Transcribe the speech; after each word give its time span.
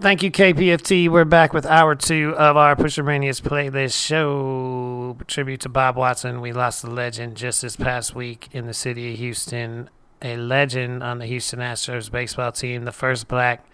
Thank 0.00 0.22
you, 0.22 0.30
KPFT. 0.30 1.08
We're 1.08 1.24
back 1.24 1.52
with 1.52 1.66
hour 1.66 1.96
two 1.96 2.32
of 2.36 2.56
our 2.56 2.76
Pusher 2.76 3.02
Mania's 3.02 3.40
playlist 3.40 4.00
show. 4.00 5.16
Tribute 5.26 5.62
to 5.62 5.68
Bob 5.68 5.96
Watson. 5.96 6.40
We 6.40 6.52
lost 6.52 6.84
a 6.84 6.86
legend 6.86 7.36
just 7.36 7.62
this 7.62 7.74
past 7.74 8.14
week 8.14 8.48
in 8.52 8.66
the 8.66 8.74
city 8.74 9.12
of 9.12 9.18
Houston. 9.18 9.90
A 10.22 10.36
legend 10.36 11.02
on 11.02 11.18
the 11.18 11.26
Houston 11.26 11.58
Astros 11.58 12.12
baseball 12.12 12.52
team, 12.52 12.84
the 12.84 12.92
first 12.92 13.26
black 13.26 13.66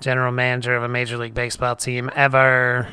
general 0.00 0.32
manager 0.32 0.74
of 0.74 0.84
a 0.84 0.88
Major 0.88 1.18
League 1.18 1.34
Baseball 1.34 1.76
team 1.76 2.08
ever. 2.16 2.88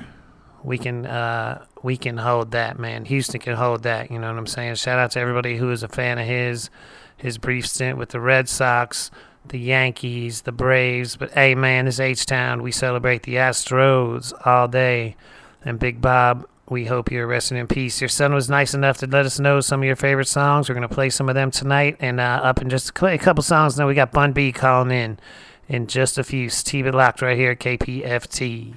We 0.62 0.78
can 0.78 1.06
uh, 1.06 1.64
we 1.82 1.96
can 1.96 2.18
hold 2.18 2.52
that, 2.52 2.78
man. 2.78 3.06
Houston 3.06 3.40
can 3.40 3.56
hold 3.56 3.84
that. 3.84 4.12
You 4.12 4.20
know 4.20 4.28
what 4.28 4.38
I'm 4.38 4.48
saying? 4.48 4.76
Shout 4.76 5.00
out 5.00 5.12
to 5.12 5.22
everybody 5.22 5.56
who 5.56 5.72
is 5.72 5.82
a 5.82 5.88
fan 5.88 6.20
of 6.20 6.28
his. 6.28 6.70
His 7.16 7.38
brief 7.38 7.68
stint 7.68 7.98
with 7.98 8.10
the 8.10 8.20
Red 8.20 8.48
Sox 8.48 9.12
the 9.46 9.60
Yankees, 9.60 10.42
the 10.42 10.52
Braves. 10.52 11.16
But 11.16 11.32
hey, 11.32 11.56
man, 11.56 11.86
this 11.86 12.00
H 12.00 12.26
Town, 12.26 12.62
we 12.62 12.72
celebrate 12.72 13.24
the 13.24 13.36
Astros 13.36 14.34
all 14.46 14.68
day. 14.68 15.16
And 15.64 15.80
Big 15.80 16.02
Bob, 16.02 16.48
we 16.70 16.86
hope 16.86 17.12
you're 17.12 17.28
resting 17.28 17.58
in 17.58 17.68
peace. 17.68 18.00
Your 18.00 18.10
son 18.10 18.34
was 18.34 18.50
nice 18.50 18.74
enough 18.74 18.98
to 19.00 19.08
let 19.08 19.26
us 19.26 19.40
know 19.40 19.60
some 19.60 19.82
of 19.82 19.86
your 19.86 19.96
favorite 19.96 20.28
songs. 20.28 20.70
We're 20.70 20.76
going 20.76 20.88
to 20.88 20.94
play 20.94 21.10
some 21.10 21.28
of 21.30 21.36
them 21.36 21.52
tonight. 21.52 21.98
And 22.00 22.20
uh, 22.20 22.42
up 22.44 22.62
in 22.62 22.70
just 22.70 22.90
a 23.02 23.18
couple 23.18 23.44
songs 23.44 23.78
now, 23.78 23.88
we 23.88 23.94
got 23.94 24.12
Bun 24.12 24.34
B 24.34 24.52
calling 24.52 24.92
in 24.92 25.20
in 25.68 25.88
just 25.88 26.18
a 26.18 26.24
few. 26.24 26.50
Steve 26.50 26.88
it 26.88 26.94
locked 26.94 27.22
right 27.22 27.38
here, 27.38 27.56
KPFT. 27.56 28.76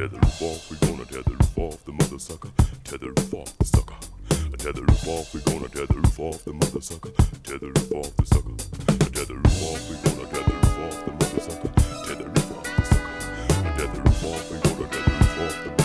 Tether 0.00 0.18
off, 0.18 0.70
we 0.70 0.76
gonna 0.86 1.04
tether 1.04 1.36
off 1.56 1.84
the 1.84 1.92
mother 1.92 2.18
sucker. 2.18 2.50
Tether 2.84 3.12
off 3.34 3.58
the 3.58 3.64
sucker. 3.64 4.09
Tether 4.62 4.82
roof 4.82 5.08
off, 5.08 5.34
we 5.34 5.40
gonna 5.40 5.68
tether 5.68 5.94
roof 5.94 6.20
off 6.20 6.44
the 6.44 6.52
mother 6.52 6.80
sucker. 6.80 7.10
Tether 7.44 7.68
roof 7.68 7.92
off 7.92 8.16
the 8.16 8.26
sucker 8.26 9.00
tether 9.20 9.34
roof 9.34 9.62
off, 9.62 9.90
we 9.90 9.96
gonna 9.96 10.26
tether 10.28 10.52
roof 10.54 10.78
off 10.78 11.04
the 11.04 11.12
mother 11.12 11.40
sucker. 11.40 11.68
Roof 12.24 12.52
off 12.56 12.64
the 12.76 12.84
sucker. 12.84 13.10
Roof 14.00 14.24
off, 14.24 14.50
we 14.50 14.58
gonna 14.58 14.80
roof 14.80 15.40
off 15.40 15.64
the 15.64 15.79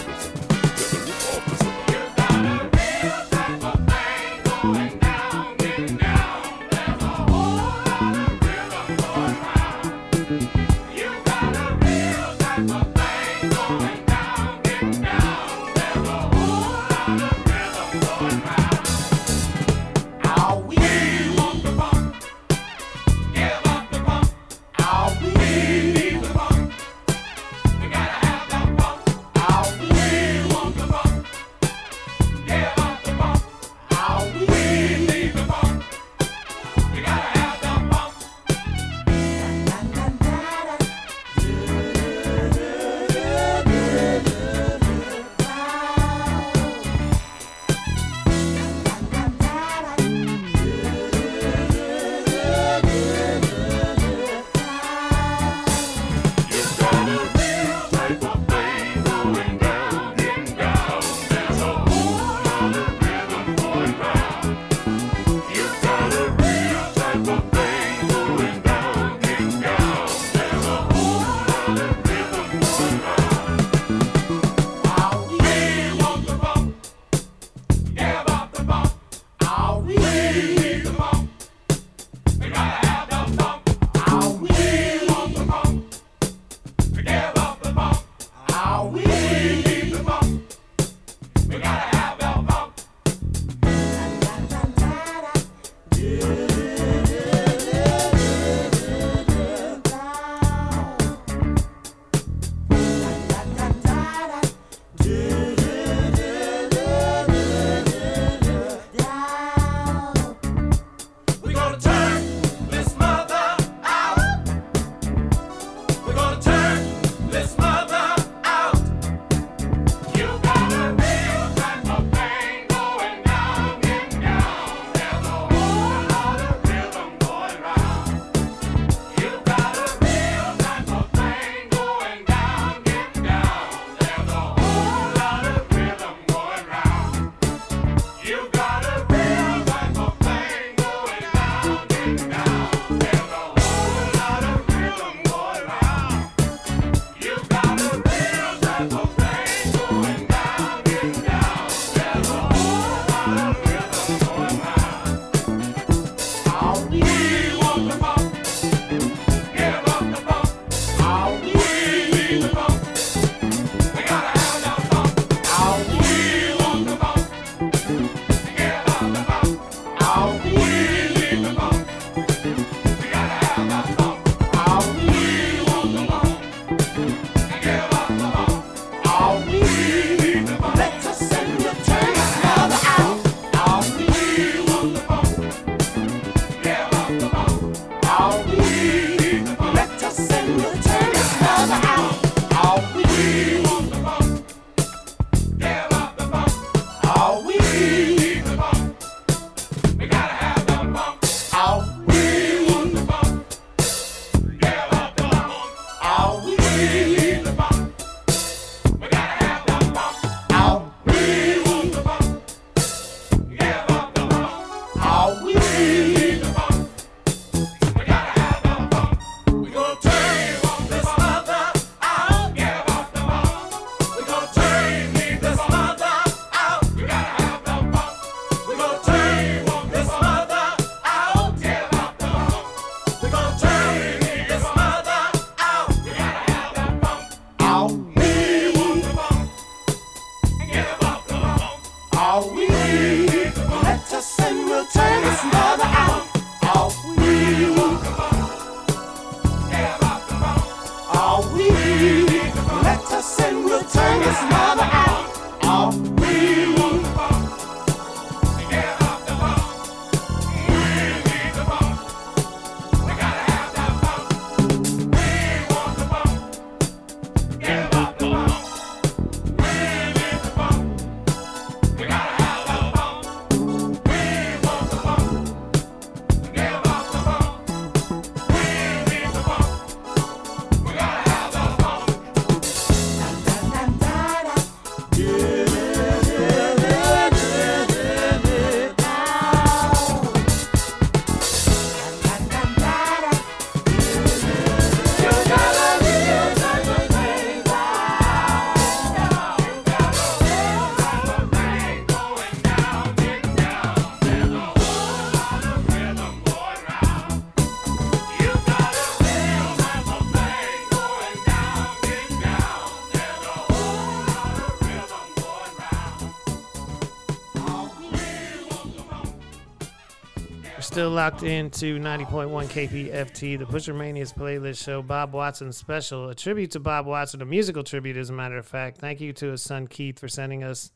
still 320.96 321.10
locked 321.10 321.44
into 321.44 322.00
90.1 322.00 322.68
KPFT, 322.68 323.60
the 323.60 323.66
Pusher 323.66 323.94
Mania's 323.94 324.32
playlist 324.32 324.82
show, 324.82 325.02
Bob 325.02 325.34
Watson 325.34 325.74
special, 325.74 326.30
a 326.30 326.36
tribute 326.36 326.72
to 326.72 326.80
Bob 326.80 327.06
Watson, 327.06 327.42
a 327.42 327.46
musical 327.46 327.84
tribute, 327.84 328.16
as 328.16 328.30
a 328.30 328.34
matter 328.34 328.58
of 328.58 328.66
fact. 328.66 329.00
Thank 329.00 329.20
you 329.20 329.34
to 329.34 329.48
his 329.48 329.62
son 329.62 329.88
Keith 329.88 330.18
for 330.18 330.30
sending 330.30 330.64
us 330.64 330.94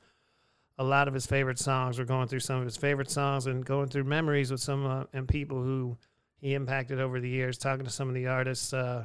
a 0.77 0.85
lot 0.85 1.09
of 1.09 1.13
his 1.13 1.25
favorite 1.25 1.59
songs. 1.59 1.99
We're 1.99 2.05
going 2.05 2.29
through 2.29 2.39
some 2.39 2.59
of 2.59 2.63
his 2.63 2.77
favorite 2.77 3.11
songs 3.11 3.45
and 3.45 3.65
going 3.65 3.89
through 3.89 4.05
memories 4.05 4.51
with 4.51 4.61
some 4.61 4.85
uh, 4.85 5.03
and 5.11 5.27
people 5.27 5.61
who 5.61 5.97
he 6.37 6.53
impacted 6.53 7.01
over 7.01 7.19
the 7.19 7.27
years, 7.27 7.57
talking 7.57 7.83
to 7.83 7.91
some 7.91 8.07
of 8.07 8.15
the 8.15 8.27
artists 8.27 8.71
uh, 8.71 9.03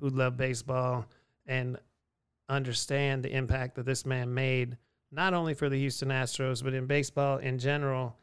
who 0.00 0.08
love 0.08 0.36
baseball 0.36 1.06
and 1.46 1.78
understand 2.48 3.22
the 3.22 3.30
impact 3.30 3.76
that 3.76 3.86
this 3.86 4.04
man 4.04 4.34
made, 4.34 4.76
not 5.12 5.34
only 5.34 5.54
for 5.54 5.68
the 5.68 5.78
Houston 5.78 6.08
Astros, 6.08 6.64
but 6.64 6.74
in 6.74 6.86
baseball 6.86 7.38
in 7.38 7.60
general. 7.60 8.16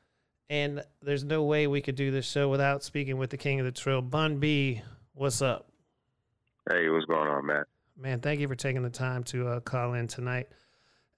And 0.49 0.83
there's 1.03 1.23
no 1.23 1.43
way 1.43 1.67
we 1.67 1.81
could 1.81 1.95
do 1.95 2.09
this 2.11 2.25
show 2.27 2.49
without 2.49 2.83
speaking 2.83 3.17
with 3.17 3.29
the 3.29 3.37
king 3.37 3.59
of 3.59 3.65
the 3.65 3.71
Trill, 3.71 4.01
Bun 4.01 4.39
B. 4.39 4.81
What's 5.13 5.41
up, 5.41 5.67
Hey, 6.71 6.87
what's 6.89 7.05
going 7.05 7.27
on, 7.27 7.45
Matt? 7.45 7.67
man? 7.97 8.19
Thank 8.21 8.39
you 8.39 8.47
for 8.47 8.55
taking 8.55 8.81
the 8.83 8.89
time 8.89 9.23
to 9.25 9.47
uh, 9.47 9.59
call 9.59 9.93
in 9.93 10.07
tonight. 10.07 10.47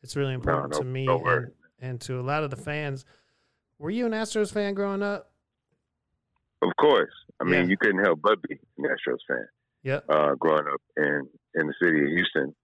It's 0.02 0.16
really 0.16 0.34
important 0.34 0.74
no- 0.74 0.80
to 0.80 0.86
me 0.86 1.06
no 1.06 1.24
and, 1.26 1.52
and 1.80 2.02
to 2.02 2.20
a 2.20 2.24
lot 2.24 2.44
of 2.44 2.50
the 2.50 2.56
fans. 2.58 3.06
Were 3.80 3.92
you 3.92 4.06
an 4.06 4.12
Astros 4.12 4.52
fan 4.52 4.74
growing 4.74 5.04
up? 5.04 5.32
Of 6.62 6.72
course. 6.80 7.12
I 7.40 7.44
mean, 7.44 7.54
Yeah. 7.54 7.70
you 7.70 7.78
couldn't 7.78 8.04
help 8.04 8.22
but 8.22 8.42
be 8.44 8.60
an 8.80 8.86
Astros 8.86 9.18
fan 9.28 9.46
Yeah. 9.84 10.00
uh, 10.10 10.36
growing 10.36 10.66
up 10.68 10.82
in 10.98 11.28
in 11.56 11.68
the 11.68 11.74
city 11.82 12.02
of 12.02 12.08
Houston 12.08 12.56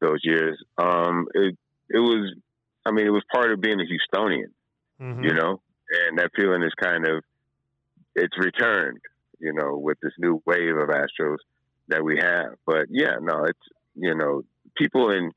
those 0.00 0.20
years. 0.24 0.62
Um, 0.78 1.26
it 1.34 1.56
it 1.90 1.98
was, 1.98 2.34
I 2.86 2.90
mean, 2.92 3.06
it 3.06 3.10
was 3.10 3.22
part 3.32 3.52
of 3.52 3.60
being 3.60 3.80
a 3.80 3.84
Houstonian, 3.84 4.50
hmm 4.98 5.22
you 5.24 5.34
know, 5.34 5.60
and 6.08 6.18
that 6.18 6.30
feeling 6.36 6.62
is 6.62 6.72
kind 6.80 7.06
of 7.06 7.22
it's 8.14 8.36
returned, 8.38 9.00
you 9.38 9.52
know, 9.52 9.76
with 9.76 9.98
this 10.00 10.12
new 10.18 10.42
wave 10.46 10.76
of 10.76 10.88
Astros 10.88 11.36
that 11.88 12.04
we 12.04 12.18
have. 12.18 12.54
But 12.66 12.86
yeah, 12.90 13.16
no, 13.20 13.44
it's 13.44 13.58
you 13.94 14.14
know, 14.14 14.42
people 14.76 15.10
in 15.10 15.30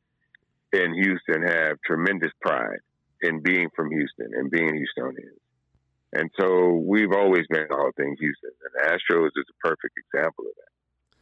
in 0.72 0.94
Houston 0.94 1.44
have 1.44 1.78
tremendous 1.86 2.32
pride 2.42 2.80
in 3.22 3.42
being 3.42 3.70
from 3.76 3.92
Houston 3.92 4.32
and 4.34 4.50
being 4.50 4.70
Houstonians. 4.70 5.40
And 6.14 6.30
so 6.40 6.82
we've 6.86 7.12
always 7.12 7.46
been 7.50 7.68
all 7.72 7.90
things 7.98 8.18
Houston. 8.20 8.52
And 8.64 8.92
Astros 8.92 9.28
is 9.28 9.46
a 9.50 9.68
perfect 9.68 9.98
example 9.98 10.46
of 10.46 10.56
that. 10.56 11.18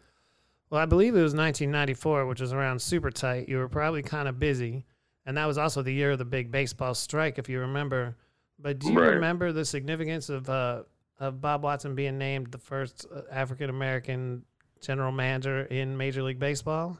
Well, 0.69 0.81
I 0.81 0.85
believe 0.85 1.15
it 1.15 1.21
was 1.21 1.33
1994, 1.33 2.25
which 2.25 2.41
was 2.41 2.53
around 2.53 2.81
super 2.81 3.11
tight. 3.11 3.49
You 3.49 3.57
were 3.57 3.69
probably 3.69 4.03
kind 4.03 4.27
of 4.27 4.39
busy, 4.39 4.85
and 5.25 5.37
that 5.37 5.45
was 5.45 5.57
also 5.57 5.81
the 5.81 5.93
year 5.93 6.11
of 6.11 6.17
the 6.17 6.25
big 6.25 6.49
baseball 6.49 6.93
strike, 6.95 7.37
if 7.37 7.49
you 7.49 7.59
remember. 7.59 8.15
But 8.61 8.79
do 8.79 8.91
you 8.91 8.99
Right. 8.99 9.15
remember 9.15 9.51
the 9.51 9.65
significance 9.65 10.29
of 10.29 10.49
uh, 10.49 10.83
of 11.19 11.39
Bob 11.41 11.63
Watson 11.63 11.95
being 11.95 12.17
named 12.17 12.51
the 12.51 12.57
first 12.57 13.05
African 13.31 13.69
American 13.69 14.43
general 14.81 15.11
manager 15.11 15.61
in 15.63 15.95
Major 15.97 16.23
League 16.23 16.39
Baseball? 16.39 16.97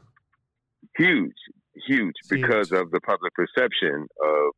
Huge, 0.96 1.32
huge, 1.86 2.14
It's 2.20 2.28
because 2.28 2.70
huge. 2.70 2.80
of 2.80 2.90
the 2.90 3.00
public 3.00 3.32
perception 3.34 4.06
of 4.22 4.50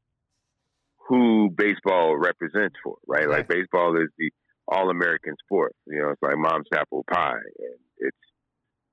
who 1.08 1.50
baseball 1.56 2.16
represents 2.16 2.76
for, 2.82 2.96
right? 3.06 3.28
Like 3.28 3.48
Right. 3.48 3.60
baseball 3.60 3.96
is 4.00 4.08
the 4.18 4.30
all 4.68 4.88
American 4.90 5.34
sport. 5.44 5.74
You 5.86 6.00
know, 6.00 6.10
it's 6.10 6.22
like 6.22 6.36
mom's 6.38 6.66
apple 6.74 7.04
pie. 7.10 7.32
And 7.58 7.78
it's 7.98 8.16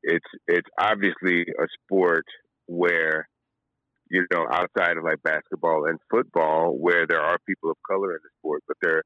it's 0.03 0.25
it's 0.47 0.69
obviously 0.77 1.41
a 1.43 1.67
sport 1.83 2.25
where 2.67 3.27
you 4.11 4.27
know, 4.33 4.45
outside 4.51 4.97
of 4.97 5.05
like 5.05 5.23
basketball 5.23 5.85
and 5.87 5.97
football, 6.09 6.77
where 6.77 7.07
there 7.07 7.21
are 7.21 7.37
people 7.47 7.71
of 7.71 7.77
color 7.89 8.11
in 8.11 8.19
the 8.21 8.29
sport, 8.39 8.61
but 8.67 8.75
they're, 8.81 9.03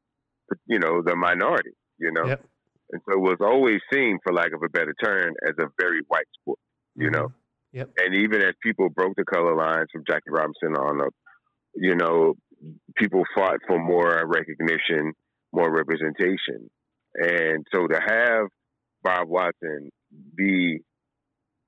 you 0.65 0.79
know, 0.79 1.03
the 1.05 1.15
minority, 1.15 1.71
you 1.99 2.11
know? 2.11 2.25
Yep. 2.25 2.43
And 2.91 3.01
so 3.05 3.17
it 3.17 3.21
was 3.21 3.37
always 3.39 3.79
seen, 3.93 4.17
for 4.23 4.33
lack 4.33 4.51
of 4.53 4.63
a 4.65 4.69
better 4.69 4.95
term, 5.03 5.33
as 5.47 5.53
a 5.59 5.67
very 5.79 6.01
white 6.07 6.27
sport, 6.41 6.59
you 6.95 7.11
know? 7.11 7.27
Mm-hmm. 7.27 7.77
Yep. 7.77 7.89
And 7.97 8.15
even 8.15 8.41
as 8.41 8.55
people 8.63 8.89
broke 8.89 9.15
the 9.15 9.25
color 9.25 9.55
lines 9.55 9.87
from 9.91 10.03
Jackie 10.07 10.31
Robinson 10.31 10.75
on 10.75 11.01
up, 11.01 11.13
you 11.75 11.95
know, 11.95 12.33
people 12.95 13.23
fought 13.35 13.59
for 13.67 13.77
more 13.77 14.23
recognition, 14.25 15.13
more 15.53 15.71
representation. 15.71 16.69
And 17.13 17.65
so 17.73 17.85
to 17.85 17.99
have 17.99 18.47
Bob 19.03 19.27
Watson 19.27 19.89
be 20.35 20.79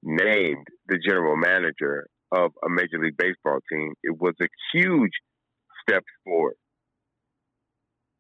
named 0.02 0.66
the 0.88 0.98
general 1.06 1.36
manager 1.36 2.08
of 2.32 2.52
a 2.64 2.70
Major 2.70 3.00
League 3.00 3.18
Baseball 3.18 3.60
team, 3.72 3.94
it 4.04 4.20
was 4.20 4.34
a 4.42 4.48
huge 4.74 5.12
step 5.82 6.04
forward. 6.24 6.56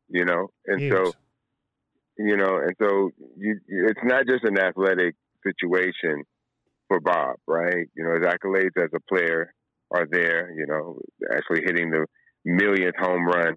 You 0.10 0.26
know, 0.26 0.48
and 0.66 0.82
Huge. 0.82 0.94
so 0.94 1.12
you 2.18 2.38
know, 2.38 2.58
and 2.58 2.74
so 2.82 3.12
you, 3.38 3.60
it's 3.68 4.00
not 4.04 4.26
just 4.26 4.44
an 4.44 4.58
athletic 4.58 5.16
situation 5.46 6.24
for 6.88 7.00
Bob, 7.00 7.36
right? 7.46 7.88
You 7.96 8.04
know, 8.04 8.14
his 8.16 8.26
accolades 8.26 8.82
as 8.82 8.90
a 8.96 9.14
player 9.14 9.54
are 9.92 10.08
there. 10.10 10.52
You 10.52 10.66
know, 10.68 11.00
actually 11.32 11.64
hitting 11.66 11.92
the 11.92 12.06
millionth 12.46 12.96
home 12.98 13.26
run 13.26 13.56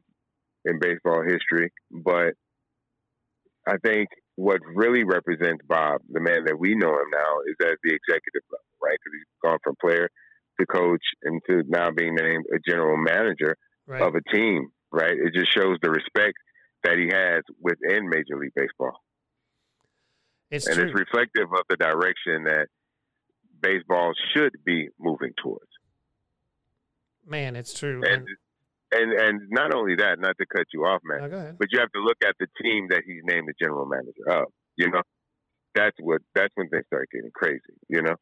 in 0.65 0.79
baseball 0.81 1.23
history, 1.23 1.73
but 1.91 2.35
I 3.67 3.77
think 3.85 4.09
what 4.37 4.61
really 4.75 5.05
represents 5.05 5.65
Bob, 5.69 6.01
the 6.11 6.21
man 6.21 6.45
that 6.45 6.59
we 6.59 6.75
know 6.75 6.91
him 6.91 7.11
now, 7.13 7.33
is 7.47 7.57
at 7.61 7.79
the 7.85 7.95
executive 7.95 8.43
level, 8.51 8.73
right? 8.83 8.97
Because 8.99 9.17
he's 9.17 9.41
gone 9.43 9.59
from 9.63 9.75
player 9.81 10.09
to 10.61 10.67
coach 10.67 11.03
and 11.23 11.41
to 11.49 11.63
now 11.69 11.91
being 11.91 12.15
named 12.15 12.45
a 12.55 12.59
general 12.69 12.97
manager 12.97 13.57
right. 13.87 14.03
of 14.03 14.15
a 14.15 14.23
team, 14.35 14.69
right? 14.93 15.13
It 15.13 15.35
just 15.35 15.53
shows 15.53 15.79
the 15.83 15.91
respect 15.91 16.37
that 16.85 16.97
he 16.97 17.09
has 17.13 17.43
within 17.61 18.09
Major 18.09 18.39
League 18.39 18.55
Baseball. 18.55 18.97
it's 20.51 20.67
and 20.67 20.77
true. 20.77 20.85
it's 20.85 20.95
reflective 20.95 21.53
of 21.53 21.63
the 21.69 21.77
direction 21.77 22.45
that 22.45 22.67
baseball 23.61 24.13
should 24.35 24.53
be 24.65 24.89
moving 24.99 25.33
towards. 25.43 25.71
Man, 27.27 27.57
it's 27.57 27.79
true. 27.79 28.03
And 28.05 28.27
and 28.93 29.13
and 29.13 29.41
not 29.51 29.75
only 29.75 29.97
that, 29.97 30.19
not 30.19 30.37
to 30.39 30.47
cut 30.47 30.67
you 30.73 30.85
off, 30.85 31.01
man, 31.05 31.31
No, 31.31 31.55
but 31.59 31.69
you 31.71 31.79
have 31.79 31.93
to 31.93 32.01
look 32.01 32.17
at 32.27 32.35
the 32.41 32.47
team 32.63 32.89
that 32.91 33.03
he's 33.07 33.23
named 33.25 33.49
the 33.49 33.55
general 33.61 33.87
manager 33.87 34.43
of. 34.43 34.53
You 34.77 34.91
know, 34.91 35.03
that's 35.75 35.97
what 36.01 36.23
that's 36.35 36.53
when 36.55 36.69
things 36.71 36.87
start 36.87 37.09
getting 37.13 37.31
crazy. 37.35 37.61
You 37.89 38.03
know, 38.03 38.17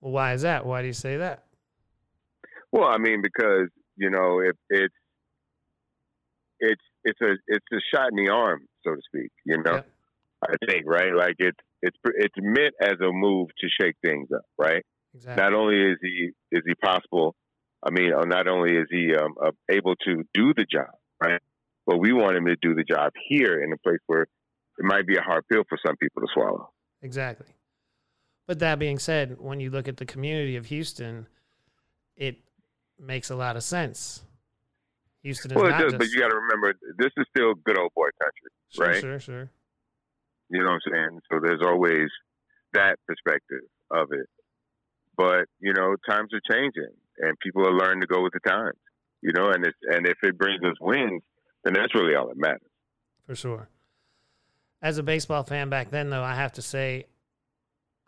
Well, 0.00 0.12
why 0.12 0.32
is 0.34 0.42
that? 0.42 0.64
Why 0.66 0.80
do 0.82 0.86
you 0.86 0.92
say 0.92 1.16
that? 1.18 1.44
well, 2.72 2.88
I 2.88 2.98
mean, 2.98 3.22
because 3.22 3.68
you 3.96 4.10
know, 4.10 4.40
if 4.40 4.56
it's 4.70 4.94
it's 6.60 6.82
it's 7.04 7.20
a 7.20 7.32
it's 7.46 7.66
a 7.72 7.80
shot 7.94 8.10
in 8.10 8.24
the 8.24 8.30
arm, 8.32 8.66
so 8.84 8.94
to 8.94 9.00
speak. 9.06 9.30
You 9.44 9.62
know, 9.62 9.74
Yep. 9.74 9.90
I 10.44 10.66
think 10.66 10.86
right, 10.86 11.14
like 11.14 11.36
it's 11.38 11.58
it's 11.82 11.96
it's 12.04 12.34
meant 12.38 12.74
as 12.80 13.00
a 13.00 13.12
move 13.12 13.48
to 13.60 13.68
shake 13.80 13.96
things 14.04 14.28
up, 14.34 14.44
right? 14.58 14.84
Exactly. 15.14 15.42
not 15.42 15.54
only 15.54 15.76
is 15.76 15.98
he 16.02 16.30
is 16.52 16.62
he 16.66 16.74
possible 16.74 17.34
i 17.82 17.90
mean 17.90 18.12
uh, 18.12 18.24
not 18.24 18.46
only 18.46 18.76
is 18.76 18.86
he 18.90 19.14
um, 19.16 19.34
uh, 19.42 19.50
able 19.70 19.96
to 19.96 20.22
do 20.34 20.52
the 20.54 20.66
job 20.70 20.90
right 21.20 21.40
but 21.86 21.96
we 21.98 22.12
want 22.12 22.36
him 22.36 22.44
to 22.44 22.56
do 22.60 22.74
the 22.74 22.84
job 22.84 23.10
here 23.28 23.64
in 23.64 23.72
a 23.72 23.78
place 23.78 23.98
where 24.06 24.22
it 24.22 24.28
might 24.84 25.06
be 25.06 25.16
a 25.16 25.22
hard 25.22 25.44
pill 25.50 25.62
for 25.66 25.78
some 25.84 25.96
people 25.96 26.20
to 26.22 26.28
swallow 26.34 26.70
Exactly. 27.00 27.46
But 28.48 28.58
that 28.60 28.78
being 28.78 28.98
said, 28.98 29.36
when 29.38 29.60
you 29.60 29.68
look 29.70 29.86
at 29.86 29.98
the 29.98 30.06
community 30.06 30.56
of 30.56 30.66
Houston, 30.66 31.26
it 32.16 32.38
makes 32.98 33.28
a 33.28 33.36
lot 33.36 33.56
of 33.56 33.62
sense. 33.62 34.22
Houston 35.22 35.50
is 35.50 35.56
Well, 35.56 35.66
it 35.66 35.70
not 35.72 35.80
does, 35.82 35.92
just 35.92 35.98
but 35.98 36.08
you 36.08 36.18
got 36.18 36.30
to 36.30 36.36
remember 36.36 36.72
this 36.96 37.12
is 37.18 37.26
still 37.36 37.52
good 37.54 37.78
old 37.78 37.92
boy 37.94 38.08
country, 38.20 38.50
sure, 38.70 38.86
right? 38.86 39.00
sure, 39.00 39.20
sure. 39.20 39.50
You 40.48 40.60
know 40.60 40.70
what 40.70 40.80
I'm 40.86 40.92
saying? 40.92 41.20
So 41.30 41.40
there's 41.44 41.60
always 41.62 42.08
that 42.72 42.96
perspective 43.06 43.68
of 43.90 44.08
it. 44.12 44.26
But 45.14 45.44
you 45.60 45.74
know, 45.74 45.96
times 46.08 46.30
are 46.32 46.40
changing, 46.50 46.94
and 47.18 47.38
people 47.40 47.66
are 47.66 47.74
learning 47.74 48.00
to 48.00 48.06
go 48.06 48.22
with 48.22 48.32
the 48.32 48.40
times. 48.48 48.78
You 49.20 49.32
know, 49.34 49.50
and 49.50 49.66
it's 49.66 49.76
and 49.90 50.06
if 50.06 50.16
it 50.22 50.38
brings 50.38 50.62
us 50.64 50.76
wins, 50.80 51.22
then 51.64 51.74
that's 51.74 51.94
really 51.94 52.14
all 52.14 52.28
that 52.28 52.38
matters. 52.38 52.70
for 53.26 53.34
sure. 53.34 53.68
As 54.80 54.96
a 54.96 55.02
baseball 55.02 55.42
fan 55.42 55.68
back 55.68 55.90
then, 55.90 56.08
though, 56.08 56.22
I 56.22 56.34
have 56.36 56.52
to 56.52 56.62
say, 56.62 57.06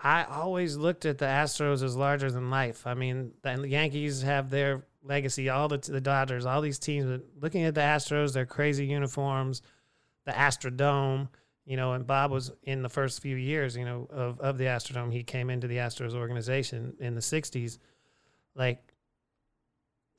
I 0.03 0.25
always 0.25 0.77
looked 0.77 1.05
at 1.05 1.19
the 1.19 1.27
Astros 1.27 1.83
as 1.83 1.95
larger 1.95 2.31
than 2.31 2.49
life. 2.49 2.87
I 2.87 2.95
mean, 2.95 3.33
the 3.43 3.69
Yankees 3.69 4.23
have 4.23 4.49
their 4.49 4.85
legacy, 5.03 5.49
all 5.49 5.69
the 5.69 5.79
the 5.79 6.01
Dodgers, 6.01 6.47
all 6.47 6.61
these 6.61 6.79
teams. 6.79 7.07
But 7.07 7.23
looking 7.41 7.65
at 7.65 7.75
the 7.75 7.83
Astros, 7.83 8.33
their 8.33 8.47
crazy 8.47 8.87
uniforms, 8.87 9.63
the 10.25 10.33
Astrodome, 10.33 11.29
you 11.67 11.77
know, 11.77 11.93
and 11.93 12.07
Bob 12.07 12.31
was 12.31 12.51
in 12.63 12.83
the 12.83 12.89
first 12.89 13.21
few 13.21 13.37
years, 13.37 13.77
you 13.77 13.85
know, 13.85 14.07
of 14.11 14.41
of 14.41 14.57
the 14.57 14.65
Astrodome. 14.65 15.13
He 15.13 15.23
came 15.23 15.51
into 15.51 15.67
the 15.67 15.77
Astros 15.77 16.15
organization 16.15 16.95
in 16.99 17.15
the 17.15 17.21
'60s. 17.21 17.79
Like, 18.55 18.95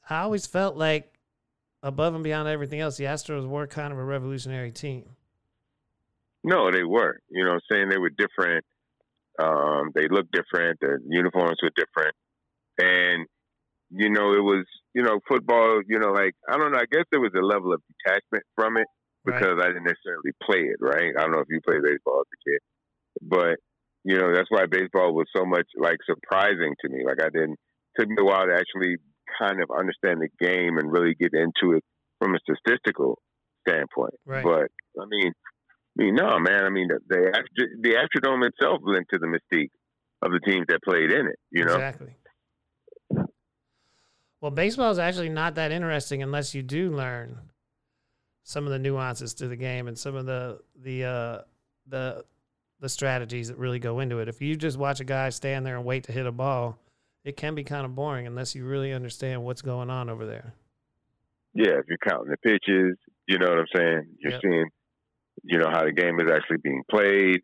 I 0.09 0.21
always 0.21 0.45
felt 0.45 0.77
like 0.77 1.17
above 1.81 2.13
and 2.13 2.23
beyond 2.23 2.47
everything 2.47 2.79
else, 2.79 2.97
the 2.97 3.05
Astros 3.05 3.47
were 3.47 3.65
kind 3.65 3.91
of 3.91 3.97
a 3.97 4.03
revolutionary 4.03 4.71
team. 4.71 5.05
No, 6.43 6.71
they 6.71 6.83
were. 6.83 7.19
You 7.29 7.45
know, 7.45 7.59
saying 7.71 7.89
they 7.89 7.97
were 7.97 8.09
different. 8.09 8.63
Um, 9.41 9.91
they 9.95 10.07
looked 10.07 10.31
different. 10.31 10.79
The 10.81 11.00
uniforms 11.10 11.57
were 11.63 11.71
different, 11.75 12.15
and 12.77 13.25
you 13.89 14.10
know, 14.10 14.33
it 14.33 14.43
was 14.43 14.65
you 14.93 15.01
know 15.03 15.19
football. 15.27 15.81
You 15.88 16.00
know, 16.00 16.12
like 16.12 16.33
I 16.50 16.57
don't 16.57 16.71
know. 16.71 16.77
I 16.79 16.86
guess 16.91 17.05
there 17.12 17.21
was 17.21 17.31
a 17.36 17.45
level 17.45 17.74
of 17.74 17.81
detachment 18.05 18.43
from 18.55 18.77
it 18.77 18.88
Right. 19.24 19.38
because 19.39 19.60
I 19.62 19.67
didn't 19.67 19.83
necessarily 19.86 20.31
play 20.43 20.62
it. 20.74 20.77
Right? 20.79 21.13
I 21.17 21.21
don't 21.21 21.31
know 21.31 21.39
if 21.45 21.48
you 21.50 21.62
played 21.65 21.83
baseball 21.83 22.21
as 22.21 22.31
a 22.33 22.39
kid, 22.50 22.60
but 23.21 23.55
you 24.03 24.17
know 24.17 24.33
that's 24.33 24.50
why 24.50 24.65
baseball 24.65 25.13
was 25.13 25.27
so 25.36 25.45
much 25.45 25.67
like 25.77 25.98
surprising 26.05 26.74
to 26.81 26.89
me. 26.89 27.03
Like 27.05 27.21
I 27.21 27.29
didn't. 27.29 27.57
Took 28.00 28.07
me 28.07 28.15
a 28.19 28.24
while 28.24 28.48
to 28.48 28.53
actually 28.53 28.95
kind 29.38 29.62
of 29.62 29.69
understand 29.69 30.21
the 30.21 30.29
game 30.39 30.77
and 30.77 30.91
really 30.91 31.13
get 31.13 31.33
into 31.33 31.75
it 31.75 31.83
from 32.19 32.36
a 32.36 32.39
statistical 32.39 33.19
standpoint. 33.67 34.13
Right. 34.25 34.43
But 34.43 34.71
I 35.01 35.05
mean, 35.10 35.33
I 36.00 36.03
mean, 36.03 36.15
no, 36.15 36.39
man. 36.39 36.63
I 36.65 36.69
mean, 36.69 36.88
the 36.88 37.00
the, 37.55 37.67
the 37.81 37.89
Astrodome 37.95 38.48
itself 38.48 38.79
lent 38.83 39.07
to 39.12 39.19
the 39.19 39.27
mystique 39.27 39.69
of 40.21 40.31
the 40.31 40.39
teams 40.39 40.65
that 40.69 40.81
played 40.83 41.12
in 41.12 41.27
it. 41.27 41.39
You 41.51 41.65
know, 41.65 41.74
Exactly. 41.75 42.15
Well, 44.39 44.51
baseball 44.51 44.89
is 44.91 45.00
actually 45.00 45.29
not 45.29 45.55
that 45.55 45.71
interesting 45.71 46.24
unless 46.24 46.55
you 46.55 46.63
do 46.63 46.91
learn 46.91 47.38
some 48.43 48.65
of 48.65 48.71
the 48.71 48.79
nuances 48.79 49.33
to 49.36 49.48
the 49.48 49.55
game 49.55 49.88
and 49.88 49.98
some 49.98 50.15
of 50.15 50.25
the 50.25 50.60
the 50.81 51.05
uh, 51.05 51.41
the 51.88 52.25
the 52.79 52.89
strategies 52.89 53.50
that 53.50 53.57
really 53.57 53.77
go 53.77 54.00
into 54.00 54.17
it. 54.19 54.27
If 54.27 54.41
you 54.41 54.55
just 54.55 54.77
watch 54.77 55.00
a 55.00 55.03
guy 55.03 55.29
stand 55.29 55.65
there 55.65 55.75
and 55.75 55.86
wait 55.86 56.05
to 56.05 56.12
hit 56.12 56.25
a 56.25 56.31
ball, 56.31 56.79
it 57.24 57.38
can 57.38 57.53
be 57.53 57.63
kind 57.63 57.86
of 57.86 57.93
boring 57.93 58.25
unless 58.25 58.55
you 58.55 58.65
really 58.65 58.91
understand 58.93 59.43
what's 59.43 59.62
going 59.62 59.91
on 59.91 60.10
over 60.10 60.25
there. 60.25 60.53
yeah. 61.53 61.74
If 61.77 61.86
you're 61.88 62.00
counting 62.00 62.31
the 62.31 62.38
pitches, 62.38 62.98
you 63.27 63.38
know 63.38 63.50
what 63.50 63.60
I'm 63.60 63.65
saying. 63.75 64.07
You're 64.19 64.31
Yep. 64.31 64.41
seeing, 64.41 64.65
you 65.43 65.57
know, 65.57 65.69
how 65.69 65.83
the 65.86 65.91
game 65.91 66.19
is 66.19 66.31
actually 66.31 66.57
being 66.63 66.83
played. 66.89 67.41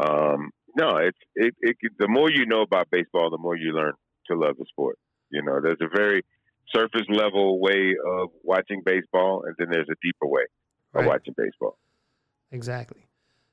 Um, 0.00 0.50
no, 0.76 0.96
it's 0.96 1.18
it, 1.34 1.54
it. 1.60 1.76
The 1.98 2.08
more 2.08 2.30
you 2.30 2.46
know 2.46 2.62
about 2.62 2.88
baseball, 2.90 3.30
the 3.30 3.38
more 3.38 3.56
you 3.56 3.72
learn 3.72 3.92
to 4.30 4.36
love 4.36 4.56
the 4.58 4.64
sport. 4.68 4.98
You 5.30 5.42
know, 5.42 5.60
there's 5.62 5.80
a 5.80 5.88
very 5.94 6.22
surface 6.74 7.06
level 7.08 7.60
way 7.60 7.94
of 8.06 8.30
watching 8.42 8.82
baseball, 8.84 9.44
and 9.46 9.54
then 9.58 9.68
there's 9.70 9.88
a 9.88 9.96
deeper 10.02 10.26
way 10.26 10.44
of 10.94 11.06
watching 11.06 11.34
baseball. 11.36 11.78
Exactly. 12.50 13.06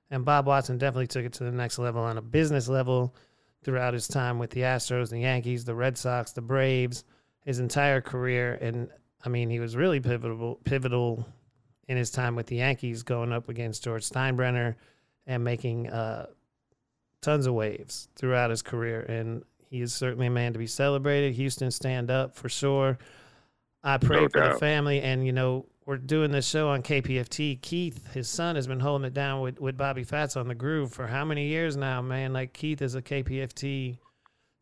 And 0.09 0.25
Bob 0.25 0.45
Watson 0.45 0.77
definitely 0.77 1.07
took 1.07 1.25
it 1.25 1.33
to 1.33 1.43
the 1.43 1.51
next 1.51 1.79
level 1.79 2.03
on 2.03 2.17
a 2.17 2.21
business 2.21 2.67
level 2.67 3.15
throughout 3.63 3.93
his 3.93 4.07
time 4.07 4.39
with 4.39 4.51
the 4.51 4.61
Astros, 4.61 5.09
the 5.09 5.19
Yankees, 5.19 5.63
the 5.63 5.75
Red 5.75 5.97
Sox, 5.97 6.33
the 6.33 6.41
Braves, 6.41 7.03
his 7.45 7.59
entire 7.59 8.01
career. 8.01 8.57
And 8.61 8.89
I 9.23 9.29
mean, 9.29 9.50
he 9.50 9.59
was 9.59 9.75
really 9.75 10.00
pivotal 10.00 10.59
pivotal 10.65 11.27
in 11.91 11.98
his 11.98 12.10
time 12.10 12.38
with 12.38 12.48
the 12.48 12.55
Yankees, 12.55 13.03
going 13.03 13.33
up 13.33 13.50
against 13.50 13.83
George 13.83 14.07
Steinbrenner 14.07 14.75
and 15.27 15.43
making 15.43 15.89
uh, 15.89 16.25
tons 17.21 17.45
of 17.45 17.53
waves 17.53 18.07
throughout 18.15 18.50
his 18.50 18.62
career. 18.62 19.01
And 19.01 19.43
he 19.69 19.81
is 19.81 19.93
certainly 19.93 20.27
a 20.27 20.29
man 20.29 20.53
to 20.53 20.60
be 20.60 20.67
celebrated. 20.67 21.33
Houston, 21.33 21.69
stand 21.69 22.10
up 22.10 22.33
for 22.33 22.48
sure. 22.48 22.98
I 23.83 23.98
pray 23.98 24.21
No 24.21 24.29
for 24.29 24.53
the 24.53 24.57
family. 24.57 25.01
And, 25.01 25.25
you 25.25 25.33
know, 25.33 25.65
we're 25.86 25.98
doing 25.98 26.31
this 26.31 26.48
show 26.48 26.69
on 26.69 26.81
KPFT. 26.81 27.62
Keith, 27.62 28.13
his 28.13 28.29
son, 28.29 28.55
has 28.55 28.67
been 28.67 28.79
holding 28.79 29.05
it 29.05 29.13
down 29.13 29.41
with, 29.41 29.60
with 29.60 29.75
Bobby 29.75 30.05
Fats 30.05 30.38
on 30.38 30.48
the 30.48 30.55
groove 30.55 30.93
for 30.93 31.07
how 31.07 31.25
many 31.25 31.48
years 31.48 31.75
now, 31.75 32.01
man? 32.01 32.31
Like, 32.31 32.53
Keith 32.53 32.81
is 32.81 32.95
a 32.95 33.01
KPFT 33.01 33.98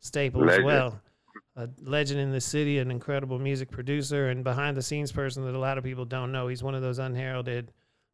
staple 0.00 0.50
as 0.50 0.64
well. 0.64 1.00
A 1.56 1.68
legend 1.82 2.20
in 2.20 2.30
the 2.30 2.40
city, 2.40 2.78
an 2.78 2.90
incredible 2.90 3.38
music 3.38 3.70
producer, 3.70 4.28
and 4.28 4.44
behind 4.44 4.76
the 4.76 4.82
scenes 4.82 5.12
person 5.12 5.44
that 5.44 5.54
a 5.54 5.58
lot 5.58 5.78
of 5.78 5.84
people 5.84 6.04
don't 6.04 6.32
know. 6.32 6.48
He's 6.48 6.62
one 6.62 6.74
of 6.74 6.82
those 6.82 6.98
unheralded, 6.98 7.72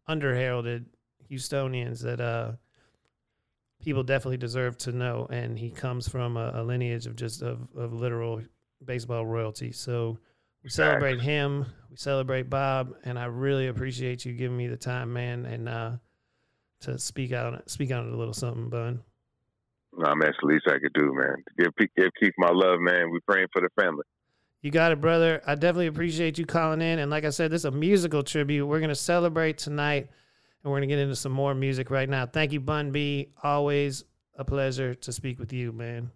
underheralded 0.09 0.87
Houstonians 1.31 2.01
that 2.03 2.21
uh, 2.21 2.53
people 3.81 4.03
definitely 4.03 4.39
deserve 4.39 4.79
to 4.79 4.93
know. 4.93 5.27
And 5.31 5.59
he 5.59 5.71
comes 5.71 6.09
from 6.09 6.37
a, 6.37 6.53
a 6.57 6.63
lineage 6.63 7.07
of 7.07 7.15
just 7.15 7.43
of, 7.43 7.69
of 7.77 7.93
literal 7.93 8.41
baseball 8.85 9.27
royalty. 9.27 9.71
So 9.71 10.19
we 10.63 10.71
celebrate 10.71 11.21
him. 11.21 11.67
We 11.91 11.97
celebrate 11.97 12.51
Bob, 12.51 12.95
and 13.05 13.19
I 13.19 13.27
really 13.27 13.69
appreciate 13.69 14.25
you 14.25 14.33
giving 14.33 14.57
me 14.57 14.67
the 14.67 14.77
time, 14.77 15.13
man, 15.13 15.47
and 15.47 15.69
uh, 15.69 15.93
to 16.81 16.99
speak 16.99 17.33
out 17.33 17.47
on 17.53 17.55
it, 17.55 17.71
speak 17.71 17.93
on 17.93 18.09
it 18.09 18.13
a 18.13 18.17
little 18.17 18.35
something, 18.35 18.69
bud. 18.69 18.99
No, 19.97 20.15
man, 20.15 20.29
it's 20.29 20.39
the 20.43 20.47
least 20.47 20.67
I 20.69 20.79
could 20.79 20.93
do, 20.93 21.15
man. 21.15 21.37
Give 21.59 21.73
give 21.97 22.11
Keith 22.21 22.35
my 22.37 22.51
love, 22.51 22.81
man. 22.81 23.11
We 23.11 23.19
praying 23.21 23.49
for 23.53 23.63
the 23.63 23.71
family. 23.81 24.05
You 24.61 24.71
got 24.71 24.93
it, 24.93 25.01
brother. 25.01 25.41
I 25.47 25.55
definitely 25.55 25.87
appreciate 25.87 26.39
you 26.39 26.45
calling 26.45 26.83
in. 26.83 26.99
And 26.99 27.11
like 27.11 27.25
I 27.25 27.31
said, 27.31 27.51
this 27.51 27.63
is 27.63 27.67
a 27.67 27.71
musical 27.71 28.23
tribute. 28.23 28.67
We're 28.67 28.81
going 28.81 28.89
to 28.89 28.95
celebrate 28.95 29.59
tonight, 29.59 30.09
and 30.63 30.71
we're 30.73 30.79
going 30.79 30.89
to 30.89 30.95
get 30.95 30.99
into 30.99 31.17
some 31.17 31.33
more 31.33 31.55
music 31.55 31.91
right 31.91 32.09
now. 32.09 32.27
Thank 32.27 32.53
you, 32.53 32.61
Bun 32.61 32.91
B. 32.91 33.31
Always 33.43 34.05
a 34.37 34.45
pleasure 34.45 34.95
to 34.95 35.13
speak 35.13 35.39
with 35.39 35.53
you, 35.53 35.73
man. 35.73 36.11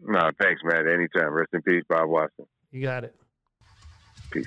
No, 0.00 0.30
thanks, 0.40 0.62
man. 0.64 0.86
Anytime. 0.88 1.32
Rest 1.32 1.50
in 1.52 1.62
peace, 1.62 1.82
Bob 1.88 2.08
Watson. 2.08 2.46
You 2.70 2.82
got 2.82 3.04
it. 3.04 3.14
Peace. 4.30 4.46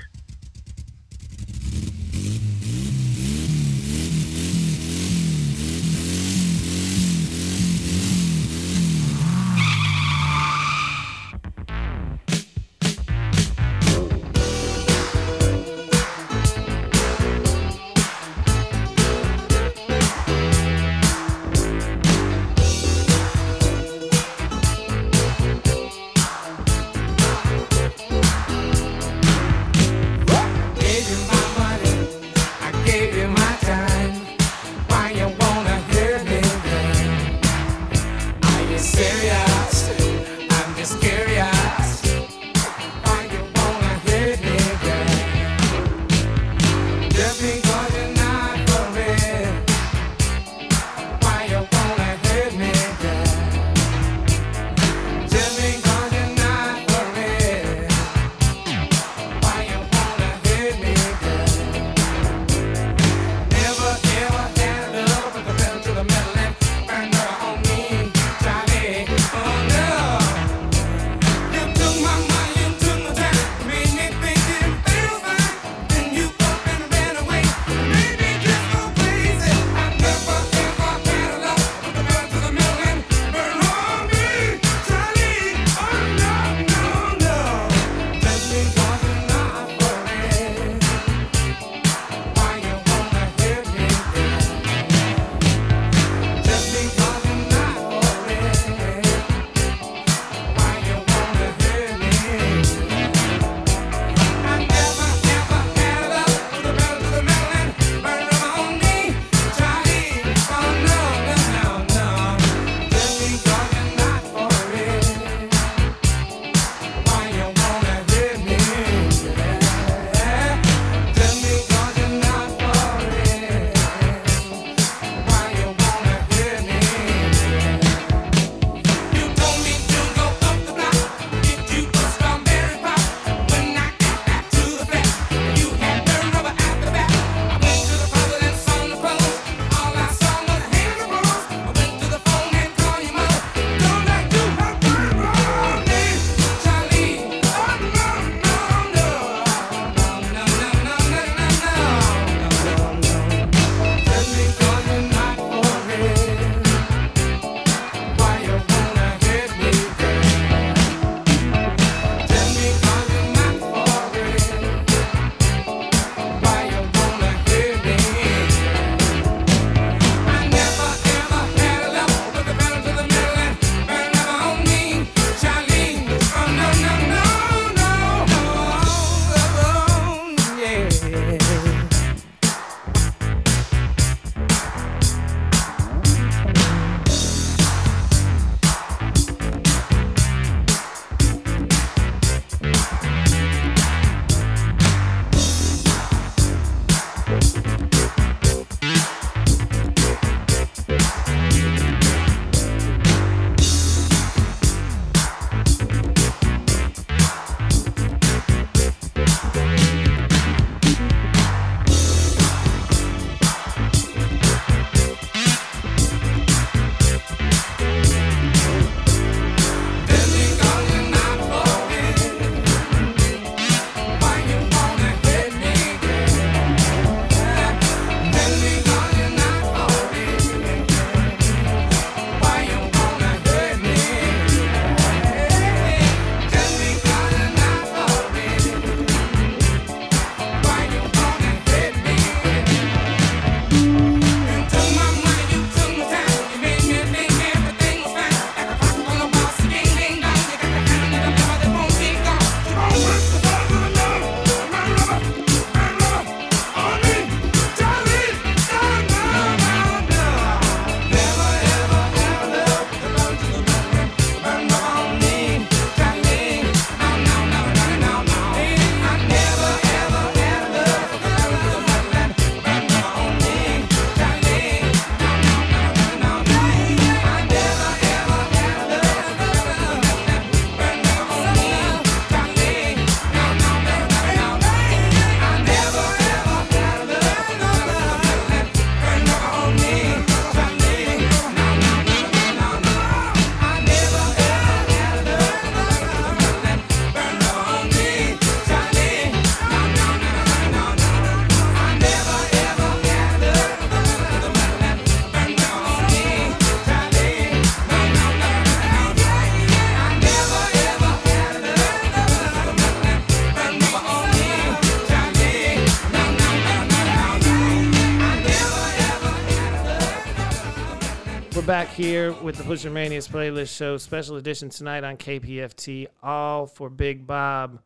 Back 321.69 321.89
here 321.89 322.33
with 322.41 322.55
the 322.55 322.63
Pusher 322.63 322.89
Manias 322.89 323.27
playlist 323.27 323.77
show, 323.77 323.95
special 323.97 324.37
edition 324.37 324.69
tonight 324.71 325.03
on 325.03 325.17
KPFT, 325.17 326.07
all 326.23 326.65
for 326.65 326.89
Big 326.89 327.27
Bob. 327.27 327.79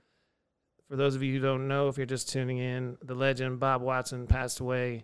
For 0.88 0.96
those 0.96 1.16
of 1.16 1.22
you 1.22 1.34
who 1.34 1.46
don't 1.46 1.68
know, 1.68 1.90
if 1.90 1.98
you're 1.98 2.06
just 2.06 2.30
tuning 2.30 2.60
in, 2.60 2.96
the 3.04 3.14
legend 3.14 3.60
Bob 3.60 3.82
Watson 3.82 4.26
passed 4.26 4.62
away 4.62 5.04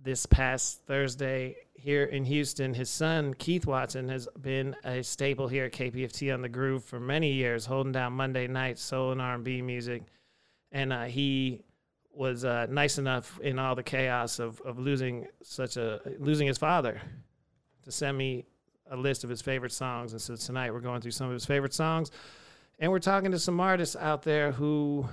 this 0.00 0.26
past 0.26 0.86
Thursday 0.86 1.56
here 1.74 2.04
in 2.04 2.24
Houston. 2.24 2.72
His 2.72 2.88
son, 2.88 3.34
Keith 3.34 3.66
Watson, 3.66 4.08
has 4.10 4.28
been 4.40 4.76
a 4.84 5.02
staple 5.02 5.48
here 5.48 5.64
at 5.64 5.72
KPFT 5.72 6.32
on 6.32 6.40
the 6.40 6.48
Groove 6.48 6.84
for 6.84 7.00
many 7.00 7.32
years, 7.32 7.66
holding 7.66 7.90
down 7.90 8.12
Monday 8.12 8.46
night 8.46 8.78
soul 8.78 9.10
and 9.10 9.20
R&B 9.20 9.60
music. 9.60 10.04
And 10.70 10.92
uh, 10.92 11.06
he 11.06 11.64
was 12.14 12.44
uh, 12.44 12.68
nice 12.70 12.96
enough 12.96 13.40
in 13.40 13.58
all 13.58 13.74
the 13.74 13.82
chaos 13.82 14.38
of, 14.38 14.60
of 14.60 14.78
losing 14.78 15.26
such 15.42 15.76
a 15.76 16.00
losing 16.20 16.46
his 16.46 16.58
father 16.58 17.00
to 17.84 17.92
send 17.92 18.16
me 18.16 18.44
a 18.90 18.96
list 18.96 19.24
of 19.24 19.30
his 19.30 19.40
favorite 19.40 19.72
songs. 19.72 20.12
And 20.12 20.20
so 20.20 20.36
tonight 20.36 20.72
we're 20.72 20.80
going 20.80 21.00
through 21.00 21.12
some 21.12 21.28
of 21.28 21.32
his 21.32 21.44
favorite 21.44 21.74
songs, 21.74 22.10
and 22.78 22.90
we're 22.90 22.98
talking 22.98 23.30
to 23.32 23.38
some 23.38 23.60
artists 23.60 23.96
out 23.96 24.22
there 24.22 24.52
who 24.52 25.08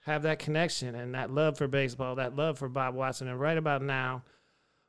have 0.00 0.22
that 0.22 0.38
connection 0.38 0.94
and 0.94 1.14
that 1.14 1.30
love 1.30 1.58
for 1.58 1.66
baseball, 1.66 2.14
that 2.14 2.36
love 2.36 2.58
for 2.58 2.68
Bob 2.68 2.94
Watson. 2.94 3.28
And 3.28 3.40
right 3.40 3.58
about 3.58 3.82
now, 3.82 4.22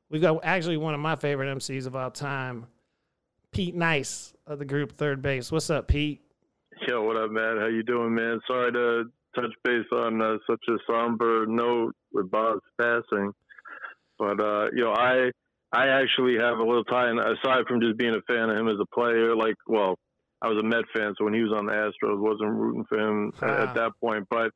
we've 0.09 0.21
got 0.21 0.39
actually 0.43 0.77
one 0.77 0.93
of 0.93 0.99
my 0.99 1.15
favorite 1.15 1.55
MCs 1.57 1.87
of 1.87 1.95
all 1.95 2.11
time, 2.11 2.67
Pete 3.51 3.75
Nice 3.75 4.33
of 4.45 4.59
the 4.59 4.65
group 4.65 4.93
Third 4.93 5.21
Base. 5.21 5.51
What's 5.51 5.69
up, 5.69 5.87
Pete? 5.87 6.21
Yo, 6.87 7.03
what 7.03 7.17
up, 7.17 7.31
man? 7.31 7.57
How 7.57 7.65
you 7.65 7.81
doing, 7.81 8.13
man? 8.13 8.39
Sorry 8.47 8.71
to 8.71 9.05
touch 9.35 9.51
base 9.63 9.85
on 9.91 10.21
uh, 10.21 10.37
such 10.47 10.63
a 10.69 10.77
somber 10.85 11.45
note 11.47 11.93
with 12.13 12.29
Bob's 12.29 12.61
passing, 12.79 13.33
but 14.19 14.39
uh, 14.39 14.67
you 14.73 14.83
know, 14.83 14.93
I 14.93 15.31
I 15.71 15.87
actually 15.87 16.37
have 16.39 16.59
a 16.59 16.63
little 16.63 16.83
tie 16.85 17.09
in, 17.09 17.19
aside 17.19 17.65
from 17.67 17.81
just 17.81 17.97
being 17.97 18.15
a 18.15 18.21
fan 18.33 18.49
of 18.49 18.57
him 18.57 18.67
as 18.69 18.77
a 18.81 18.95
player. 18.95 19.35
Like, 19.35 19.55
well, 19.67 19.95
I 20.41 20.47
was 20.47 20.57
a 20.59 20.63
Met 20.65 20.85
fan, 20.95 21.13
so 21.17 21.25
when 21.25 21.33
he 21.33 21.41
was 21.41 21.51
on 21.51 21.65
the 21.65 21.73
Astros, 21.73 22.19
wasn't 22.19 22.51
rooting 22.51 22.85
for 22.87 22.97
him 22.99 23.31
at, 23.41 23.49
Ah. 23.49 23.63
at 23.63 23.75
that 23.75 23.91
point. 24.01 24.27
But 24.29 24.51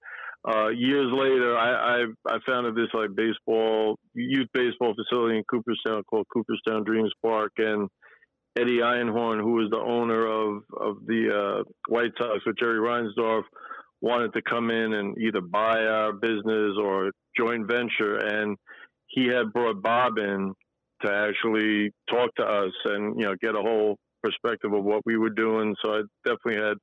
uh, 0.48 0.70
years 0.70 1.12
later, 1.12 1.58
I, 1.58 2.04
I 2.04 2.06
I 2.28 2.38
founded 2.48 2.76
this 2.76 2.88
like 2.94 3.10
baseball 3.16 3.98
youth 4.14 4.48
baseball 4.54 4.94
facility 4.96 5.38
in 5.38 5.44
Cooperstown 5.50 6.04
called 6.04 6.28
Cooperstown 6.34 6.84
Dreams 6.84 7.12
Park, 7.22 7.52
and 7.58 7.90
Eddie 8.58 8.80
Einhorn, 8.80 9.40
who 9.42 9.54
was 9.54 9.70
the 9.70 9.78
owner 9.80 10.26
of 10.26 10.64
of 10.80 11.06
the 11.06 11.30
uh, 11.30 11.64
White 11.90 12.12
Sox 12.18 12.40
with 12.46 12.58
Jerry 12.58 12.80
Reinsdorf, 12.80 13.44
wanted 14.02 14.34
to 14.34 14.42
come 14.42 14.72
in 14.72 14.94
and 14.94 15.18
either 15.18 15.42
buy 15.42 15.84
our 15.86 16.14
business 16.14 16.76
or 16.80 17.12
joint 17.38 17.68
venture, 17.68 18.16
and 18.18 18.58
he 19.08 19.28
had 19.28 19.52
brought 19.54 19.82
Bob 19.82 20.18
in 20.18 20.54
to 21.04 21.12
actually 21.12 21.92
talk 22.10 22.34
to 22.36 22.44
us 22.44 22.74
and 22.86 23.20
you 23.20 23.26
know 23.26 23.36
get 23.42 23.56
a 23.56 23.62
whole 23.62 23.98
perspective 24.24 24.74
of 24.74 24.84
what 24.84 25.02
we 25.06 25.18
were 25.18 25.30
doing. 25.30 25.76
So 25.84 25.94
I 25.94 26.02
definitely 26.26 26.64
had 26.64 26.78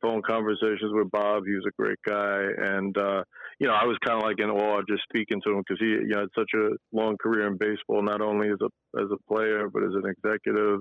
phone 0.00 0.22
conversations 0.22 0.92
with 0.92 1.10
Bob. 1.10 1.42
He 1.46 1.54
was 1.54 1.64
a 1.66 1.82
great 1.82 1.98
guy, 2.06 2.42
and 2.58 2.96
uh, 2.96 3.22
you 3.58 3.66
know 3.66 3.74
I 3.74 3.84
was 3.84 3.98
kind 4.04 4.18
of 4.18 4.24
like 4.24 4.40
in 4.40 4.50
awe 4.50 4.82
just 4.88 5.02
speaking 5.02 5.40
to 5.44 5.52
him 5.52 5.58
because 5.58 5.80
he 5.80 5.86
you 5.86 6.08
know 6.08 6.20
had 6.20 6.28
such 6.36 6.50
a 6.54 6.70
long 6.92 7.16
career 7.20 7.46
in 7.46 7.56
baseball, 7.56 8.02
not 8.02 8.20
only 8.20 8.48
as 8.48 8.58
a 8.62 9.00
as 9.00 9.08
a 9.12 9.32
player 9.32 9.68
but 9.68 9.82
as 9.82 9.94
an 9.94 10.04
executive, 10.06 10.80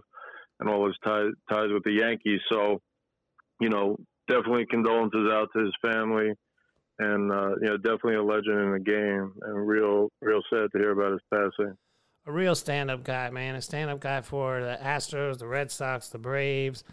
and 0.59 0.69
all 0.69 0.87
his 0.87 0.97
ties 1.03 1.31
ties 1.51 1.69
with 1.71 1.83
the 1.83 1.93
Yankees. 1.93 2.41
So 2.51 2.79
you 3.59 3.69
know 3.69 3.97
definitely 4.27 4.65
condolences 4.69 5.29
out 5.31 5.49
to 5.53 5.63
his 5.63 5.73
family. 5.81 6.31
And 6.99 7.31
uh, 7.31 7.51
you 7.61 7.67
know, 7.67 7.77
definitely 7.77 8.15
a 8.15 8.23
legend 8.23 8.59
in 8.59 8.71
the 8.71 8.79
game, 8.79 9.31
and 9.43 9.67
real, 9.67 10.09
real 10.19 10.41
sad 10.51 10.69
to 10.71 10.79
hear 10.79 10.91
about 10.91 11.11
his 11.11 11.21
passing. 11.31 11.75
A 12.27 12.31
real 12.31 12.55
stand-up 12.55 13.03
guy, 13.03 13.29
man. 13.29 13.55
A 13.55 13.61
stand-up 13.61 14.01
guy 14.01 14.21
for 14.21 14.61
the 14.61 14.77
Astros, 14.81 15.37
the 15.37 15.47
Red 15.47 15.71
Sox, 15.71 16.09
the 16.09 16.17
Braves, 16.17 16.83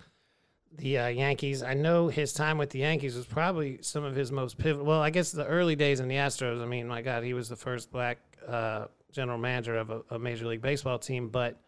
the 0.77 0.99
uh, 0.99 1.09
Yankees. 1.09 1.63
I 1.63 1.75
know 1.75 2.09
his 2.09 2.33
time 2.33 2.57
with 2.57 2.71
the 2.71 2.79
Yankees 2.79 3.17
was 3.17 3.27
probably 3.27 3.79
some 3.83 4.05
of 4.05 4.15
his 4.15 4.31
most 4.31 4.59
pivotal. 4.59 4.87
Well, 4.87 5.01
I 5.01 5.11
guess 5.11 5.33
the 5.33 5.45
early 5.45 5.75
days 5.75 5.99
in 5.99 6.07
the 6.07 6.15
Astros. 6.15 6.63
I 6.63 6.67
mean, 6.67 6.87
my 6.87 7.03
God, 7.03 7.25
he 7.25 7.35
was 7.35 7.49
the 7.49 7.57
first 7.57 7.91
black 7.91 8.19
uh, 8.47 8.87
general 9.13 9.39
manager 9.39 9.77
of 9.77 9.91
a, 9.91 10.03
a 10.11 10.19
Major 10.19 10.47
League 10.47 10.63
Baseball 10.63 10.99
team, 10.99 11.29
but 11.29 11.61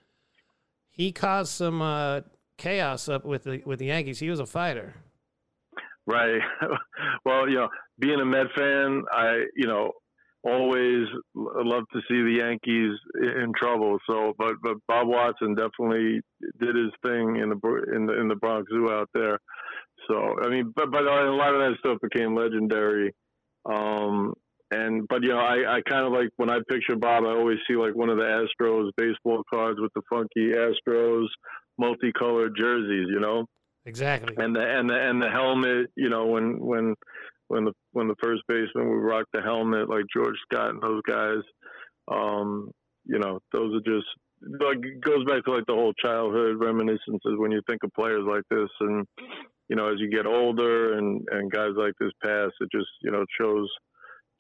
he 0.90 1.10
caused 1.10 1.52
some 1.52 1.82
uh, 1.82 2.20
chaos 2.56 3.08
up 3.08 3.24
with 3.24 3.44
the 3.44 3.62
with 3.66 3.80
the 3.80 3.86
Yankees. 3.86 4.20
He 4.20 4.30
was 4.30 4.40
a 4.40 4.46
fighter. 4.46 4.94
Right. 6.06 6.40
well, 7.24 7.48
you 7.48 7.56
know, 7.56 7.68
being 7.98 8.20
a 8.20 8.24
Met 8.24 8.46
fan, 8.56 9.02
I, 9.10 9.46
you 9.56 9.66
know, 9.66 9.92
always 10.46 11.06
love 11.34 11.84
to 11.92 12.00
see 12.08 12.22
the 12.22 12.36
Yankees 12.38 12.92
in 13.14 13.52
trouble. 13.56 13.98
So, 14.08 14.34
but 14.38 14.54
but 14.62 14.76
Bob 14.86 15.08
Watson 15.08 15.54
definitely 15.54 16.20
did 16.60 16.76
his 16.76 16.92
thing 17.04 17.36
in 17.36 17.50
the 17.50 17.84
in 17.94 18.06
the 18.06 18.20
in 18.20 18.28
the 18.28 18.36
Bronx 18.36 18.70
Zoo 18.70 18.90
out 18.90 19.08
there. 19.14 19.38
So, 20.08 20.36
I 20.42 20.48
mean, 20.48 20.72
but 20.74 20.90
but 20.90 21.02
a 21.02 21.30
lot 21.32 21.54
of 21.54 21.60
that 21.60 21.76
stuff 21.80 21.98
became 22.00 22.36
legendary. 22.36 23.14
Um, 23.64 24.34
and 24.70 25.06
but 25.08 25.22
you 25.22 25.30
know, 25.30 25.38
I 25.38 25.76
I 25.76 25.80
kind 25.88 26.06
of 26.06 26.12
like 26.12 26.28
when 26.36 26.50
I 26.50 26.58
picture 26.68 26.96
Bob, 26.96 27.24
I 27.24 27.30
always 27.30 27.58
see 27.68 27.76
like 27.76 27.94
one 27.94 28.10
of 28.10 28.18
the 28.18 28.24
Astros 28.24 28.90
baseball 28.96 29.42
cards 29.52 29.80
with 29.80 29.92
the 29.94 30.02
funky 30.08 30.52
Astros 30.52 31.26
multicolored 31.78 32.54
jerseys. 32.56 33.08
You 33.10 33.20
know 33.20 33.46
Exactly. 33.86 34.34
and 34.36 34.54
the 34.54 34.60
and 34.60 34.90
the 34.90 34.94
and 34.94 35.22
the 35.22 35.30
helmet. 35.30 35.90
You 35.96 36.08
know, 36.08 36.26
when 36.26 36.58
when 36.58 36.94
when 37.48 37.64
the 37.64 37.72
when 37.92 38.08
the 38.08 38.16
first 38.22 38.42
baseman 38.48 38.88
would 38.88 39.06
rock 39.06 39.26
the 39.32 39.42
helmet, 39.42 39.88
like 39.88 40.04
George 40.14 40.36
Scott 40.50 40.70
and 40.70 40.82
those 40.82 41.02
guys. 41.08 41.42
Um, 42.08 42.70
you 43.04 43.18
know, 43.18 43.40
those 43.52 43.74
are 43.74 43.90
just 43.90 44.06
like 44.60 44.78
it 44.82 45.00
goes 45.00 45.24
back 45.24 45.44
to 45.44 45.52
like 45.52 45.66
the 45.66 45.74
whole 45.74 45.92
childhood 45.94 46.56
reminiscences 46.60 47.36
when 47.36 47.52
you 47.52 47.62
think 47.68 47.82
of 47.84 47.92
players 47.94 48.24
like 48.28 48.42
this, 48.50 48.68
and 48.80 49.06
you 49.68 49.76
know, 49.76 49.88
as 49.88 49.98
you 49.98 50.10
get 50.10 50.26
older 50.26 50.98
and 50.98 51.26
and 51.30 51.50
guys 51.50 51.72
like 51.76 51.94
this 52.00 52.12
pass, 52.22 52.50
it 52.60 52.68
just 52.72 52.88
you 53.02 53.10
know 53.10 53.24
shows 53.40 53.68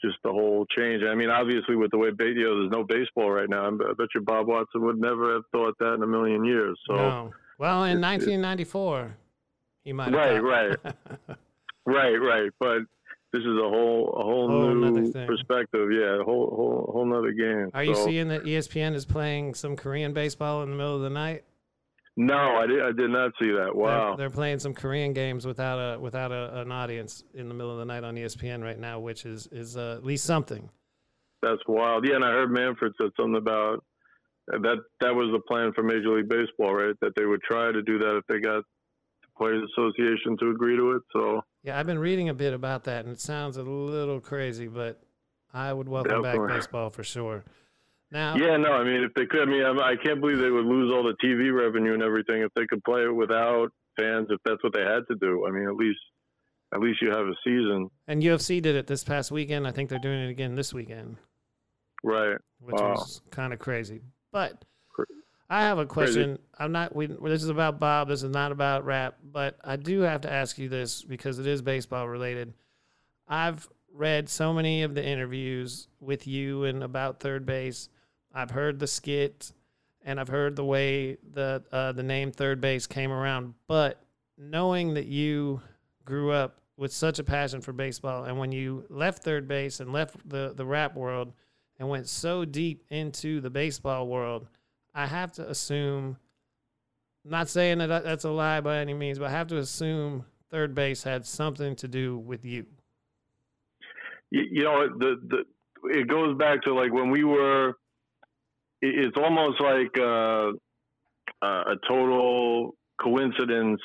just 0.02 0.16
the 0.24 0.30
whole 0.30 0.66
change. 0.76 1.02
I 1.08 1.14
mean, 1.14 1.30
obviously, 1.30 1.76
with 1.76 1.90
the 1.90 1.98
way 1.98 2.08
you 2.18 2.34
know, 2.34 2.60
there's 2.60 2.70
no 2.70 2.84
baseball 2.84 3.30
right 3.30 3.48
now. 3.48 3.66
I 3.66 3.70
bet 3.70 4.08
you 4.14 4.20
Bob 4.20 4.46
Watson 4.46 4.82
would 4.82 5.00
never 5.00 5.34
have 5.34 5.42
thought 5.52 5.74
that 5.80 5.94
in 5.94 6.02
a 6.02 6.06
million 6.06 6.44
years. 6.44 6.78
So. 6.86 6.94
no. 6.96 7.32
Well, 7.58 7.84
in 7.84 7.98
it's- 7.98 8.34
1994, 8.34 9.16
he 9.82 9.92
might. 9.94 10.12
Right, 10.12 10.38
right. 10.42 10.76
Right, 11.86 12.16
right. 12.16 12.50
But 12.58 12.78
this 13.32 13.40
is 13.42 13.46
a 13.46 13.68
whole 13.68 14.14
a 14.18 14.22
whole, 14.22 14.48
Whole 14.48 14.74
new 14.74 15.12
perspective. 15.12 15.88
Yeah, 15.92 16.20
a 16.20 16.24
whole 16.24 16.50
whole 16.54 16.90
whole 16.92 17.06
nother 17.06 17.32
game. 17.32 17.70
Are 17.74 17.84
you 17.84 17.94
seeing 17.94 18.28
that 18.28 18.44
ESPN 18.44 18.94
is 18.94 19.04
playing 19.04 19.54
some 19.54 19.76
Korean 19.76 20.12
baseball 20.12 20.62
in 20.62 20.70
the 20.70 20.76
middle 20.76 20.96
of 20.96 21.02
the 21.02 21.10
night? 21.10 21.44
No, 22.16 22.34
I 22.34 22.66
did. 22.66 22.82
I 22.82 22.92
did 22.92 23.10
not 23.10 23.32
see 23.40 23.50
that. 23.50 23.72
They're- 23.72 23.74
Wow. 23.74 24.16
They're, 24.16 24.30
playing 24.30 24.58
some 24.60 24.72
Korean 24.72 25.12
games 25.12 25.46
without 25.46 25.78
a 25.78 25.98
without 26.00 26.32
a, 26.32 26.60
an 26.62 26.72
audience 26.72 27.24
in 27.34 27.48
the 27.48 27.54
middle 27.54 27.72
of 27.72 27.78
the 27.78 27.84
night 27.84 28.04
on 28.04 28.14
ESPN 28.16 28.62
right 28.62 28.78
now, 28.78 28.98
which 29.00 29.26
is 29.26 29.46
is 29.52 29.76
uh, 29.76 29.94
at 29.98 30.04
least 30.04 30.24
something. 30.24 30.70
That's 31.42 31.60
wild. 31.68 32.06
Yeah, 32.08 32.16
and 32.16 32.24
I 32.24 32.30
heard 32.30 32.50
Manfred 32.50 32.94
said 33.00 33.10
something 33.18 33.36
about 33.36 33.84
that. 34.48 34.78
That 35.00 35.14
was 35.14 35.30
the 35.32 35.40
plan 35.46 35.72
for 35.74 35.82
Major 35.82 36.16
League 36.16 36.28
Baseball, 36.28 36.74
right? 36.74 36.94
That 37.02 37.12
they 37.16 37.26
would 37.26 37.42
try 37.42 37.70
to 37.70 37.82
do 37.82 37.98
that 37.98 38.16
if 38.16 38.24
they 38.28 38.40
got 38.40 38.64
the 39.20 39.28
Players 39.36 39.62
Association 39.76 40.38
to 40.38 40.50
agree 40.50 40.76
to 40.76 40.92
it. 40.92 41.02
So 41.12 41.42
Yeah, 41.66 41.80
I've 41.80 41.86
been 41.86 41.98
reading 41.98 42.28
a 42.28 42.34
bit 42.34 42.54
about 42.54 42.84
that, 42.84 43.04
and 43.04 43.12
it 43.12 43.20
sounds 43.20 43.56
a 43.56 43.62
little 43.64 44.20
crazy, 44.20 44.68
but 44.68 45.02
I 45.52 45.72
would 45.72 45.88
welcome 45.88 46.22
Definitely. 46.22 46.46
back 46.46 46.56
baseball 46.58 46.90
for 46.90 47.02
sure. 47.02 47.44
Now, 48.12 48.36
yeah, 48.36 48.56
no, 48.56 48.70
I 48.70 48.84
mean, 48.84 49.02
if 49.02 49.12
they 49.14 49.26
could, 49.26 49.42
I 49.42 49.44
mean, 49.46 49.64
I, 49.64 49.96
can't 49.96 50.20
believe 50.20 50.38
they 50.38 50.48
would 50.48 50.64
lose 50.64 50.92
all 50.92 51.02
the 51.02 51.16
TV 51.20 51.52
revenue 51.52 51.92
and 51.92 52.04
everything 52.04 52.42
if 52.42 52.54
they 52.54 52.66
could 52.66 52.84
play 52.84 53.02
it 53.02 53.12
without 53.12 53.72
fans. 53.96 54.28
If 54.30 54.38
that's 54.44 54.62
what 54.62 54.74
they 54.74 54.82
had 54.82 55.00
to 55.08 55.16
do, 55.16 55.44
I 55.44 55.50
mean, 55.50 55.66
at 55.66 55.74
least 55.74 55.98
at 56.72 56.78
least 56.80 57.02
you 57.02 57.10
have 57.10 57.26
a 57.26 57.34
season, 57.42 57.90
and 58.06 58.22
UFC 58.22 58.62
did 58.62 58.76
it 58.76 58.86
this 58.86 59.02
past 59.02 59.32
weekend. 59.32 59.66
I 59.66 59.72
think 59.72 59.90
they're 59.90 59.98
doing 59.98 60.20
it 60.20 60.30
again 60.30 60.54
this 60.54 60.72
weekend, 60.72 61.16
right? 62.04 62.36
which 62.60 62.76
Wow. 62.78 62.90
was 62.90 63.22
kind 63.32 63.52
of 63.52 63.58
crazy. 63.58 64.02
But 64.30 64.64
I 65.48 65.62
have 65.62 65.78
a 65.78 65.86
question. 65.86 66.38
I'm 66.58 66.72
not. 66.72 66.94
We, 66.94 67.06
this 67.06 67.42
is 67.42 67.48
about 67.48 67.78
Bob. 67.78 68.08
This 68.08 68.22
is 68.22 68.30
not 68.30 68.52
about 68.52 68.84
rap. 68.84 69.16
But 69.22 69.58
I 69.62 69.76
do 69.76 70.00
have 70.00 70.22
to 70.22 70.32
ask 70.32 70.58
you 70.58 70.68
this 70.68 71.02
because 71.02 71.38
it 71.38 71.46
is 71.46 71.62
baseball 71.62 72.08
related. 72.08 72.54
I've 73.28 73.68
read 73.92 74.28
so 74.28 74.52
many 74.52 74.82
of 74.82 74.94
the 74.94 75.04
interviews 75.04 75.88
with 76.00 76.26
you 76.26 76.64
and 76.64 76.82
about 76.82 77.20
third 77.20 77.46
base. 77.46 77.88
I've 78.34 78.50
heard 78.50 78.78
the 78.78 78.86
skit, 78.86 79.52
and 80.04 80.20
I've 80.20 80.28
heard 80.28 80.56
the 80.56 80.64
way 80.64 81.16
the 81.32 81.62
uh, 81.70 81.92
the 81.92 82.02
name 82.02 82.32
third 82.32 82.60
base 82.60 82.86
came 82.86 83.12
around. 83.12 83.54
But 83.68 84.02
knowing 84.36 84.94
that 84.94 85.06
you 85.06 85.60
grew 86.04 86.32
up 86.32 86.60
with 86.76 86.92
such 86.92 87.18
a 87.18 87.24
passion 87.24 87.60
for 87.60 87.72
baseball, 87.72 88.24
and 88.24 88.38
when 88.38 88.52
you 88.52 88.84
left 88.88 89.22
third 89.22 89.46
base 89.46 89.80
and 89.80 89.92
left 89.92 90.16
the 90.28 90.52
the 90.56 90.66
rap 90.66 90.96
world 90.96 91.32
and 91.78 91.88
went 91.88 92.08
so 92.08 92.44
deep 92.44 92.84
into 92.90 93.40
the 93.40 93.50
baseball 93.50 94.08
world, 94.08 94.48
I 94.96 95.06
have 95.06 95.30
to 95.32 95.48
assume. 95.48 96.16
Not 97.24 97.48
saying 97.48 97.78
that 97.78 97.88
that's 98.04 98.24
a 98.24 98.30
lie 98.30 98.60
by 98.60 98.78
any 98.78 98.94
means, 98.94 99.18
but 99.18 99.26
I 99.26 99.30
have 99.30 99.48
to 99.48 99.58
assume 99.58 100.24
third 100.50 100.74
base 100.74 101.02
had 101.02 101.26
something 101.26 101.74
to 101.76 101.88
do 101.88 102.16
with 102.18 102.44
you. 102.44 102.64
you, 104.30 104.42
you 104.50 104.62
know 104.64 104.88
the 104.98 105.16
the 105.28 105.44
it 105.90 106.08
goes 106.08 106.36
back 106.38 106.62
to 106.62 106.72
like 106.74 106.92
when 106.92 107.10
we 107.10 107.24
were 107.24 107.74
it's 108.80 109.16
almost 109.16 109.60
like 109.60 109.96
uh 109.98 110.50
uh, 111.42 111.64
a 111.72 111.76
total 111.88 112.74
coincidence 113.00 113.80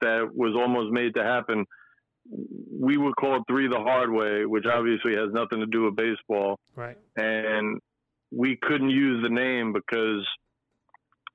that 0.00 0.30
was 0.34 0.54
almost 0.56 0.92
made 0.92 1.14
to 1.14 1.22
happen. 1.22 1.64
We 2.80 2.96
were 2.96 3.12
called 3.12 3.42
three 3.48 3.68
the 3.68 3.78
hard 3.80 4.10
way, 4.10 4.46
which 4.46 4.64
obviously 4.66 5.14
has 5.16 5.32
nothing 5.32 5.60
to 5.60 5.66
do 5.66 5.82
with 5.84 5.96
baseball, 5.96 6.58
Right. 6.74 6.96
and 7.16 7.78
we 8.30 8.56
couldn't 8.62 8.90
use 8.90 9.22
the 9.22 9.28
name 9.30 9.72
because 9.72 10.26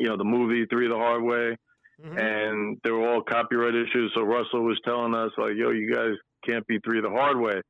you 0.02 0.08
know 0.10 0.18
the 0.18 0.24
movie 0.24 0.66
Three 0.66 0.88
the 0.88 0.96
Hard 0.98 1.22
Way, 1.24 1.56
Mhm. 2.04 2.20
and 2.20 2.78
there 2.84 2.96
were 2.96 3.08
all 3.08 3.22
copyright 3.22 3.76
issues. 3.76 4.12
So 4.16 4.24
Russell 4.24 4.64
was 4.64 4.80
telling 4.84 5.14
us 5.16 5.32
like, 5.38 5.54
"Yo, 5.56 5.70
you 5.72 5.94
guys 5.94 6.16
can't 6.48 6.66
be 6.68 6.80
Three 6.80 7.02
the 7.02 7.10
Hard 7.10 7.40
Way." 7.40 7.62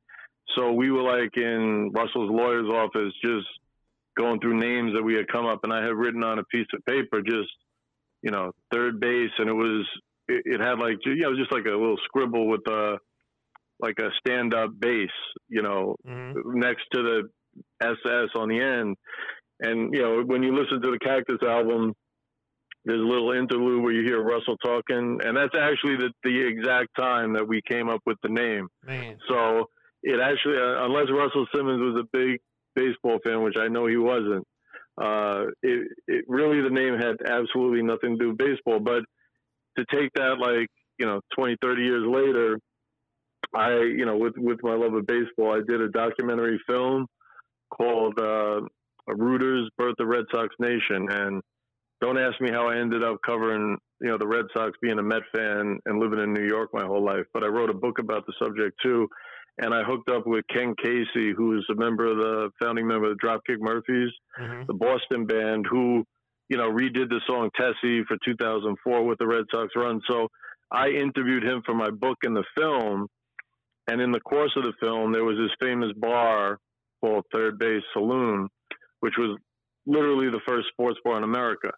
So 0.56 0.72
we 0.72 0.90
were 0.90 1.02
like 1.02 1.36
in 1.36 1.90
Russell's 1.92 2.30
lawyer's 2.30 2.68
office, 2.70 3.12
just 3.24 3.46
going 4.16 4.40
through 4.40 4.58
names 4.58 4.94
that 4.94 5.02
we 5.02 5.14
had 5.14 5.28
come 5.28 5.46
up, 5.46 5.60
and 5.64 5.72
I 5.72 5.82
had 5.82 5.94
written 5.94 6.24
on 6.24 6.38
a 6.38 6.44
piece 6.44 6.66
of 6.74 6.84
paper 6.86 7.22
just 7.22 7.52
you 8.22 8.30
know 8.30 8.52
third 8.72 8.98
base, 9.00 9.32
and 9.38 9.48
it 9.48 9.54
was 9.54 9.86
it, 10.28 10.42
it 10.46 10.60
had 10.60 10.78
like 10.78 10.96
you 11.04 11.16
know 11.16 11.36
just 11.36 11.52
like 11.52 11.66
a 11.66 11.70
little 11.70 11.98
scribble 12.04 12.46
with 12.48 12.66
a 12.68 12.98
like 13.80 13.98
a 13.98 14.10
stand 14.18 14.54
up 14.54 14.70
base, 14.78 15.10
you 15.48 15.60
know, 15.60 15.96
Mhm. 16.06 16.34
next 16.54 16.84
to 16.92 17.02
the 17.02 17.28
SS 17.80 18.30
on 18.36 18.48
the 18.48 18.60
end. 18.60 18.96
And 19.60 19.92
you 19.92 20.00
know, 20.02 20.22
when 20.22 20.42
you 20.44 20.52
listen 20.54 20.80
to 20.82 20.90
the 20.92 20.98
Cactus 21.00 21.42
album, 21.42 21.92
there's 22.84 23.00
a 23.00 23.04
little 23.04 23.32
interlude 23.32 23.82
where 23.82 23.92
you 23.92 24.02
hear 24.02 24.20
Russell 24.22 24.56
talking, 24.56 25.20
and 25.24 25.36
that's 25.36 25.54
actually 25.58 25.96
the, 25.96 26.10
the 26.24 26.46
exact 26.46 26.88
time 26.98 27.34
that 27.34 27.46
we 27.46 27.62
came 27.62 27.88
up 27.88 28.00
with 28.06 28.18
the 28.22 28.28
name. 28.28 28.68
Man. 28.84 29.16
So 29.28 29.68
it 30.02 30.18
actually, 30.20 30.56
uh, 30.56 30.84
unless 30.84 31.06
Russell 31.10 31.46
Simmons 31.54 31.80
was 31.80 32.00
a 32.00 32.08
big 32.12 32.40
baseball 32.74 33.18
fan, 33.24 33.42
which 33.42 33.56
I 33.56 33.68
know 33.68 33.86
he 33.86 33.96
wasn't, 33.96 34.46
uh, 35.00 35.44
it, 35.62 35.88
it 36.08 36.24
really 36.28 36.60
the 36.60 36.70
name 36.70 36.94
had 36.94 37.16
absolutely 37.24 37.82
nothing 37.82 38.18
to 38.18 38.24
do 38.24 38.28
with 38.30 38.38
baseball. 38.38 38.80
But 38.80 39.04
to 39.78 39.84
take 39.94 40.12
that 40.14 40.38
like 40.38 40.68
you 40.98 41.06
know 41.06 41.20
20, 41.36 41.56
30 41.62 41.82
years 41.82 42.04
later, 42.06 42.58
I 43.54 43.74
you 43.74 44.06
know 44.06 44.16
with 44.16 44.34
with 44.36 44.58
my 44.62 44.74
love 44.74 44.94
of 44.94 45.06
baseball, 45.06 45.54
I 45.54 45.60
did 45.66 45.80
a 45.80 45.88
documentary 45.88 46.60
film 46.66 47.06
called 47.70 48.18
uh, 48.18 48.60
"Rooters 49.06 49.70
Birth 49.78 49.96
of 50.00 50.08
Red 50.08 50.24
Sox 50.32 50.54
Nation," 50.58 51.08
and 51.10 51.42
don't 52.02 52.18
ask 52.18 52.38
me 52.40 52.50
how 52.50 52.68
I 52.68 52.76
ended 52.78 53.02
up 53.02 53.16
covering 53.24 53.78
you 54.00 54.08
know 54.08 54.18
the 54.18 54.26
Red 54.26 54.46
Sox, 54.52 54.76
being 54.82 54.98
a 54.98 55.02
Met 55.02 55.22
fan 55.34 55.78
and 55.86 56.00
living 56.00 56.18
in 56.18 56.32
New 56.34 56.44
York 56.44 56.70
my 56.74 56.84
whole 56.84 57.02
life. 57.04 57.24
But 57.32 57.44
I 57.44 57.46
wrote 57.46 57.70
a 57.70 57.74
book 57.74 57.98
about 58.00 58.26
the 58.26 58.34
subject 58.42 58.76
too, 58.82 59.08
and 59.58 59.72
I 59.72 59.84
hooked 59.84 60.10
up 60.10 60.26
with 60.26 60.44
Ken 60.52 60.74
Casey, 60.82 61.32
who 61.32 61.56
is 61.56 61.64
a 61.70 61.76
member 61.76 62.06
of 62.06 62.16
the 62.18 62.50
founding 62.60 62.86
member 62.88 63.10
of 63.10 63.16
the 63.16 63.24
Dropkick 63.26 63.60
Murphys, 63.60 64.10
Mhm. 64.38 64.66
the 64.66 64.74
Boston 64.74 65.24
band, 65.26 65.66
who 65.70 66.04
you 66.48 66.56
know 66.56 66.70
redid 66.70 67.08
the 67.08 67.20
song 67.26 67.50
Tessie 67.56 68.02
for 68.04 68.16
2004 68.24 69.04
with 69.06 69.18
the 69.18 69.26
Red 69.26 69.44
Sox 69.52 69.72
run. 69.76 70.00
So 70.10 70.28
I 70.72 70.88
interviewed 70.88 71.44
him 71.44 71.62
for 71.64 71.74
my 71.74 71.90
book 71.90 72.18
and 72.24 72.36
the 72.36 72.44
film, 72.58 73.06
and 73.86 74.00
in 74.00 74.10
the 74.10 74.20
course 74.20 74.52
of 74.56 74.64
the 74.64 74.72
film, 74.80 75.12
there 75.12 75.24
was 75.24 75.38
this 75.38 75.54
famous 75.60 75.92
bar 75.96 76.58
called 77.00 77.24
Third 77.32 77.58
Base 77.58 77.84
Saloon, 77.92 78.48
which 79.00 79.14
was 79.16 79.38
literally 79.86 80.30
the 80.30 80.40
first 80.46 80.68
sports 80.68 80.98
bar 81.04 81.16
in 81.18 81.24
America, 81.24 81.72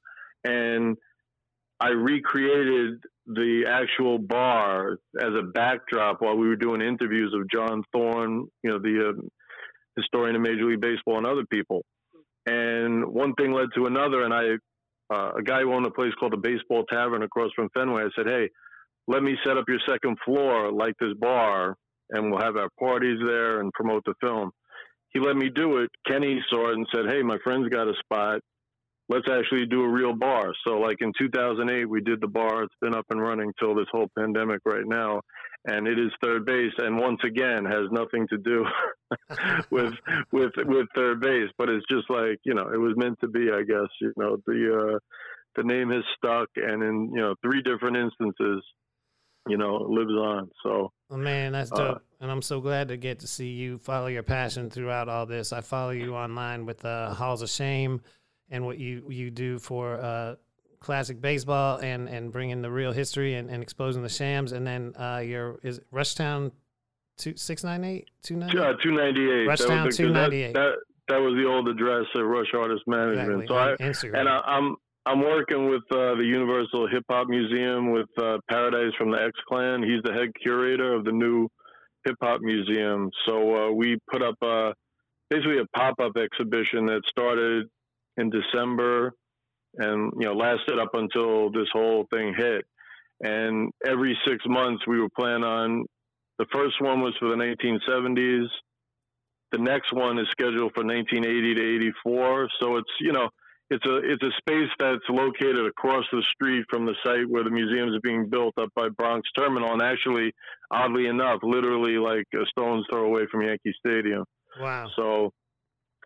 and 0.45 0.97
I 1.81 1.89
recreated 1.89 3.03
the 3.27 3.65
actual 3.69 4.19
bar 4.19 4.99
as 5.19 5.31
a 5.39 5.43
backdrop 5.43 6.21
while 6.21 6.37
we 6.37 6.47
were 6.47 6.57
doing 6.57 6.81
interviews 6.81 7.35
of 7.35 7.51
John 7.51 7.83
Thorn, 7.93 8.47
you 8.63 8.71
know, 8.71 8.79
the 8.79 9.11
uh, 9.11 9.23
historian 9.97 10.37
of 10.37 10.43
Major 10.43 10.67
League 10.67 10.81
Baseball, 10.81 11.19
and 11.19 11.27
other 11.27 11.45
people. 11.51 11.85
And 12.47 13.07
one 13.07 13.35
thing 13.35 13.53
led 13.53 13.69
to 13.77 13.87
another, 13.87 14.23
and 14.23 14.35
I, 14.35 15.15
uh, 15.15 15.33
a 15.39 15.43
guy 15.43 15.61
who 15.61 15.73
owned 15.73 15.87
a 15.87 15.91
place 15.91 16.13
called 16.19 16.33
the 16.33 16.39
Baseball 16.39 16.85
Tavern 16.91 17.23
across 17.23 17.51
from 17.57 17.71
Fenway, 17.75 18.03
I 18.03 18.09
said, 18.15 18.27
"Hey, 18.29 18.51
let 19.09 19.23
me 19.23 19.37
set 19.45 19.57
up 19.57 19.65
your 19.69 19.81
second 19.89 20.19
floor 20.25 20.71
like 20.71 20.95
this 21.01 21.15
bar, 21.19 21.77
and 22.11 22.31
we'll 22.31 22.41
have 22.41 22.57
our 22.57 22.69
parties 22.79 23.19
there 23.27 23.61
and 23.61 23.73
promote 23.73 24.05
the 24.05 24.15
film." 24.21 24.51
He 25.11 25.21
let 25.21 25.37
me 25.37 25.49
do 25.49 25.79
it. 25.79 25.91
Kenny 26.07 26.45
saw 26.51 26.71
it 26.71 26.77
and 26.77 26.87
said, 26.95 27.07
"Hey, 27.09 27.23
my 27.23 27.39
friend's 27.43 27.69
got 27.69 27.89
a 27.89 27.95
spot. 28.01 28.41
Let's 29.09 29.29
actually 29.31 29.67
do 29.67 29.83
a 29.83 29.88
real 29.88 30.14
bar." 30.14 30.53
So, 30.67 30.79
like 30.79 30.97
in 31.01 31.12
2008, 31.19 31.85
we 31.85 32.01
did 32.01 32.21
the 32.21 32.29
bar. 32.29 32.62
It's 32.62 32.75
been 32.81 32.95
up 32.95 33.07
and 33.11 33.21
running 33.21 33.53
till 33.59 33.75
this 33.75 33.88
whole 33.93 34.09
pandemic 34.19 34.61
right 34.64 34.87
now, 34.87 35.21
and 35.67 35.87
it 35.87 35.99
is 35.99 36.11
third 36.23 36.45
base. 36.45 36.73
And 36.79 36.99
once 36.99 37.21
again, 37.25 37.64
has 37.64 37.90
nothing 37.90 38.27
to 38.29 38.38
do 38.38 38.64
with 39.71 39.93
with 40.33 40.53
with 40.57 40.87
third 40.95 41.21
base, 41.21 41.51
but 41.59 41.69
it's 41.69 41.87
just 41.90 42.09
like 42.11 42.38
you 42.45 42.55
know, 42.55 42.69
it 42.73 42.79
was 42.79 42.95
meant 42.97 43.19
to 43.21 43.29
be. 43.29 43.51
I 43.53 43.62
guess 43.62 43.88
you 44.01 44.12
know 44.17 44.37
the 44.47 44.95
uh, 44.95 44.99
the 45.57 45.64
name 45.64 45.90
has 45.90 46.05
stuck, 46.17 46.49
and 46.57 46.83
in 46.83 47.11
you 47.14 47.21
know 47.21 47.35
three 47.43 47.62
different 47.62 47.97
instances, 47.97 48.62
you 49.49 49.57
know, 49.59 49.77
it 49.77 49.88
lives 49.88 50.12
on. 50.12 50.51
So 50.62 50.93
Well, 51.11 51.19
man, 51.19 51.53
that's 51.53 51.73
Uh, 51.73 51.99
and 52.21 52.31
I'm 52.31 52.43
so 52.43 52.61
glad 52.61 52.88
to 52.88 52.97
get 52.97 53.21
to 53.21 53.27
see 53.27 53.49
you 53.49 53.79
follow 53.79 54.07
your 54.07 54.23
passion 54.23 54.71
throughout 54.71 55.09
all 55.09 55.27
this. 55.27 55.53
I 55.53 55.61
follow 55.61 55.90
you 55.90 56.14
online 56.14 56.64
with 56.67 56.85
uh, 56.85 57.12
Halls 57.14 57.43
of 57.43 57.51
Shame 57.51 58.01
and 58.51 58.65
what 58.65 58.79
you, 58.79 59.05
you 59.09 59.31
do 59.31 59.59
for 59.59 60.01
uh, 60.01 60.35
classic 60.81 61.21
baseball 61.21 61.79
and, 61.79 62.09
and 62.09 62.33
bringing 62.33 62.63
the 62.63 62.71
real 62.71 62.93
history 62.93 63.35
and, 63.35 63.51
and 63.51 63.63
exposing 63.63 64.03
the 64.03 64.09
shams. 64.09 64.53
And 64.53 64.67
then 64.67 64.95
uh, 64.97 65.23
your 65.25 65.59
is 65.63 65.79
it 65.79 65.87
Rushtown 65.93 66.53
two, 67.17 67.37
698? 67.37 68.11
298? 68.23 68.61
uh, 68.61 68.77
two 68.83 68.93
ninety 68.93 69.23
eight. 69.23 69.49
Rushtown 69.49 69.95
298. 69.95 70.53
That, 70.53 70.61
that 70.61 70.75
that 71.09 71.19
was 71.19 71.35
the 71.37 71.47
old 71.47 71.69
address 71.69 72.07
at 72.15 72.21
Rush 72.21 72.55
Artist 72.55 72.83
Management. 72.87 73.43
Exactly. 73.43 73.47
So 73.49 73.57
I 73.57 73.77
Instagram. 73.77 74.21
and 74.21 74.29
I, 74.29 74.39
I'm 74.47 74.77
I'm 75.07 75.21
working 75.21 75.69
with 75.69 75.83
uh, 75.91 76.15
the 76.15 76.25
Universal 76.25 76.89
Hip 76.89 77.05
Hop 77.11 77.29
Museum 77.29 77.93
with 77.93 78.09
uh, 78.19 78.39
Paradise 78.49 78.93
from 78.97 79.11
the 79.11 79.19
X 79.19 79.33
Clan. 79.47 79.83
He's 79.83 80.03
the 80.03 80.13
head 80.13 80.31
curator 80.43 80.95
of 80.95 81.05
the 81.05 81.13
new 81.13 81.49
hip 82.05 82.17
hop 82.23 82.41
museum. 82.41 83.11
So 83.27 83.69
uh, 83.69 83.71
we 83.73 83.99
put 84.11 84.23
up 84.23 84.37
uh, 84.43 84.73
basically 85.31 85.59
a 85.59 85.67
pop 85.77 85.95
up 86.01 86.13
exhibition 86.17 86.87
that 86.87 87.03
started 87.09 87.67
in 88.16 88.31
December 88.31 89.12
and 89.77 90.12
you 90.18 90.27
know 90.27 90.35
lasted 90.35 90.79
up 90.79 90.90
until 90.94 91.50
this 91.50 91.68
whole 91.72 92.07
thing 92.12 92.35
hit. 92.37 92.64
And 93.20 93.70
every 93.87 94.18
six 94.27 94.44
months 94.46 94.85
we 94.87 95.00
were 95.00 95.09
planning 95.16 95.44
on. 95.44 95.85
The 96.38 96.46
first 96.53 96.81
one 96.81 97.00
was 97.00 97.14
for 97.20 97.29
the 97.29 97.37
1970s. 97.37 98.46
The 99.53 99.59
next 99.59 99.92
one 99.92 100.18
is 100.18 100.27
scheduled 100.33 100.72
for 100.74 100.85
1980 100.85 101.55
to 101.55 101.77
84. 101.77 102.48
So 102.61 102.77
it's 102.77 102.90
you 103.00 103.12
know 103.12 103.29
it's 103.70 103.87
a 103.87 103.96
it's 103.96 104.22
a 104.22 104.31
space 104.38 104.70
that's 104.79 105.05
located 105.09 105.66
across 105.66 106.05
the 106.12 106.22
street 106.35 106.64
from 106.68 106.87
the 106.87 106.94
site 107.05 107.29
where 107.29 107.44
the 107.44 107.50
museum 107.50 107.88
is 107.88 108.00
being 108.03 108.29
built 108.29 108.55
up 108.59 108.68
by 108.74 108.88
Bronx 108.88 109.29
Terminal, 109.37 109.72
and 109.72 109.83
actually, 109.83 110.33
oddly 110.70 111.07
enough, 111.07 111.40
literally 111.42 111.96
like 111.96 112.27
a 112.35 112.44
stone's 112.50 112.85
throw 112.90 113.07
away 113.07 113.22
from 113.31 113.42
Yankee 113.42 113.74
Stadium. 113.79 114.24
wow. 114.61 114.87
So 114.96 115.33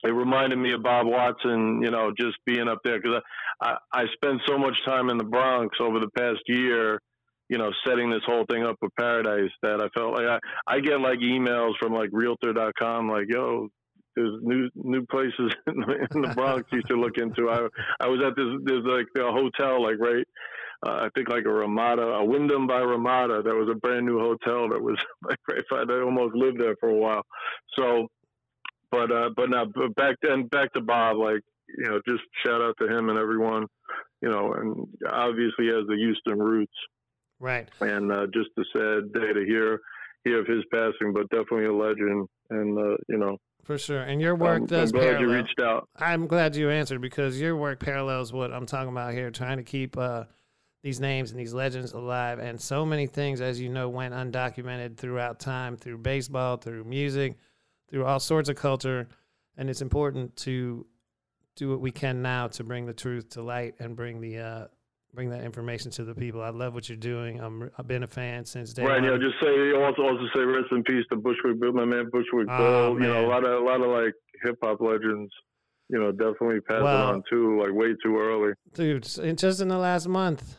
it 0.05 0.09
reminded 0.09 0.59
me 0.59 0.73
of 0.73 0.83
Bob 0.83 1.07
Watson, 1.07 1.81
you 1.83 1.91
know, 1.91 2.13
just 2.17 2.37
being 2.47 2.69
up 2.69 2.79
there 2.85 3.01
because 3.01 3.21
I, 3.61 3.71
I 3.71 4.03
I 4.03 4.05
spent 4.15 4.41
so 4.47 4.59
much 4.59 4.75
time 4.87 5.11
in 5.11 5.19
the 5.19 5.25
Bronx 5.25 5.77
over 5.81 5.99
the 5.99 6.11
past 6.17 6.41
year, 6.47 7.01
you 7.49 7.59
know, 7.59 7.71
setting 7.87 8.11
this 8.11 8.23
whole 8.25 8.45
thing 8.51 8.65
up 8.65 8.77
with 8.81 8.93
Paradise 8.99 9.51
that 9.63 9.81
I 9.83 9.89
felt 9.99 10.15
like 10.15 10.27
I, 10.27 10.39
I 10.67 10.81
get 10.81 11.01
like 11.01 11.19
emails 11.19 11.73
from 11.81 11.93
like 11.93 12.11
Realtor.com, 12.13 13.09
like, 13.09 13.27
yo, 13.29 13.69
there's 14.15 14.39
new 14.43 14.69
new 14.75 15.05
places 15.07 15.53
in 15.67 15.75
the, 15.81 16.07
in 16.15 16.23
the 16.23 16.35
Bronx 16.35 16.65
you 16.73 16.83
should 16.87 16.99
look 16.99 17.19
into. 17.19 17.51
I 17.51 17.67
I 18.01 18.09
was 18.09 18.21
at 18.27 18.37
this 18.37 18.47
there's 18.65 18.85
like 18.85 19.07
a 19.17 19.33
hotel 19.33 19.83
like 19.83 19.99
right. 19.99 20.27
Uh, 20.87 21.07
I 21.07 21.09
think 21.13 21.29
like 21.29 21.45
a 21.45 21.51
Ramada, 21.51 22.03
a 22.03 22.25
Wyndham 22.25 22.69
by 22.69 22.79
Ramada. 22.79 23.43
That 23.43 23.55
was 23.55 23.69
a 23.69 23.75
brand 23.75 24.07
new 24.07 24.21
hotel 24.21 24.69
that 24.69 24.81
was 24.81 24.97
like 25.29 25.39
right. 25.49 25.89
I 25.91 26.01
almost 26.03 26.37
lived 26.37 26.61
there 26.61 26.77
for 26.79 26.89
a 26.89 26.95
while. 26.95 27.23
So 27.77 28.09
but 28.91 29.11
uh, 29.13 29.31
but 29.37 29.51
now 29.51 29.65
but 29.75 29.95
back 29.95 30.17
then 30.23 30.47
back 30.47 30.73
to 30.75 30.81
Bob, 30.81 31.17
like 31.17 31.41
you 31.77 31.85
know, 31.89 32.01
just 32.09 32.23
shout 32.45 32.63
out 32.63 32.75
to 32.81 32.87
him 32.89 33.09
and 33.11 33.19
everyone, 33.19 33.67
you 34.23 34.29
know, 34.31 34.53
and 34.55 34.87
obviously 35.11 35.67
he 35.67 35.69
has 35.69 35.87
the 35.87 35.97
Houston 35.97 36.39
roots, 36.39 36.73
Right. 37.41 37.69
and 37.81 38.11
uh, 38.11 38.27
just 38.33 38.49
a 38.59 38.65
sad 38.73 39.13
day 39.13 39.33
to 39.33 39.45
hear 39.47 39.81
hear 40.25 40.41
of 40.41 40.47
his 40.47 40.65
passing, 40.73 41.13
but 41.13 41.29
definitely 41.31 41.67
a 41.67 41.73
legend, 41.73 42.27
and 42.51 42.79
uh, 42.79 42.97
you 43.09 43.19
know, 43.19 43.37
For 43.65 43.79
sure. 43.79 44.01
And 44.01 44.21
your 44.21 44.35
work 44.35 44.63
I'm, 44.63 44.67
does 44.67 44.91
I'm 44.93 44.99
glad 44.99 45.11
parallel. 45.17 45.21
you 45.31 45.35
reached 45.37 45.61
out. 45.61 45.89
I'm 45.97 46.27
glad 46.27 46.57
you 46.57 46.71
answered 46.71 47.01
because 47.01 47.41
your 47.41 47.55
work 47.57 47.81
parallels 47.81 48.33
what 48.33 48.53
I'm 48.53 48.67
talking 48.67 48.89
about 48.91 49.13
here, 49.13 49.31
trying 49.31 49.59
to 49.59 49.63
keep 49.63 49.97
uh, 49.97 50.25
these 50.83 51.01
names 51.01 51.31
and 51.31 51.39
these 51.39 51.53
legends 51.55 51.93
alive. 51.93 52.39
And 52.41 52.61
so 52.61 52.85
many 52.87 53.07
things, 53.07 53.41
as 53.41 53.61
you 53.61 53.69
know, 53.69 53.89
went 53.89 54.13
undocumented 54.15 54.97
throughout 54.97 55.39
time 55.39 55.77
through 55.77 55.99
baseball, 55.99 56.57
through 56.57 56.85
music, 56.85 57.37
through 57.91 58.05
all 58.05 58.21
sorts 58.21 58.49
of 58.49 58.57
culture. 58.57 59.09
And 59.57 59.69
it's 59.69 59.83
important 59.83 60.37
to 60.37 60.87
do 61.57 61.71
what 61.71 61.81
we 61.81 61.91
can 61.91 62.23
now 62.23 62.47
to 62.49 62.63
bring 62.65 62.87
the 62.87 62.93
truth 62.95 63.31
to 63.31 63.43
light 63.43 63.75
and 63.81 63.97
bring 63.97 64.21
the 64.21 64.39
uh, 64.39 64.67
bring 65.15 65.31
that 65.31 65.43
information 65.43 65.91
to 65.93 66.05
the 66.05 66.15
people. 66.15 66.41
I 66.43 66.51
love 66.51 66.75
what 66.75 66.89
you're 66.89 66.97
doing. 66.97 67.41
I'm, 67.41 67.71
I've 67.77 67.89
been 67.89 68.05
a 68.05 68.07
fan 68.07 68.45
since 68.45 68.73
day 68.73 68.85
Right, 68.85 68.97
one. 69.01 69.05
you 69.05 69.11
know, 69.11 69.19
just 69.19 69.35
say 69.43 69.73
also 69.73 70.03
also 70.03 70.25
say 70.37 70.43
rest 70.43 70.67
in 70.71 70.85
peace 70.85 71.05
to 71.11 71.17
Bushwick 71.17 71.59
Bill, 71.61 71.73
my 71.73 71.85
man 71.85 72.09
Bushwick 72.13 72.47
Oh, 72.49 72.95
Bill. 72.95 73.03
You 73.03 73.13
know, 73.13 73.27
a 73.27 73.29
lot 73.29 73.45
of 73.45 73.63
a 73.63 73.65
lot 73.65 73.81
of 73.81 73.89
like 73.89 74.15
hip 74.45 74.57
hop 74.63 74.81
legends. 74.81 75.33
you 75.91 75.99
know, 75.99 76.13
definitely 76.13 76.61
pass 76.61 76.83
Well- 76.83 77.09
on 77.15 77.23
too, 77.31 77.59
like 77.61 77.73
way 77.73 77.95
too 78.05 78.17
early. 78.19 78.53
dude. 78.75 79.09
in- 79.19 79.35
Just 79.37 79.61
in 79.61 79.69
the 79.69 79.79
last 79.79 80.07
month, 80.07 80.57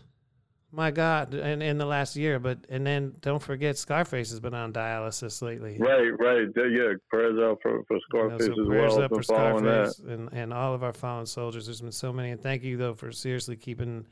my 0.71 0.91
God, 0.91 1.33
and 1.33 1.63
in 1.63 1.77
the 1.77 1.85
last 1.85 2.15
year. 2.15 2.39
But 2.39 2.59
and 2.69 2.85
then 2.85 3.15
don't 3.21 3.41
forget, 3.41 3.77
Scarface 3.77 4.29
has 4.29 4.39
been 4.39 4.53
on 4.53 4.71
dialysis 4.71 5.41
lately. 5.41 5.77
Right, 5.79 6.11
right. 6.19 6.47
Yeah, 6.55 6.93
prayers 7.09 7.39
out 7.39 7.59
for, 7.61 7.83
for 7.85 7.95
You 7.95 8.29
know, 8.29 8.37
Scarface 8.37 8.47
so 8.47 8.61
as 8.61 8.67
prayers 8.67 8.93
well. 8.93 9.01
up 9.03 9.13
for 9.13 9.23
following 9.23 9.63
that. 9.65 9.93
Scarface 9.93 10.13
and, 10.13 10.29
and 10.33 10.53
all 10.53 10.73
of 10.73 10.83
our 10.83 10.93
fallen 10.93 11.25
soldiers. 11.25 11.65
There's 11.65 11.81
been 11.81 11.91
so 11.91 12.13
many, 12.13 12.31
and 12.31 12.41
thank 12.41 12.63
you 12.63 12.77
though 12.77 12.93
for 12.93 13.11
seriously 13.11 13.55
keeping 13.55 14.05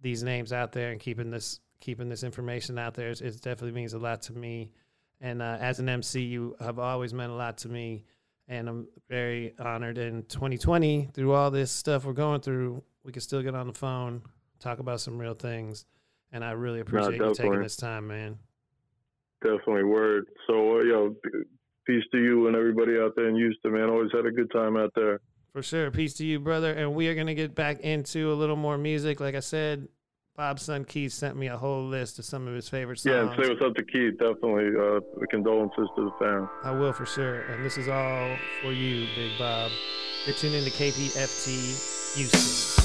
these 0.00 0.22
names 0.22 0.52
out 0.52 0.72
there 0.72 0.90
and 0.90 1.00
keeping 1.00 1.30
this 1.30 1.60
keeping 1.80 2.08
this 2.08 2.22
information 2.22 2.78
out 2.78 2.94
there. 2.94 3.10
It 3.10 3.20
definitely 3.42 3.72
means 3.72 3.92
a 3.92 3.98
lot 3.98 4.22
to 4.22 4.32
me. 4.32 4.70
And 5.20 5.42
uh, 5.42 5.58
as 5.60 5.78
an 5.78 5.88
MC, 5.88 6.22
you 6.22 6.56
have 6.60 6.78
always 6.78 7.12
meant 7.14 7.30
a 7.30 7.34
lot 7.34 7.58
to 7.58 7.68
me, 7.68 8.04
and 8.48 8.68
I'm 8.68 8.88
very 9.08 9.54
honored. 9.58 9.98
In 9.98 10.24
2020, 10.24 11.10
through 11.12 11.32
all 11.32 11.50
this 11.50 11.70
stuff 11.70 12.04
we're 12.04 12.12
going 12.12 12.40
through, 12.40 12.82
we 13.04 13.12
can 13.12 13.22
still 13.22 13.42
get 13.42 13.54
on 13.54 13.66
the 13.68 13.72
phone, 13.72 14.22
talk 14.62 14.78
about 14.78 15.00
some 15.00 15.18
real 15.18 15.34
things, 15.34 15.84
and 16.32 16.44
I 16.44 16.52
really 16.52 16.80
appreciate 16.80 17.18
you 17.18 17.34
taking 17.34 17.60
this 17.60 17.76
time, 17.76 18.06
man. 18.06 18.38
Definitely 19.42 19.84
word. 19.84 20.26
So, 20.46 20.78
uh, 20.78 20.82
yo, 20.84 21.16
peace 21.86 22.04
to 22.12 22.18
you 22.18 22.46
and 22.46 22.56
everybody 22.56 22.98
out 22.98 23.12
there 23.16 23.28
in 23.28 23.36
Houston, 23.36 23.72
man. 23.72 23.90
Always 23.90 24.10
had 24.12 24.26
a 24.26 24.30
good 24.30 24.50
time 24.52 24.76
out 24.76 24.92
there. 24.94 25.20
For 25.52 25.62
sure. 25.62 25.90
Peace 25.90 26.14
to 26.14 26.24
you, 26.24 26.40
brother. 26.40 26.72
And 26.72 26.94
we 26.94 27.08
are 27.08 27.14
going 27.14 27.26
to 27.26 27.34
get 27.34 27.54
back 27.54 27.80
into 27.80 28.32
a 28.32 28.34
little 28.34 28.56
more 28.56 28.78
music. 28.78 29.20
Like 29.20 29.34
I 29.34 29.40
said, 29.40 29.88
Bob's 30.34 30.62
son 30.62 30.84
Keith 30.84 31.12
sent 31.12 31.36
me 31.36 31.48
a 31.48 31.58
whole 31.58 31.84
list 31.84 32.18
of 32.18 32.24
some 32.24 32.48
of 32.48 32.54
his 32.54 32.68
favorite 32.68 33.00
songs. 33.00 33.12
Yeah, 33.14 33.20
and 33.20 33.42
say 33.42 33.50
what's 33.50 33.60
up 33.60 33.74
to 33.74 33.84
Keith. 33.84 34.18
Definitely. 34.18 34.70
Uh, 34.78 35.00
condolences 35.30 35.88
to 35.96 36.04
the 36.04 36.12
fam. 36.18 36.48
I 36.64 36.70
will 36.70 36.92
for 36.92 37.04
sure. 37.04 37.42
And 37.42 37.64
this 37.64 37.76
is 37.76 37.88
all 37.88 38.36
for 38.62 38.72
you, 38.72 39.06
Big 39.14 39.38
Bob. 39.38 39.70
You're 40.24 40.36
tuned 40.36 40.54
into 40.54 40.70
KPFT 40.70 42.16
Houston. 42.16 42.81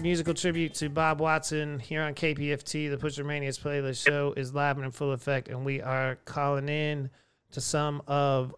Musical 0.00 0.32
tribute 0.32 0.74
to 0.74 0.88
Bob 0.88 1.20
Watson 1.20 1.80
here 1.80 2.02
on 2.02 2.14
KPFT. 2.14 2.88
The 2.88 2.96
Pusher 2.96 3.24
Manias 3.24 3.58
playlist 3.58 4.04
show 4.06 4.32
is 4.36 4.54
live 4.54 4.76
and 4.76 4.84
in 4.84 4.92
full 4.92 5.10
effect, 5.10 5.48
and 5.48 5.64
we 5.64 5.82
are 5.82 6.16
calling 6.24 6.68
in 6.68 7.10
to 7.50 7.60
some 7.60 8.00
of 8.06 8.54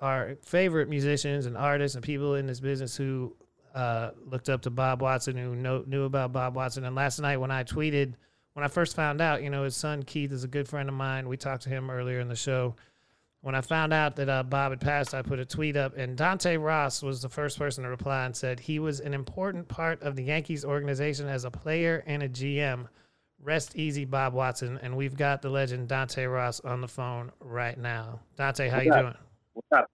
our 0.00 0.36
favorite 0.42 0.88
musicians 0.88 1.44
and 1.44 1.58
artists 1.58 1.94
and 1.94 2.02
people 2.02 2.36
in 2.36 2.46
this 2.46 2.60
business 2.60 2.96
who 2.96 3.36
uh, 3.74 4.12
looked 4.24 4.48
up 4.48 4.62
to 4.62 4.70
Bob 4.70 5.02
Watson, 5.02 5.36
who 5.36 5.54
know, 5.54 5.84
knew 5.86 6.04
about 6.04 6.32
Bob 6.32 6.56
Watson. 6.56 6.84
And 6.84 6.96
last 6.96 7.20
night 7.20 7.36
when 7.36 7.50
I 7.50 7.64
tweeted, 7.64 8.14
when 8.54 8.64
I 8.64 8.68
first 8.68 8.96
found 8.96 9.20
out, 9.20 9.42
you 9.42 9.50
know, 9.50 9.64
his 9.64 9.76
son 9.76 10.02
Keith 10.02 10.32
is 10.32 10.42
a 10.42 10.48
good 10.48 10.66
friend 10.68 10.88
of 10.88 10.94
mine. 10.94 11.28
We 11.28 11.36
talked 11.36 11.64
to 11.64 11.68
him 11.68 11.90
earlier 11.90 12.18
in 12.18 12.28
the 12.28 12.34
show. 12.34 12.76
When 13.40 13.54
I 13.54 13.60
found 13.60 13.92
out 13.92 14.16
that 14.16 14.28
uh, 14.28 14.42
Bob 14.42 14.72
had 14.72 14.80
passed, 14.80 15.14
I 15.14 15.22
put 15.22 15.38
a 15.38 15.44
tweet 15.44 15.76
up, 15.76 15.96
and 15.96 16.16
Dante 16.16 16.56
Ross 16.56 17.02
was 17.02 17.22
the 17.22 17.28
first 17.28 17.56
person 17.56 17.84
to 17.84 17.90
reply 17.90 18.24
and 18.24 18.36
said 18.36 18.58
he 18.58 18.80
was 18.80 18.98
an 18.98 19.14
important 19.14 19.68
part 19.68 20.02
of 20.02 20.16
the 20.16 20.24
Yankees 20.24 20.64
organization 20.64 21.28
as 21.28 21.44
a 21.44 21.50
player 21.50 22.02
and 22.06 22.22
a 22.24 22.28
GM. 22.28 22.88
Rest 23.40 23.76
easy, 23.76 24.04
Bob 24.04 24.34
Watson, 24.34 24.80
and 24.82 24.96
we've 24.96 25.16
got 25.16 25.40
the 25.40 25.50
legend 25.50 25.86
Dante 25.86 26.24
Ross 26.24 26.58
on 26.60 26.80
the 26.80 26.88
phone 26.88 27.30
right 27.38 27.78
now. 27.78 28.18
Dante, 28.36 28.68
how 28.68 28.80
you 28.80 28.92
up? 28.92 29.00
doing? 29.02 29.14
What's 29.52 29.68
up? 29.72 29.90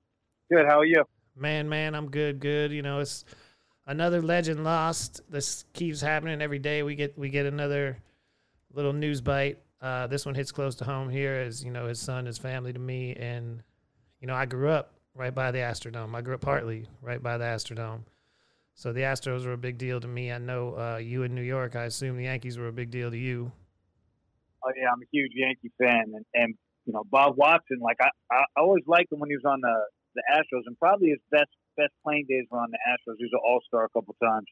Good. 0.50 0.64
How 0.66 0.80
are 0.80 0.86
you? 0.86 1.04
Man, 1.36 1.68
man, 1.68 1.94
I'm 1.94 2.10
good, 2.10 2.40
good. 2.40 2.72
You 2.72 2.80
know, 2.80 3.00
it's 3.00 3.26
another 3.86 4.22
legend 4.22 4.64
lost. 4.64 5.20
This 5.28 5.66
keeps 5.74 6.00
happening 6.00 6.40
every 6.40 6.58
day. 6.58 6.82
We 6.82 6.94
get 6.94 7.18
we 7.18 7.28
get 7.28 7.44
another 7.44 7.98
little 8.72 8.94
news 8.94 9.20
bite. 9.20 9.58
Uh, 9.84 10.06
this 10.06 10.24
one 10.24 10.34
hits 10.34 10.50
close 10.50 10.74
to 10.74 10.84
home 10.84 11.10
here, 11.10 11.34
as 11.34 11.62
you 11.62 11.70
know, 11.70 11.86
his 11.86 12.00
son 12.00 12.26
is 12.26 12.38
family 12.38 12.72
to 12.72 12.78
me, 12.78 13.12
and 13.16 13.62
you 14.18 14.26
know, 14.26 14.34
I 14.34 14.46
grew 14.46 14.70
up 14.70 14.94
right 15.14 15.34
by 15.34 15.50
the 15.50 15.58
Astrodome. 15.58 16.14
I 16.14 16.22
grew 16.22 16.32
up 16.32 16.40
partly 16.40 16.86
right 17.02 17.22
by 17.22 17.36
the 17.36 17.44
Astrodome, 17.44 18.00
so 18.72 18.94
the 18.94 19.02
Astros 19.02 19.44
were 19.44 19.52
a 19.52 19.58
big 19.58 19.76
deal 19.76 20.00
to 20.00 20.08
me. 20.08 20.32
I 20.32 20.38
know 20.38 20.70
uh, 20.70 20.96
you 20.96 21.24
in 21.24 21.34
New 21.34 21.42
York. 21.42 21.76
I 21.76 21.84
assume 21.84 22.16
the 22.16 22.24
Yankees 22.24 22.56
were 22.56 22.68
a 22.68 22.72
big 22.72 22.90
deal 22.90 23.10
to 23.10 23.18
you. 23.18 23.52
Oh 24.64 24.72
yeah, 24.74 24.88
I'm 24.90 25.02
a 25.02 25.08
huge 25.12 25.32
Yankee 25.34 25.70
fan, 25.78 26.14
and, 26.14 26.24
and 26.32 26.54
you 26.86 26.94
know 26.94 27.04
Bob 27.10 27.36
Watson. 27.36 27.76
Like 27.82 27.98
I, 28.00 28.08
I 28.32 28.44
always 28.56 28.84
liked 28.86 29.12
him 29.12 29.18
when 29.18 29.28
he 29.28 29.36
was 29.36 29.44
on 29.44 29.60
the 29.60 29.76
the 30.14 30.22
Astros, 30.34 30.62
and 30.64 30.78
probably 30.78 31.10
his 31.10 31.20
best 31.30 31.50
best 31.76 31.92
playing 32.02 32.24
days 32.26 32.46
were 32.50 32.58
on 32.58 32.70
the 32.70 32.78
Astros. 32.88 33.16
He 33.18 33.24
was 33.24 33.34
an 33.34 33.40
All 33.46 33.60
Star 33.68 33.84
a 33.84 33.90
couple 33.90 34.16
times. 34.24 34.46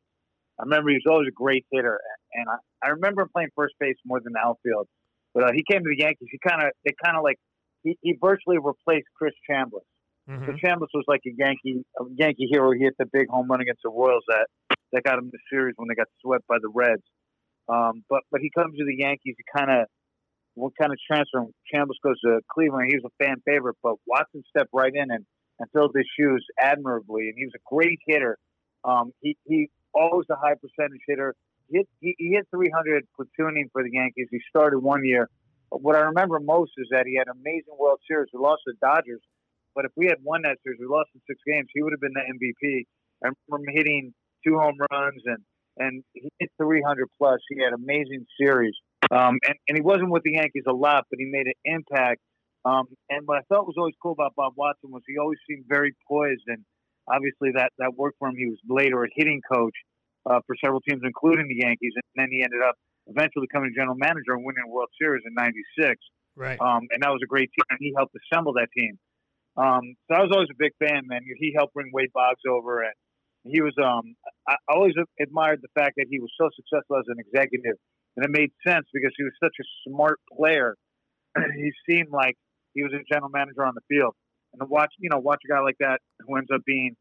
I 0.61 0.65
remember 0.65 0.91
he 0.91 0.97
was 0.97 1.11
always 1.11 1.29
a 1.29 1.33
great 1.33 1.65
hitter, 1.73 1.99
and 2.35 2.51
I, 2.51 2.87
I 2.87 2.91
remember 2.91 3.23
him 3.23 3.31
playing 3.33 3.49
first 3.57 3.73
base 3.81 3.97
more 4.05 4.21
than 4.21 4.35
the 4.35 4.41
outfield. 4.41 4.89
But 5.35 5.45
uh, 5.45 5.53
he 5.55 5.65
came 5.71 5.81
to 5.83 5.91
the 5.91 5.99
Yankees. 5.99 6.29
He 6.31 6.39
kind 6.47 6.63
of 6.63 6.73
they 6.85 6.93
kind 7.05 7.17
of 7.17 7.23
like 7.25 7.39
he, 7.83 7.97
he 8.03 8.17
virtually 8.21 8.59
replaced 8.59 9.07
Chris 9.17 9.33
Chambliss. 9.49 9.87
Mhm. 10.29 10.45
Chris 10.45 10.57
Chambliss 10.61 10.93
was 10.95 11.05
like 11.09 11.23
a 11.27 11.33
Yankee 11.37 11.85
a 11.99 12.05
Yankee 12.17 12.49
hero. 12.51 12.73
He 12.73 12.85
hit 12.85 12.95
the 12.99 13.07
big 13.13 13.29
home 13.29 13.49
run 13.49 13.61
against 13.61 13.83
the 13.83 13.91
Royals 13.91 14.25
that 14.29 14.47
that 14.93 15.03
got 15.03 15.19
him 15.19 15.31
the 15.33 15.39
series 15.51 15.75
when 15.77 15.89
they 15.89 15.95
got 15.95 16.09
swept 16.21 16.47
by 16.47 16.57
the 16.61 16.69
Reds. 16.69 17.03
Um, 17.69 18.05
but 18.09 18.23
but 18.31 18.41
he 18.41 18.51
comes 18.51 18.77
to 18.77 18.85
the 18.85 18.97
Yankees. 18.97 19.35
He 19.37 19.45
kind 19.57 19.71
of 19.71 19.87
what 20.55 20.73
kind 20.81 20.93
of 20.93 20.99
transfer? 21.11 21.45
Chambliss 21.73 22.01
goes 22.05 22.21
to 22.21 22.41
Cleveland. 22.53 22.91
He 22.91 22.97
was 22.97 23.11
a 23.11 23.25
fan 23.25 23.37
favorite, 23.47 23.77
but 23.83 23.97
Watson 24.07 24.43
stepped 24.55 24.71
right 24.73 24.93
in 24.95 25.11
and, 25.11 25.25
and 25.59 25.71
filled 25.73 25.93
his 25.97 26.07
shoes 26.19 26.45
admirably. 26.61 27.29
And 27.29 27.35
he 27.37 27.47
was 27.47 27.55
a 27.57 27.75
great 27.75 27.99
hitter. 28.07 28.37
Um, 28.85 29.13
he 29.21 29.37
he 29.45 29.69
always 29.95 30.27
a 30.31 30.37
high 30.37 30.55
percentage 30.55 31.01
hitter. 31.07 31.35
He 31.69 31.79
hit, 31.79 31.89
he, 32.01 32.15
he 32.19 32.29
hit 32.33 32.47
300 32.51 33.07
platooning 33.19 33.71
for 33.73 33.83
the 33.83 33.91
Yankees. 33.93 34.29
He 34.31 34.41
started 34.49 34.79
one 34.79 35.05
year. 35.05 35.29
But 35.71 35.83
what 35.83 35.97
I 35.97 36.01
remember 36.01 36.39
most 36.41 36.73
is 36.77 36.89
that 36.91 37.07
he 37.07 37.17
had 37.17 37.29
an 37.29 37.41
amazing 37.41 37.77
World 37.79 38.01
Series. 38.07 38.29
We 38.33 38.41
lost 38.41 38.63
the 38.67 38.75
Dodgers, 38.81 39.23
but 39.75 39.85
if 39.85 39.93
we 39.97 40.07
had 40.07 40.19
won 40.23 40.43
that 40.43 40.59
series, 40.63 40.79
we 40.81 40.87
lost 40.87 41.11
in 41.15 41.21
six 41.27 41.41
games. 41.47 41.69
He 41.73 41.83
would 41.83 41.93
have 41.93 42.01
been 42.01 42.13
the 42.13 42.21
MVP. 42.21 42.85
I 43.25 43.31
remember 43.49 43.71
him 43.71 43.77
hitting 43.77 44.15
two 44.45 44.59
home 44.59 44.77
runs 44.91 45.23
and 45.25 45.39
and 45.79 46.05
he 46.13 46.29
hit 46.39 46.51
300 46.61 47.09
plus. 47.17 47.39
He 47.49 47.57
had 47.63 47.73
amazing 47.73 48.27
series. 48.39 48.75
Um, 49.11 49.39
and, 49.47 49.57
and 49.69 49.79
he 49.79 49.81
wasn't 49.81 50.11
with 50.11 50.23
the 50.23 50.33
Yankees 50.33 50.65
a 50.69 50.73
lot, 50.73 51.07
but 51.11 51.19
he 51.19 51.25
made 51.25 51.47
an 51.47 51.55
impact. 51.65 52.21
Um, 52.65 52.85
and 53.11 53.27
what 53.27 53.39
I 53.39 53.43
thought 53.49 53.67
was 53.67 53.77
always 53.79 53.95
cool 54.03 54.13
about 54.13 54.35
Bob 54.37 54.53
Watson 54.57 54.91
was 54.91 55.03
he 55.07 55.19
always 55.19 55.39
seemed 55.49 55.65
very 55.67 55.95
poised, 56.07 56.45
and 56.47 56.65
obviously 57.09 57.51
that 57.57 57.73
that 57.79 57.95
worked 57.97 58.19
for 58.19 58.29
him. 58.29 58.37
He 58.37 58.47
was 58.47 58.59
later 58.69 59.03
a 59.03 59.09
hitting 59.15 59.41
coach 59.51 59.75
uh, 60.27 60.41
for 60.47 60.57
several 60.63 60.81
teams, 60.81 61.03
including 61.05 61.49
the 61.49 61.61
Yankees, 61.65 61.93
and 61.97 62.05
then 62.17 62.29
he 62.31 62.43
ended 62.43 62.63
up 62.63 62.77
eventually 63.07 63.47
becoming 63.51 63.73
general 63.75 63.97
manager 63.97 64.35
and 64.35 64.45
winning 64.45 64.65
a 64.67 64.71
World 64.71 64.89
Series 65.01 65.23
in 65.27 65.35
'96. 65.35 65.97
Right. 66.35 66.61
Um, 66.61 66.89
and 66.91 67.03
that 67.03 67.11
was 67.11 67.21
a 67.23 67.27
great 67.27 67.51
team, 67.53 67.67
and 67.71 67.79
he 67.81 67.93
helped 67.97 68.15
assemble 68.17 68.55
that 68.55 68.69
team. 68.77 68.99
Um, 69.57 69.95
so 70.09 70.17
I 70.17 70.21
was 70.25 70.33
always 70.33 70.49
a 70.49 70.57
big 70.57 70.73
fan, 70.81 71.05
man. 71.05 71.21
He 71.39 71.53
helped 71.55 71.75
bring 71.75 71.91
Wade 71.93 72.13
Boggs 72.15 72.41
over, 72.49 72.81
and 72.81 72.95
he 73.45 73.61
was. 73.61 73.75
Um, 73.77 74.15
I 74.49 74.55
I 74.69 74.75
always 74.75 74.95
admired 75.21 75.61
the 75.61 75.73
fact 75.75 75.95
that 75.97 76.07
he 76.09 76.21
was 76.21 76.31
so 76.41 76.49
successful 76.57 76.97
as 76.97 77.05
an 77.09 77.19
executive, 77.21 77.77
and 78.17 78.25
it 78.25 78.31
made 78.31 78.51
sense 78.67 78.87
because 78.93 79.13
he 79.17 79.25
was 79.25 79.33
such 79.43 79.55
a 79.61 79.67
smart 79.89 80.21
player. 80.37 80.77
he 81.57 81.73
seemed 81.89 82.09
like 82.11 82.37
he 82.75 82.83
was 82.83 82.93
a 82.93 83.05
general 83.13 83.31
manager 83.31 83.65
on 83.65 83.75
the 83.75 83.85
field, 83.89 84.15
and 84.53 84.61
to 84.61 84.67
watch, 84.67 84.93
you 84.99 85.11
know, 85.11 85.19
watch 85.19 85.41
a 85.45 85.53
guy 85.53 85.61
like 85.61 85.77
that 85.81 86.01
who 86.27 86.37
ends 86.37 86.49
up 86.55 86.63
being, 86.65 86.97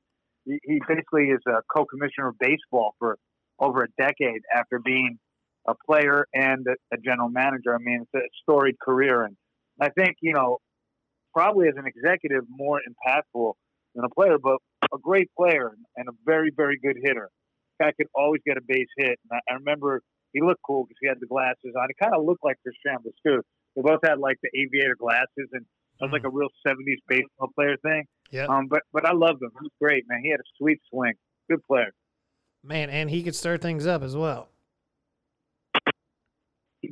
he, 0.45 0.59
he 0.63 0.81
basically 0.87 1.25
is 1.25 1.41
a 1.47 1.61
co-commissioner 1.75 2.29
of 2.29 2.35
baseball 2.39 2.95
for 2.99 3.17
over 3.59 3.83
a 3.83 3.87
decade 4.01 4.41
after 4.55 4.79
being 4.79 5.17
a 5.67 5.73
player 5.85 6.25
and 6.33 6.65
a, 6.67 6.95
a 6.95 6.97
general 6.97 7.29
manager. 7.29 7.75
I 7.75 7.77
mean, 7.79 8.03
it's 8.03 8.13
a 8.15 8.27
storied 8.41 8.79
career, 8.79 9.23
and 9.23 9.35
I 9.79 9.89
think 9.89 10.17
you 10.21 10.33
know, 10.33 10.57
probably 11.33 11.67
as 11.67 11.75
an 11.77 11.85
executive, 11.85 12.43
more 12.49 12.79
impactful 12.79 13.53
than 13.95 14.05
a 14.05 14.09
player, 14.09 14.37
but 14.41 14.57
a 14.93 14.97
great 14.97 15.29
player 15.37 15.71
and 15.95 16.09
a 16.09 16.11
very, 16.25 16.51
very 16.55 16.79
good 16.81 16.97
hitter. 17.01 17.29
Guy 17.79 17.91
could 17.97 18.07
always 18.13 18.41
get 18.45 18.57
a 18.57 18.61
base 18.65 18.87
hit. 18.97 19.19
And 19.29 19.39
I, 19.39 19.53
I 19.53 19.55
remember 19.55 20.01
he 20.33 20.41
looked 20.41 20.61
cool 20.65 20.85
because 20.85 20.97
he 21.01 21.07
had 21.07 21.19
the 21.19 21.27
glasses 21.27 21.73
on. 21.75 21.87
He 21.89 21.95
kind 22.01 22.15
of 22.15 22.25
looked 22.25 22.43
like 22.43 22.57
Chris 22.63 22.75
Chambliss 22.85 23.17
too. 23.25 23.41
They 23.75 23.81
both 23.81 23.99
had 24.03 24.19
like 24.19 24.37
the 24.43 24.49
aviator 24.59 24.95
glasses, 24.99 25.49
and 25.51 25.63
it 25.63 26.03
was 26.03 26.11
like 26.11 26.21
hmm. 26.21 26.27
a 26.27 26.31
real 26.31 26.49
'70s 26.65 27.01
baseball 27.07 27.49
player 27.55 27.77
thing. 27.83 28.05
Yeah. 28.31 28.45
Um, 28.45 28.67
but 28.67 28.81
but 28.93 29.05
I 29.05 29.11
loved 29.13 29.41
him. 29.41 29.49
He 29.53 29.63
was 29.63 29.71
great, 29.79 30.05
man. 30.07 30.21
He 30.23 30.31
had 30.31 30.39
a 30.39 30.49
sweet 30.57 30.79
swing. 30.89 31.13
Good 31.49 31.63
player. 31.67 31.91
Man, 32.63 32.89
and 32.89 33.09
he 33.09 33.23
could 33.23 33.35
stir 33.35 33.57
things 33.57 33.85
up 33.85 34.01
as 34.03 34.15
well. 34.15 34.47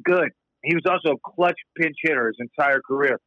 Good. 0.03 0.29
He 0.63 0.75
was 0.75 0.83
also 0.89 1.15
a 1.15 1.19
clutch 1.35 1.57
pinch 1.77 1.95
hitter 2.03 2.27
his 2.27 2.37
entire 2.39 2.81
career. 2.81 3.19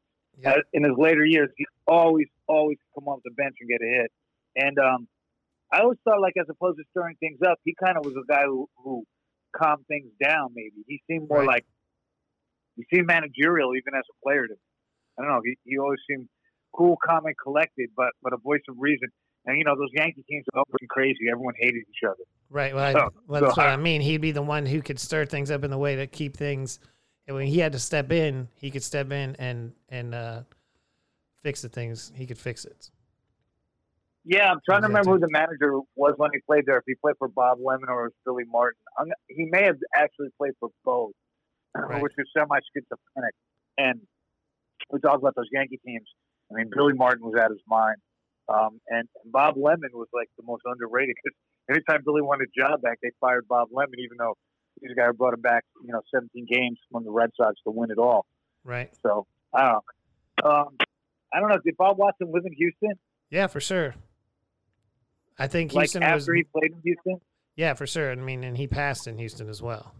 Yep. 0.43 0.57
Uh, 0.57 0.61
in 0.73 0.85
his 0.85 0.93
later 0.97 1.25
years, 1.25 1.51
he 1.57 1.65
always, 1.87 2.27
always 2.47 2.79
come 2.95 3.09
off 3.09 3.21
the 3.25 3.31
bench 3.33 3.57
and 3.61 3.69
get 3.69 3.81
a 3.83 3.89
hit. 4.03 4.11
And 4.57 4.79
um, 4.79 5.09
I 5.73 5.81
always 5.81 5.99
thought, 6.05 6.21
like, 6.21 6.35
as 6.39 6.47
opposed 6.49 6.79
to 6.79 6.85
stirring 6.91 7.17
things 7.21 7.39
up, 7.47 7.59
he 7.65 7.75
kind 7.83 7.97
of 7.97 8.05
was 8.05 8.15
a 8.15 8.27
guy 8.31 8.43
who, 8.45 8.69
who 8.83 9.05
calmed 9.57 9.87
things 9.89 10.09
down. 10.23 10.51
Maybe 10.55 10.85
he 10.87 11.01
seemed 11.09 11.29
more 11.29 11.41
Right. 11.41 11.47
like 11.49 11.67
he 12.77 12.85
seemed 12.93 13.07
managerial, 13.07 13.75
even 13.77 13.95
as 13.95 14.05
a 14.11 14.17
player. 14.25 14.47
To 14.47 14.53
me. 14.55 14.61
I 15.19 15.23
don't 15.23 15.31
know. 15.31 15.41
He, 15.45 15.57
he 15.65 15.79
always 15.79 16.01
seemed 16.09 16.29
cool, 16.73 16.97
calm, 17.05 17.27
and 17.27 17.35
collected, 17.43 17.91
but 17.97 18.11
but 18.23 18.33
a 18.33 18.37
voice 18.39 18.63
of 18.69 18.77
reason. 18.79 19.09
And 19.47 19.59
you 19.59 19.65
know, 19.65 19.75
those 19.77 19.91
Yankee 19.93 20.25
teams 20.29 20.45
were 20.55 20.63
going 20.71 20.89
crazy. 20.89 21.29
Everyone 21.31 21.55
hated 21.59 21.83
each 21.89 22.05
other. 22.07 22.23
Right. 22.51 22.75
Well, 22.75 22.85
I, 22.85 22.93
So- 22.93 23.11
well, 23.27 23.41
so 23.41 23.47
that's 23.47 23.57
what 23.57 23.67
I- 23.69 23.73
I 23.73 23.77
mean. 23.77 24.01
He'd 24.01 24.21
be 24.21 24.33
the 24.33 24.43
one 24.43 24.67
who 24.67 24.83
could 24.83 24.99
stir 25.01 25.25
things 25.25 25.51
up 25.51 25.65
in 25.65 25.71
the 25.71 25.79
way 25.79 25.97
to 25.97 26.07
keep 26.07 26.37
things. 26.37 26.79
And 27.27 27.37
when 27.37 27.47
he 27.47 27.59
had 27.59 27.73
to 27.73 27.79
step 27.79 28.11
in, 28.13 28.49
he 28.57 28.71
could 28.71 28.83
step 28.83 29.11
in 29.13 29.35
and 29.37 29.73
and 29.89 30.15
uh, 30.15 30.43
fix 31.43 31.63
the 31.63 31.69
things. 31.69 32.13
He 32.15 32.27
could 32.27 32.39
fix 32.39 32.65
it. 32.65 32.91
Yeah, 34.25 34.53
I'm 34.53 34.61
trying 34.65 34.83
to 34.83 34.87
remember 34.89 35.13
who 35.13 35.19
the 35.19 35.31
manager 35.31 35.81
was 35.97 36.15
when 36.17 36.31
he 36.33 36.39
played 36.47 36.65
there. 36.67 36.79
If 36.79 36.85
he 36.87 36.95
played 36.95 37.17
for 37.19 37.27
Bob 37.27 37.59
Lemon 37.61 37.89
or 37.89 38.13
Billy 38.25 38.45
Martin, 38.47 38.79
I'm, 38.97 39.09
he 39.29 39.47
may 39.51 39.65
have 39.65 39.77
actually 39.97 40.29
played 40.39 40.53
for 40.61 40.69
both, 40.85 41.11
Right. 41.77 42.01
which 42.01 42.13
is 42.17 42.27
semi-schizophrenic. 42.37 43.35
And 43.79 44.01
we 44.93 45.01
talk 45.01 45.19
about 45.19 45.35
those 45.35 45.49
Yankee 45.53 45.81
teams. 45.85 46.07
I 46.53 46.57
mean, 46.59 46.71
Billy 46.75 46.93
Martin 46.93 47.25
was 47.25 47.35
out 47.39 47.47
of 47.51 47.57
his 47.57 47.65
mind, 47.67 47.97
um, 48.49 48.81
and, 48.89 49.09
and 49.23 49.33
Bob 49.33 49.57
Lemon 49.57 49.91
was 49.95 50.09
like 50.13 50.29
the 50.37 50.43
most 50.45 50.63
underrated 50.67 51.15
because 51.23 51.37
anytime 51.71 52.03
Billy 52.05 52.21
wanted 52.23 52.49
a 52.49 52.61
job 52.61 52.83
back, 52.83 52.99
they 53.03 53.11
fired 53.21 53.47
Bob 53.49 53.69
Lemon, 53.73 53.95
even 53.99 54.17
though 54.19 54.37
he's 54.81 54.91
the 54.91 54.95
guy 54.95 55.07
who 55.07 55.13
brought 55.15 55.35
him 55.35 55.41
back, 55.41 55.65
you 55.85 55.93
know, 55.93 56.01
17 56.15 56.47
games 56.51 56.79
from 56.91 57.05
the 57.05 57.11
Red 57.11 57.31
Sox 57.37 57.55
to 57.65 57.71
win 57.71 57.91
it 57.91 57.99
all. 57.99 58.27
Right. 58.65 58.91
So 59.03 59.27
I 59.55 59.63
don't 59.63 59.73
know. 60.45 60.51
Um, 60.51 60.69
I 61.33 61.41
don't 61.41 61.49
know. 61.49 61.59
Did 61.65 61.77
Bob 61.77 61.99
Watson 61.99 62.31
live 62.33 62.45
in 62.45 62.53
Houston? 62.53 62.93
Yeah, 63.31 63.47
for 63.47 63.61
sure. 63.61 63.95
I 65.39 65.47
think 65.47 65.73
Like 65.73 65.85
Houston 65.85 66.03
after 66.03 66.15
was. 66.17 66.27
he 66.37 66.45
played 66.45 66.73
in 66.73 66.81
Houston? 66.85 67.21
Yeah, 67.57 67.75
for 67.75 67.87
sure. 67.87 68.11
I 68.13 68.15
mean, 68.17 68.45
and 68.45 68.57
he 68.57 68.67
passed 68.67 69.07
in 69.07 69.17
Houston 69.19 69.49
as 69.49 69.63
well. 69.63 69.95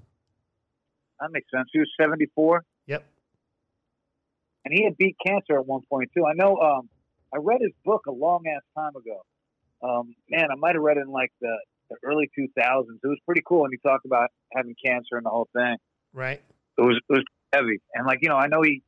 That 1.21 1.31
makes 1.33 1.51
sense. 1.55 1.69
He 1.73 1.79
was 1.79 1.89
74, 2.01 2.65
Yep. 2.87 3.05
And 4.65 4.75
he 4.75 4.85
had 4.85 4.97
beat 4.97 5.17
cancer 5.25 5.59
at 5.59 5.67
one 5.67 5.83
point 5.89 6.11
too. 6.15 6.25
I 6.27 6.35
know. 6.35 6.57
Um, 6.57 6.89
I 7.35 7.39
read 7.39 7.61
his 7.61 7.73
book 7.85 8.07
a 8.07 8.13
long 8.13 8.45
ass 8.47 8.63
time 8.77 8.95
ago. 8.97 9.23
Um, 9.83 10.15
man, 10.29 10.49
I 10.51 10.55
might 10.57 10.75
have 10.75 10.83
read 10.83 10.99
it 10.99 11.03
in 11.03 11.09
like 11.09 11.33
the, 11.41 11.57
the 11.91 11.97
early 12.05 12.31
2000s. 12.39 12.55
It 12.59 13.07
was 13.07 13.19
pretty 13.27 13.43
cool, 13.47 13.65
and 13.65 13.73
he 13.73 13.89
talked 13.89 14.05
about 14.05 14.31
having 14.55 14.75
cancer 14.85 15.17
and 15.17 15.27
the 15.27 15.31
whole 15.31 15.49
thing. 15.53 15.77
Right. 16.13 16.41
It 16.79 16.83
was 16.83 17.01
it 17.09 17.13
was 17.13 17.25
heavy, 17.53 17.81
and 17.95 18.07
like 18.07 18.21
you 18.23 18.29
know, 18.29 18.37
I 18.37 18.47
know 18.47 18.63
he 18.63 18.83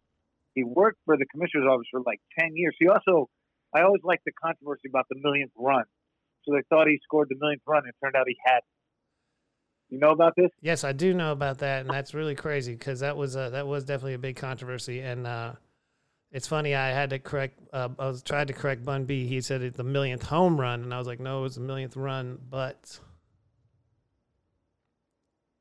he 0.54 0.64
worked 0.64 0.98
for 1.04 1.16
the 1.16 1.26
commissioner's 1.26 1.66
office 1.68 1.86
for 1.90 2.00
like 2.00 2.20
10 2.38 2.50
years. 2.54 2.74
He 2.78 2.88
also, 2.88 3.28
I 3.74 3.82
always 3.82 4.02
liked 4.04 4.24
the 4.24 4.32
controversy 4.32 4.88
about 4.88 5.06
the 5.10 5.16
millionth 5.20 5.52
run. 5.58 5.84
So 6.44 6.54
they 6.54 6.62
thought 6.70 6.86
he 6.86 7.00
scored 7.02 7.28
the 7.28 7.36
millionth 7.40 7.62
run, 7.66 7.82
and 7.84 7.88
it 7.88 7.96
turned 8.02 8.14
out 8.14 8.26
he 8.28 8.36
hadn't. 8.44 8.64
You 9.90 9.98
know 9.98 10.10
about 10.10 10.34
this? 10.36 10.50
Yes, 10.60 10.82
I 10.82 10.92
do 10.92 11.12
know 11.14 11.32
about 11.32 11.58
that, 11.58 11.82
and 11.82 11.90
that's 11.90 12.14
really 12.14 12.34
crazy 12.34 12.72
because 12.72 13.00
that 13.00 13.16
was 13.16 13.36
uh, 13.36 13.50
that 13.50 13.66
was 13.66 13.84
definitely 13.84 14.14
a 14.14 14.18
big 14.18 14.36
controversy. 14.36 15.00
And 15.00 15.26
uh, 15.26 15.52
it's 16.34 16.48
funny, 16.48 16.74
I 16.74 16.88
had 16.88 17.10
to 17.10 17.20
correct. 17.20 17.60
Uh, 17.72 17.90
I 17.96 18.08
was 18.08 18.20
tried 18.20 18.48
to 18.48 18.52
correct 18.52 18.84
Bun 18.84 19.04
B. 19.04 19.24
He 19.24 19.40
said 19.40 19.62
it's 19.62 19.76
the 19.76 19.84
millionth 19.84 20.24
home 20.24 20.60
run, 20.60 20.82
and 20.82 20.92
I 20.92 20.98
was 20.98 21.06
like, 21.06 21.20
no, 21.20 21.38
it 21.38 21.42
was 21.42 21.54
the 21.54 21.60
millionth 21.60 21.96
run. 21.96 22.40
But 22.50 22.98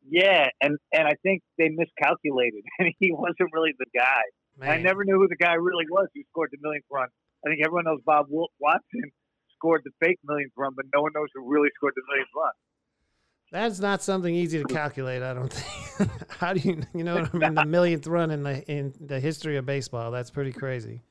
Yeah, 0.10 0.50
and 0.62 0.80
and 0.92 1.08
I 1.08 1.14
think 1.22 1.44
they 1.60 1.70
miscalculated, 1.70 2.64
and 2.80 2.92
he 3.00 3.12
wasn't 3.12 3.54
really 3.54 3.74
the 3.78 3.86
guy. 3.96 4.24
man, 4.58 4.72
I 4.72 4.82
never 4.82 5.06
knew 5.06 5.20
who 5.20 5.28
the 5.28 5.38
guy 5.38 5.54
really 5.54 5.86
was 5.88 6.08
who 6.16 6.24
scored 6.32 6.50
the 6.52 6.58
millionth 6.60 6.86
run. 6.92 7.08
I 7.46 7.50
think 7.50 7.62
everyone 7.64 7.86
knows 7.86 8.02
Bob 8.04 8.26
Watson 8.30 9.12
scored 9.56 9.82
the 9.86 9.92
fake 10.04 10.18
millionth 10.26 10.54
run, 10.58 10.74
but 10.76 10.86
no 10.92 11.04
one 11.04 11.12
knows 11.14 11.30
who 11.36 11.48
really 11.48 11.70
scored 11.76 11.94
the 11.96 12.02
millionth 12.10 12.34
run. 12.36 12.52
That's 13.54 13.80
not 13.80 14.02
something 14.02 14.34
easy 14.34 14.58
to 14.58 14.66
calculate. 14.66 15.22
I 15.22 15.32
don't 15.36 15.54
think. 15.54 16.10
How 16.40 16.54
do 16.54 16.60
you, 16.60 16.82
you 16.96 17.04
know 17.04 17.22
what 17.22 17.36
I 17.36 17.38
mean? 17.38 17.54
The 17.54 17.66
millionth 17.68 18.08
run 18.08 18.32
in 18.32 18.42
the 18.42 18.64
in 18.70 18.94
the 19.00 19.20
history 19.20 19.58
of 19.58 19.66
baseball. 19.66 20.10
That's 20.10 20.32
pretty 20.32 20.52
crazy. 20.52 21.02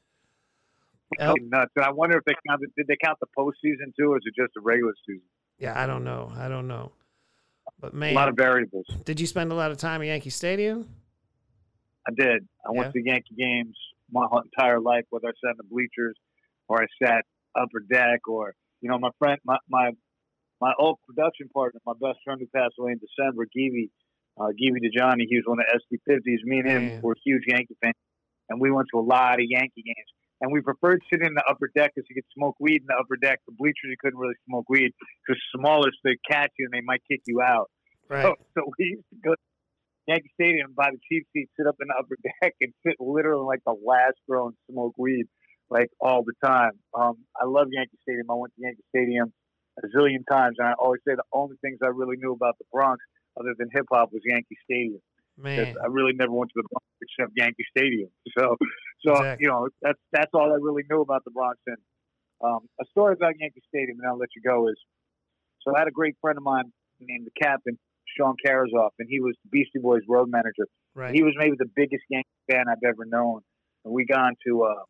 El- 1.20 1.34
nuts. 1.40 1.70
And 1.76 1.84
I 1.84 1.93
wonder 1.93 2.18
if 2.18 2.24
they 2.24 2.32
counted. 2.49 2.70
Did 2.76 2.88
they 2.88 2.97
count 3.03 3.18
the 3.20 3.28
postseason 3.38 3.95
too, 3.97 4.12
or 4.12 4.16
is 4.16 4.24
it 4.26 4.34
just 4.34 4.53
the 4.55 4.61
regular 4.61 4.93
season? 5.07 5.22
yeah, 5.59 5.80
I 5.80 5.86
don't 5.86 6.03
know. 6.03 6.32
I 6.36 6.49
don't 6.49 6.66
know. 6.66 6.90
But 7.78 7.95
man, 7.95 8.12
A 8.12 8.16
lot 8.16 8.28
of 8.28 8.34
variables. 8.36 8.86
did 9.05 9.20
you 9.20 9.26
spend 9.28 9.53
a 9.53 9.55
lot 9.55 9.70
of 9.70 9.76
time 9.76 10.01
at 10.03 10.07
Yankee 10.09 10.30
Stadium? 10.30 10.88
I 12.09 12.11
did. 12.16 12.49
I 12.66 12.72
went 12.72 12.93
to 12.95 13.01
Yankee 13.05 13.36
games 13.38 13.76
my 14.11 14.26
whole 14.28 14.40
entire 14.43 14.80
life, 14.80 15.05
whether 15.11 15.28
I 15.28 15.32
sat 15.45 15.53
in 15.53 15.57
the 15.59 15.62
bleachers 15.70 16.16
or 16.66 16.82
I 16.82 16.86
sat 17.05 17.24
upper 17.55 17.78
deck, 17.88 18.26
or 18.26 18.55
you 18.80 18.90
know, 18.90 18.99
my 18.99 19.11
friend, 19.20 19.38
my 19.45 19.59
my 19.68 19.90
my 20.62 20.72
old 20.78 20.98
production 21.04 21.50
partner, 21.52 21.80
my 21.84 21.98
best 21.98 22.22
friend 22.24 22.38
who 22.38 22.46
passed 22.54 22.78
away 22.78 22.92
in 22.92 23.00
December, 23.02 23.50
Geeby, 23.50 23.90
uh, 24.38 24.54
Geeby 24.54 24.78
Dajani, 24.78 25.26
he 25.26 25.34
was 25.34 25.44
one 25.44 25.58
of 25.58 25.66
the 25.66 25.98
SD50s. 25.98 26.44
Me 26.44 26.60
and 26.60 26.68
him 26.70 26.84
Man. 26.86 27.00
were 27.02 27.16
huge 27.24 27.42
Yankee 27.48 27.76
fans, 27.82 27.98
and 28.48 28.60
we 28.60 28.70
went 28.70 28.86
to 28.94 29.00
a 29.00 29.02
lot 29.02 29.42
of 29.42 29.46
Yankee 29.48 29.82
games. 29.82 30.10
And 30.40 30.52
we 30.52 30.60
preferred 30.60 31.02
sitting 31.10 31.26
in 31.26 31.34
the 31.34 31.42
upper 31.50 31.68
deck 31.74 31.92
because 31.94 32.06
you 32.08 32.14
could 32.14 32.30
smoke 32.34 32.54
weed 32.60 32.82
in 32.82 32.86
the 32.86 32.94
upper 32.94 33.16
deck. 33.16 33.40
The 33.46 33.54
bleachers, 33.58 33.90
you 33.90 33.96
couldn't 33.98 34.18
really 34.18 34.38
smoke 34.46 34.66
weed 34.68 34.90
because 35.26 35.42
smaller, 35.54 35.90
so 35.90 35.98
they 36.04 36.16
catch 36.30 36.50
you 36.58 36.66
and 36.70 36.74
they 36.74 36.84
might 36.84 37.02
kick 37.10 37.22
you 37.26 37.42
out. 37.42 37.68
Right. 38.08 38.22
So, 38.22 38.34
so 38.54 38.72
we 38.78 39.02
used 39.02 39.10
to 39.10 39.18
go 39.22 39.34
to 39.34 39.42
Yankee 40.06 40.30
Stadium, 40.34 40.74
buy 40.74 40.90
the 40.90 40.98
cheap 41.10 41.26
seat, 41.32 41.50
sit 41.58 41.66
up 41.66 41.76
in 41.82 41.88
the 41.88 41.94
upper 41.98 42.16
deck, 42.42 42.54
and 42.60 42.72
sit 42.86 42.96
literally 43.00 43.46
like 43.46 43.62
the 43.66 43.74
last 43.84 44.18
row 44.28 44.46
and 44.46 44.56
smoke 44.70 44.94
weed 44.96 45.26
like 45.70 45.90
all 46.00 46.22
the 46.22 46.34
time. 46.44 46.78
Um, 46.94 47.18
I 47.34 47.46
love 47.46 47.66
Yankee 47.70 47.98
Stadium. 48.02 48.30
I 48.30 48.34
went 48.34 48.54
to 48.54 48.62
Yankee 48.62 48.86
Stadium 48.94 49.32
a 49.78 49.86
zillion 49.96 50.24
times, 50.30 50.56
and 50.58 50.68
I 50.68 50.72
always 50.78 51.00
say 51.06 51.14
the 51.14 51.24
only 51.32 51.56
things 51.62 51.78
I 51.82 51.88
really 51.88 52.16
knew 52.16 52.32
about 52.32 52.58
the 52.58 52.64
Bronx, 52.72 53.02
other 53.38 53.54
than 53.58 53.68
hip 53.72 53.86
hop, 53.90 54.10
was 54.12 54.22
Yankee 54.24 54.58
Stadium. 54.64 55.00
Man, 55.38 55.74
I 55.82 55.86
really 55.86 56.12
never 56.12 56.32
went 56.32 56.50
to 56.50 56.62
the 56.62 56.68
Bronx 56.68 56.86
except 57.00 57.32
Yankee 57.36 57.64
Stadium. 57.76 58.10
So, 58.38 58.56
so 59.04 59.12
Exactly. 59.16 59.44
you 59.44 59.50
know 59.50 59.68
that's 59.80 59.98
that's 60.12 60.30
all 60.34 60.52
I 60.52 60.56
really 60.60 60.84
knew 60.88 61.00
about 61.00 61.24
the 61.24 61.30
Bronx. 61.32 61.58
And 61.66 61.76
um, 62.42 62.60
a 62.80 62.84
story 62.90 63.14
about 63.14 63.34
Yankee 63.38 63.62
Stadium, 63.68 63.98
and 64.00 64.08
I'll 64.08 64.18
let 64.18 64.28
you 64.36 64.42
go 64.42 64.68
is. 64.68 64.76
So 65.62 65.74
I 65.74 65.78
had 65.80 65.88
a 65.88 65.92
great 65.92 66.16
friend 66.20 66.36
of 66.36 66.42
mine 66.44 66.72
named 67.00 67.26
the 67.26 67.30
captain, 67.40 67.78
Sean 68.16 68.34
Carasov, 68.44 68.90
and 68.98 69.08
he 69.08 69.20
was 69.20 69.34
the 69.44 69.48
Beastie 69.50 69.78
Boys 69.78 70.02
road 70.08 70.28
manager. 70.28 70.66
right. 70.94 71.14
He 71.14 71.22
was 71.22 71.34
maybe 71.36 71.56
the 71.58 71.70
biggest 71.74 72.02
Yankee 72.10 72.28
fan 72.50 72.64
I've 72.70 72.82
ever 72.86 73.04
known. 73.04 73.40
And 73.84 73.92
we 73.94 74.04
gone 74.04 74.34
to 74.46 74.62
uh, 74.64 74.82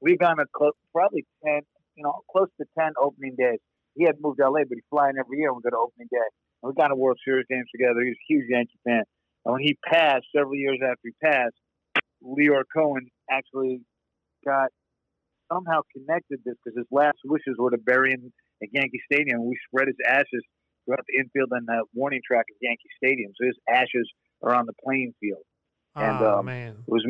we 0.00 0.16
gone 0.16 0.36
to 0.36 0.44
close, 0.54 0.72
probably 0.92 1.24
ten, 1.44 1.62
you 1.96 2.04
know, 2.04 2.20
close 2.30 2.48
to 2.60 2.66
ten 2.78 2.92
opening 3.00 3.34
days. 3.38 3.58
He 3.96 4.04
had 4.04 4.20
moved 4.20 4.38
to 4.38 4.48
LA, 4.48 4.68
but 4.68 4.76
he's 4.76 4.90
flying 4.90 5.16
every 5.18 5.38
year. 5.38 5.52
We 5.52 5.62
go 5.62 5.70
to 5.70 5.76
opening 5.76 6.08
day. 6.12 6.28
And 6.62 6.68
we 6.68 6.74
gone 6.76 6.90
to 6.90 6.96
World 6.96 7.18
Series 7.24 7.46
games 7.48 7.66
together. 7.72 8.00
He 8.04 8.12
was 8.12 8.20
a 8.20 8.28
huge 8.28 8.46
Yankee 8.48 8.80
fan. 8.84 9.04
And 9.44 9.52
when 9.52 9.62
he 9.62 9.78
passed, 9.88 10.26
several 10.36 10.54
years 10.54 10.78
after 10.84 11.00
he 11.04 11.16
passed, 11.24 11.56
Lyor 12.22 12.64
Cohen 12.74 13.08
actually 13.30 13.80
got 14.44 14.68
somehow 15.50 15.80
connected 15.96 16.40
this 16.44 16.56
because 16.62 16.76
his 16.76 16.88
last 16.90 17.18
wishes 17.24 17.56
were 17.58 17.70
to 17.70 17.78
bury 17.78 18.12
him 18.12 18.32
at 18.62 18.68
Yankee 18.72 19.00
Stadium. 19.10 19.46
We 19.46 19.56
spread 19.68 19.88
his 19.88 19.96
ashes 20.06 20.44
throughout 20.84 21.04
the 21.08 21.18
infield 21.18 21.50
and 21.52 21.66
the 21.66 21.84
warning 21.94 22.20
track 22.26 22.46
of 22.50 22.56
Yankee 22.60 22.90
Stadium. 22.96 23.32
So 23.40 23.46
his 23.46 23.58
ashes 23.68 24.08
are 24.42 24.54
on 24.54 24.66
the 24.66 24.74
playing 24.84 25.14
field. 25.20 25.42
and, 25.94 26.22
oh 26.22 26.38
um, 26.38 26.46
man, 26.46 26.76
It 26.86 26.92
was 26.92 27.04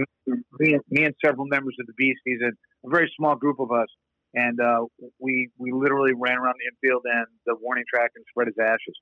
me, 0.60 0.78
me 0.90 1.04
and 1.04 1.14
several 1.24 1.46
members 1.46 1.76
of 1.80 1.86
the 1.86 1.94
Beasties 1.96 2.40
and 2.40 2.54
a 2.84 2.88
very 2.88 3.12
small 3.16 3.34
group 3.34 3.58
of 3.60 3.70
us 3.72 3.88
and 4.36 4.60
uh, 4.60 4.84
we 5.18 5.48
we 5.58 5.72
literally 5.72 6.12
ran 6.14 6.36
around 6.38 6.54
the 6.60 6.68
infield 6.70 7.02
and 7.04 7.26
the 7.46 7.56
warning 7.60 7.84
track 7.92 8.12
and 8.14 8.24
spread 8.30 8.46
his 8.46 8.56
ashes. 8.60 8.94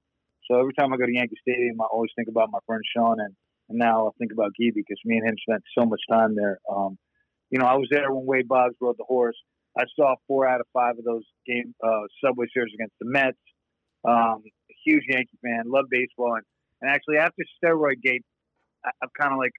So 0.48 0.60
every 0.60 0.72
time 0.74 0.92
I 0.92 0.96
go 0.96 1.06
to 1.06 1.12
Yankee 1.12 1.36
Stadium, 1.42 1.80
I 1.80 1.86
always 1.92 2.10
think 2.16 2.28
about 2.28 2.50
my 2.50 2.60
friend 2.66 2.82
Sean, 2.96 3.18
and, 3.18 3.34
and 3.68 3.78
now 3.78 4.06
I 4.06 4.10
think 4.18 4.32
about 4.32 4.52
Guy 4.58 4.70
because 4.74 4.98
me 5.04 5.18
and 5.18 5.28
him 5.28 5.36
spent 5.42 5.62
so 5.76 5.84
much 5.84 6.00
time 6.10 6.34
there. 6.36 6.58
Um, 6.70 6.96
you 7.50 7.58
know, 7.58 7.66
I 7.66 7.74
was 7.74 7.88
there 7.90 8.12
when 8.12 8.26
Wade 8.26 8.48
Boggs 8.48 8.76
rode 8.80 8.96
the 8.96 9.08
horse. 9.08 9.36
I 9.76 9.84
saw 9.98 10.14
four 10.28 10.46
out 10.46 10.60
of 10.60 10.66
five 10.72 10.98
of 10.98 11.04
those 11.04 11.24
game 11.46 11.74
uh, 11.82 12.06
Subway 12.24 12.46
Series 12.54 12.72
against 12.74 12.94
the 13.00 13.06
Mets. 13.10 13.38
Um, 14.06 14.42
huge 14.84 15.04
Yankee 15.08 15.38
fan, 15.42 15.64
love 15.66 15.86
baseball, 15.90 16.34
and, 16.34 16.44
and 16.82 16.90
actually 16.90 17.16
after 17.16 17.42
steroid 17.56 18.02
gate, 18.02 18.22
I, 18.84 18.90
I'm 19.02 19.08
kind 19.18 19.32
of 19.32 19.38
like 19.38 19.52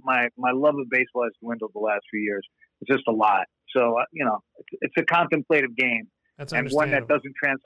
my 0.00 0.28
my 0.36 0.50
love 0.50 0.74
of 0.78 0.88
baseball 0.90 1.24
has 1.24 1.32
dwindled 1.42 1.72
the 1.74 1.80
last 1.80 2.02
few 2.10 2.20
years. 2.20 2.46
It's 2.82 2.90
just 2.90 3.04
a 3.08 3.12
lot. 3.12 3.46
So 3.74 3.98
uh, 3.98 4.04
you 4.12 4.24
know, 4.26 4.40
it's, 4.58 4.68
it's 4.82 4.94
a 4.98 5.04
contemplative 5.04 5.74
game 5.76 6.08
That's 6.36 6.52
and 6.52 6.68
one 6.72 6.90
that 6.90 7.08
doesn't 7.08 7.34
trans 7.42 7.60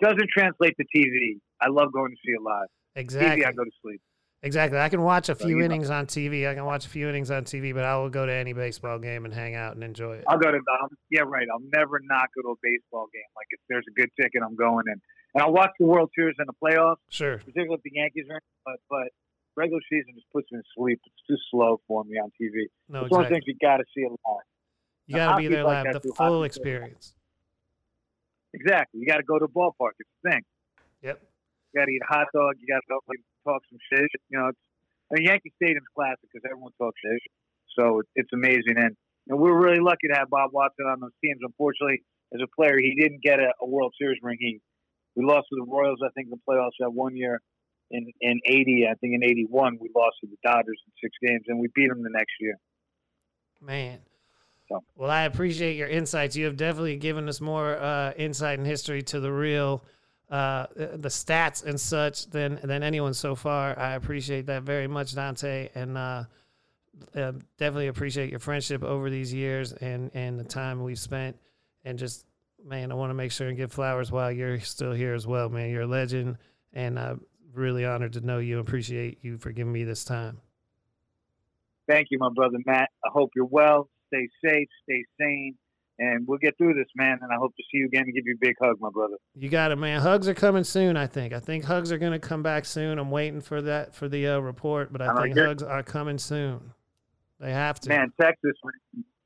doesn't 0.00 0.28
translate 0.36 0.74
to 0.78 0.84
TV. 0.96 1.38
I 1.60 1.68
love 1.68 1.92
going 1.92 2.10
to 2.10 2.16
see 2.24 2.32
it 2.32 2.42
live. 2.42 2.68
Exactly. 2.96 3.44
TV, 3.44 3.48
I 3.48 3.52
go 3.52 3.64
to 3.64 3.70
sleep. 3.82 4.00
Exactly. 4.42 4.78
I 4.78 4.88
can 4.90 5.02
watch 5.02 5.28
a 5.30 5.34
So, 5.34 5.46
few 5.46 5.56
know- 5.58 5.64
innings 5.64 5.88
on 5.90 6.06
TV. 6.06 6.48
I 6.48 6.54
can 6.54 6.64
watch 6.64 6.84
a 6.86 6.88
few 6.88 7.08
innings 7.08 7.30
on 7.30 7.44
TV, 7.44 7.72
but 7.74 7.84
I 7.84 7.96
will 7.96 8.10
go 8.10 8.26
to 8.26 8.32
any 8.32 8.52
baseball 8.52 8.98
game 8.98 9.24
and 9.24 9.32
hang 9.32 9.54
out 9.54 9.74
and 9.74 9.82
enjoy 9.82 10.16
it. 10.16 10.24
I'll 10.28 10.38
go 10.38 10.50
to 10.50 10.58
um, 10.58 10.88
yeah, 11.10 11.22
right. 11.26 11.46
I'll 11.52 11.64
never 11.74 11.98
not 12.02 12.28
go 12.36 12.42
to 12.42 12.48
a 12.50 12.54
baseball 12.62 13.06
game. 13.12 13.22
Like 13.36 13.46
if 13.50 13.60
there's 13.68 13.84
a 13.88 13.92
good 14.00 14.10
ticket, 14.20 14.42
I'm 14.44 14.54
going 14.56 14.84
in, 14.88 15.00
and 15.34 15.42
I'll 15.42 15.52
watch 15.52 15.70
the 15.78 15.86
World 15.86 16.10
Series 16.14 16.34
and 16.38 16.48
the 16.48 16.52
playoffs, 16.62 16.96
Sure. 17.08 17.38
particularly 17.38 17.74
if 17.76 17.82
the 17.84 17.90
Yankees 17.94 18.26
are 18.30 18.36
in. 18.36 18.40
But 18.66 18.76
but 18.90 19.08
regular 19.56 19.80
season 19.90 20.14
just 20.14 20.30
puts 20.32 20.50
me 20.52 20.58
to 20.58 20.64
sleep. 20.76 21.00
It's 21.04 21.26
too 21.28 21.36
slow 21.50 21.80
for 21.86 22.04
me 22.04 22.18
on 22.18 22.30
TV. 22.40 22.66
No, 22.88 23.02
it's 23.04 23.10
one 23.10 23.22
of 23.22 23.28
the 23.28 23.34
things 23.34 23.44
you 23.46 23.54
got 23.60 23.78
to 23.78 23.84
see 23.94 24.02
it 24.02 24.10
live. 24.10 24.46
You 25.06 25.16
got 25.16 25.36
to 25.36 25.42
be 25.42 25.48
there 25.48 25.64
live, 25.64 25.84
that 25.84 26.02
the 26.02 26.12
full 26.12 26.44
experience. 26.44 27.14
Exactly. 28.54 29.00
You 29.00 29.06
got 29.06 29.18
to 29.18 29.22
go 29.24 29.38
to 29.38 29.44
a 29.44 29.48
ballpark. 29.48 29.98
It's 29.98 30.08
the 30.22 30.30
thing. 30.30 30.42
Yep. 31.02 31.20
You 31.20 31.80
got 31.80 31.86
to 31.86 31.92
eat 31.92 32.02
a 32.02 32.12
hot 32.12 32.26
dog. 32.32 32.54
You 32.60 32.66
got 32.66 32.80
to 32.80 32.88
go 32.88 33.00
talk 33.44 33.62
some 33.68 33.78
shit. 33.92 34.08
You 34.30 34.38
know, 34.38 34.48
it's, 34.48 34.64
I 35.10 35.18
mean, 35.18 35.26
Yankee 35.26 35.52
Stadium's 35.56 35.90
classic 35.94 36.22
because 36.22 36.46
everyone 36.48 36.72
talks 36.78 36.98
shit. 37.02 37.20
So 37.78 38.00
it, 38.00 38.06
it's 38.14 38.32
amazing. 38.32 38.78
And, 38.78 38.96
and 39.28 39.38
we're 39.38 39.58
really 39.58 39.80
lucky 39.80 40.08
to 40.08 40.14
have 40.14 40.30
Bob 40.30 40.50
Watson 40.52 40.86
on 40.86 41.00
those 41.00 41.16
teams. 41.22 41.40
Unfortunately, 41.42 42.02
as 42.32 42.40
a 42.40 42.48
player, 42.54 42.78
he 42.78 42.94
didn't 42.94 43.22
get 43.22 43.40
a, 43.40 43.52
a 43.60 43.66
World 43.66 43.92
Series 43.98 44.18
ring. 44.22 44.38
He 44.40 44.60
we 45.16 45.24
lost 45.24 45.46
to 45.50 45.56
the 45.56 45.70
Royals, 45.70 46.00
I 46.02 46.10
think, 46.14 46.26
in 46.26 46.30
the 46.30 46.42
playoffs 46.48 46.74
that 46.80 46.90
one 46.90 47.16
year 47.16 47.40
in 47.90 48.06
in 48.20 48.40
'80. 48.46 48.86
I 48.90 48.94
think 48.94 49.14
in 49.14 49.24
'81 49.24 49.78
we 49.80 49.90
lost 49.94 50.16
to 50.20 50.26
the 50.26 50.36
Dodgers 50.42 50.80
in 50.86 50.92
six 51.02 51.16
games, 51.22 51.44
and 51.48 51.58
we 51.58 51.68
beat 51.74 51.88
them 51.88 52.02
the 52.02 52.10
next 52.10 52.32
year. 52.40 52.58
Man. 53.60 53.98
So. 54.68 54.82
Well, 54.96 55.10
I 55.10 55.22
appreciate 55.22 55.76
your 55.76 55.88
insights. 55.88 56.36
You 56.36 56.46
have 56.46 56.56
definitely 56.56 56.96
given 56.96 57.28
us 57.28 57.40
more 57.40 57.76
uh, 57.76 58.12
insight 58.16 58.58
and 58.58 58.66
history 58.66 59.02
to 59.02 59.20
the 59.20 59.30
real, 59.30 59.84
uh, 60.30 60.66
the 60.74 61.08
stats 61.08 61.64
and 61.64 61.78
such 61.78 62.26
than 62.30 62.58
than 62.62 62.82
anyone 62.82 63.12
so 63.12 63.34
far. 63.34 63.78
I 63.78 63.92
appreciate 63.92 64.46
that 64.46 64.62
very 64.62 64.86
much, 64.86 65.14
Dante, 65.14 65.68
and 65.74 65.98
uh, 65.98 66.24
uh, 67.14 67.32
definitely 67.58 67.88
appreciate 67.88 68.30
your 68.30 68.40
friendship 68.40 68.82
over 68.82 69.10
these 69.10 69.32
years 69.32 69.72
and 69.72 70.10
and 70.14 70.38
the 70.38 70.44
time 70.44 70.82
we've 70.82 70.98
spent. 70.98 71.36
And 71.84 71.98
just 71.98 72.26
man, 72.64 72.90
I 72.90 72.94
want 72.94 73.10
to 73.10 73.14
make 73.14 73.32
sure 73.32 73.48
and 73.48 73.56
give 73.56 73.72
flowers 73.72 74.10
while 74.10 74.32
you're 74.32 74.60
still 74.60 74.92
here 74.92 75.14
as 75.14 75.26
well, 75.26 75.50
man. 75.50 75.70
You're 75.70 75.82
a 75.82 75.86
legend, 75.86 76.38
and 76.72 76.98
I'm 76.98 77.20
really 77.56 77.84
honored 77.84 78.12
to 78.14 78.20
know 78.20 78.38
you. 78.38 78.58
Appreciate 78.58 79.18
you 79.22 79.38
for 79.38 79.52
giving 79.52 79.72
me 79.72 79.84
this 79.84 80.04
time. 80.04 80.40
Thank 81.88 82.08
you, 82.10 82.18
my 82.18 82.30
brother 82.34 82.58
Matt. 82.64 82.90
I 83.04 83.08
hope 83.12 83.30
you're 83.36 83.44
well. 83.44 83.88
Stay 84.08 84.28
safe, 84.44 84.68
stay 84.84 85.04
sane, 85.20 85.56
and 85.98 86.26
we'll 86.26 86.38
get 86.38 86.56
through 86.56 86.74
this, 86.74 86.86
man. 86.94 87.18
And 87.20 87.32
I 87.32 87.36
hope 87.36 87.54
to 87.56 87.62
see 87.64 87.78
you 87.78 87.86
again 87.86 88.04
and 88.04 88.14
give 88.14 88.24
you 88.26 88.34
a 88.34 88.44
big 88.44 88.54
hug, 88.60 88.76
my 88.80 88.90
brother. 88.90 89.16
You 89.34 89.48
got 89.48 89.70
it, 89.70 89.76
man. 89.76 90.00
Hugs 90.00 90.28
are 90.28 90.34
coming 90.34 90.64
soon. 90.64 90.96
I 90.96 91.06
think. 91.06 91.32
I 91.32 91.40
think 91.40 91.64
hugs 91.64 91.92
are 91.92 91.98
going 91.98 92.12
to 92.12 92.18
come 92.18 92.42
back 92.42 92.64
soon. 92.64 92.98
I'm 92.98 93.10
waiting 93.10 93.40
for 93.40 93.60
that 93.62 93.94
for 93.94 94.08
the 94.08 94.26
uh, 94.28 94.38
report, 94.38 94.92
but 94.92 95.02
I, 95.02 95.12
I 95.12 95.22
think 95.22 95.36
hugs 95.36 95.62
are 95.62 95.82
coming 95.82 96.18
soon. 96.18 96.72
They 97.40 97.52
have 97.52 97.80
to. 97.80 97.88
Man, 97.90 98.12
Texas, 98.20 98.52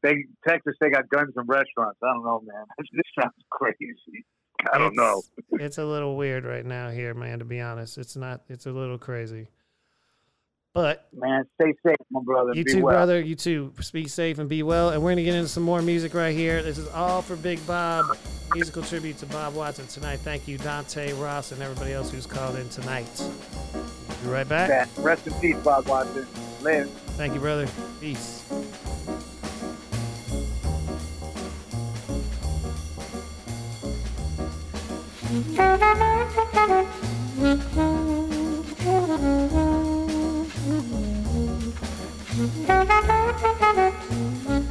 they 0.03 0.25
Texas, 0.47 0.75
they 0.81 0.91
got 0.91 1.09
guns 1.09 1.33
in 1.37 1.47
restaurants. 1.47 1.99
I 2.03 2.13
don't 2.13 2.25
know, 2.25 2.43
man. 2.45 2.65
This 2.93 3.05
sounds 3.21 3.35
crazy. 3.51 4.25
I 4.73 4.79
don't 4.79 4.97
know. 4.97 5.23
It's- 5.55 5.79
a 5.79 5.85
little 5.85 6.17
weird 6.17 6.45
right 6.45 6.65
now 6.65 6.91
here, 6.91 7.15
man. 7.15 7.39
To 7.39 7.45
be 7.45 7.61
honest, 7.61 7.99
it's 7.99 8.17
not. 8.17 8.43
It's 8.49 8.67
a 8.67 8.73
little 8.73 8.99
crazy. 8.99 9.49
But 10.75 11.09
Man, 11.13 11.45
stay 11.61 11.73
safe, 11.85 11.97
my 12.11 12.21
brother. 12.23 12.53
you 12.55 12.63
Be 12.65 12.75
too, 12.75 12.83
well. 12.83 12.95
brother. 12.95 13.21
You 13.21 13.35
too. 13.35 13.73
Speak 13.81 14.09
safe 14.09 14.39
and 14.39 14.49
be 14.49 14.63
well. 14.63 14.91
And 14.91 15.03
we're 15.03 15.11
gonna 15.13 15.23
get 15.25 15.35
into 15.35 15.49
some 15.49 15.63
more 15.65 15.83
music 15.83 16.15
right 16.15 16.35
here. 16.37 16.63
This 16.63 16.79
is 16.79 16.89
all 16.91 17.23
for 17.23 17.37
Big 17.37 17.65
Bob. 17.67 18.17
Musical 18.55 18.83
tribute 18.83 19.19
to 19.19 19.27
Bob 19.27 19.55
Watson 19.55 19.87
tonight. 19.89 20.19
Thank 20.21 20.47
you, 20.47 20.57
Dante 20.59 21.13
Ross, 21.15 21.53
and 21.53 21.63
everybody 21.63 21.93
else 21.93 22.11
who's 22.11 22.27
called 22.27 22.57
in 22.57 22.69
tonight. 22.69 23.07
Be 24.23 24.29
right 24.29 24.49
back. 24.49 24.89
Rest 24.99 25.27
in 25.27 25.33
peace, 25.35 25.57
Bob 25.65 25.87
Watson. 25.89 26.27
Live. 26.63 26.89
Thank 27.17 27.35
you, 27.35 27.41
brother. 27.41 27.67
Peace. 28.01 28.45
Thank 35.59 35.83
you. 44.49 44.68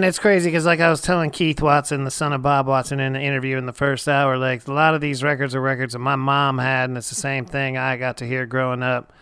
man, 0.00 0.06
it's 0.06 0.18
crazy 0.18 0.50
because, 0.50 0.66
like 0.66 0.80
I 0.80 0.90
was 0.90 1.00
telling 1.00 1.30
Keith 1.30 1.62
Watson, 1.62 2.04
the 2.04 2.10
son 2.10 2.34
of 2.34 2.42
Bob 2.42 2.66
Watson, 2.66 3.00
in 3.00 3.14
the 3.14 3.20
interview 3.20 3.56
in 3.56 3.64
the 3.64 3.72
first 3.72 4.06
hour, 4.08 4.36
like 4.36 4.68
a 4.68 4.72
lot 4.72 4.94
of 4.94 5.00
these 5.00 5.22
records 5.22 5.54
are 5.54 5.60
records 5.60 5.94
that 5.94 6.00
my 6.00 6.16
mom 6.16 6.58
had, 6.58 6.90
and 6.90 6.98
it's 6.98 7.08
the 7.08 7.14
same 7.14 7.46
thing 7.46 7.78
I 7.78 7.96
got 7.96 8.18
to 8.18 8.26
hear 8.26 8.44
growing 8.44 8.82
up. 8.82 9.14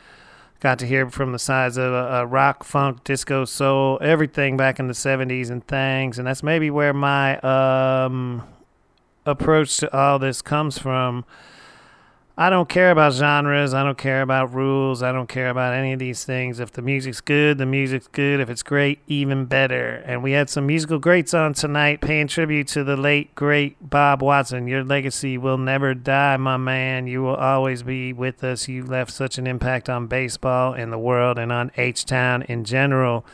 Got 0.58 0.80
to 0.80 0.86
hear 0.86 1.08
from 1.10 1.30
the 1.30 1.38
sides 1.38 1.76
of 1.76 1.92
uh, 1.92 2.26
rock, 2.26 2.64
funk, 2.64 3.04
disco, 3.04 3.44
soul, 3.44 3.98
everything 4.00 4.56
back 4.56 4.80
in 4.80 4.88
the 4.88 4.94
70s 4.94 5.48
and 5.48 5.64
things. 5.64 6.18
And 6.18 6.26
that's 6.26 6.42
maybe 6.42 6.70
where 6.72 6.92
my 6.92 7.38
um, 7.38 8.42
approach 9.24 9.76
to 9.76 9.96
all 9.96 10.18
this 10.18 10.42
comes 10.42 10.76
from 10.76 11.24
I 12.36 12.50
don't 12.50 12.68
care 12.68 12.90
about 12.90 13.12
genres. 13.12 13.74
I 13.74 13.84
don't 13.84 13.96
care 13.96 14.20
about 14.20 14.52
rules. 14.52 15.04
I 15.04 15.12
don't 15.12 15.28
care 15.28 15.50
about 15.50 15.72
any 15.72 15.92
of 15.92 16.00
these 16.00 16.24
things. 16.24 16.58
If 16.58 16.72
the 16.72 16.82
music's 16.82 17.20
good, 17.20 17.58
the 17.58 17.66
music's 17.66 18.08
good. 18.08 18.40
If 18.40 18.50
it's 18.50 18.64
great, 18.64 18.98
even 19.06 19.44
better. 19.44 20.02
And 20.04 20.20
we 20.20 20.32
had 20.32 20.50
some 20.50 20.66
musical 20.66 20.98
greats 20.98 21.32
on 21.32 21.54
tonight, 21.54 22.00
paying 22.00 22.26
tribute 22.26 22.66
to 22.68 22.82
the 22.82 22.96
late, 22.96 23.32
great 23.36 23.76
Bob 23.88 24.20
Watson. 24.20 24.66
Your 24.66 24.82
legacy 24.82 25.38
will 25.38 25.58
never 25.58 25.94
die, 25.94 26.36
my 26.36 26.56
man. 26.56 27.06
You 27.06 27.22
will 27.22 27.36
always 27.36 27.84
be 27.84 28.12
with 28.12 28.42
us. 28.42 28.66
You 28.66 28.84
left 28.84 29.12
such 29.12 29.38
an 29.38 29.46
impact 29.46 29.88
on 29.88 30.08
baseball 30.08 30.72
and 30.72 30.92
the 30.92 30.98
world 30.98 31.38
and 31.38 31.52
on 31.52 31.70
H 31.76 32.04
Town 32.04 32.42
in 32.42 32.64
general. 32.64 33.24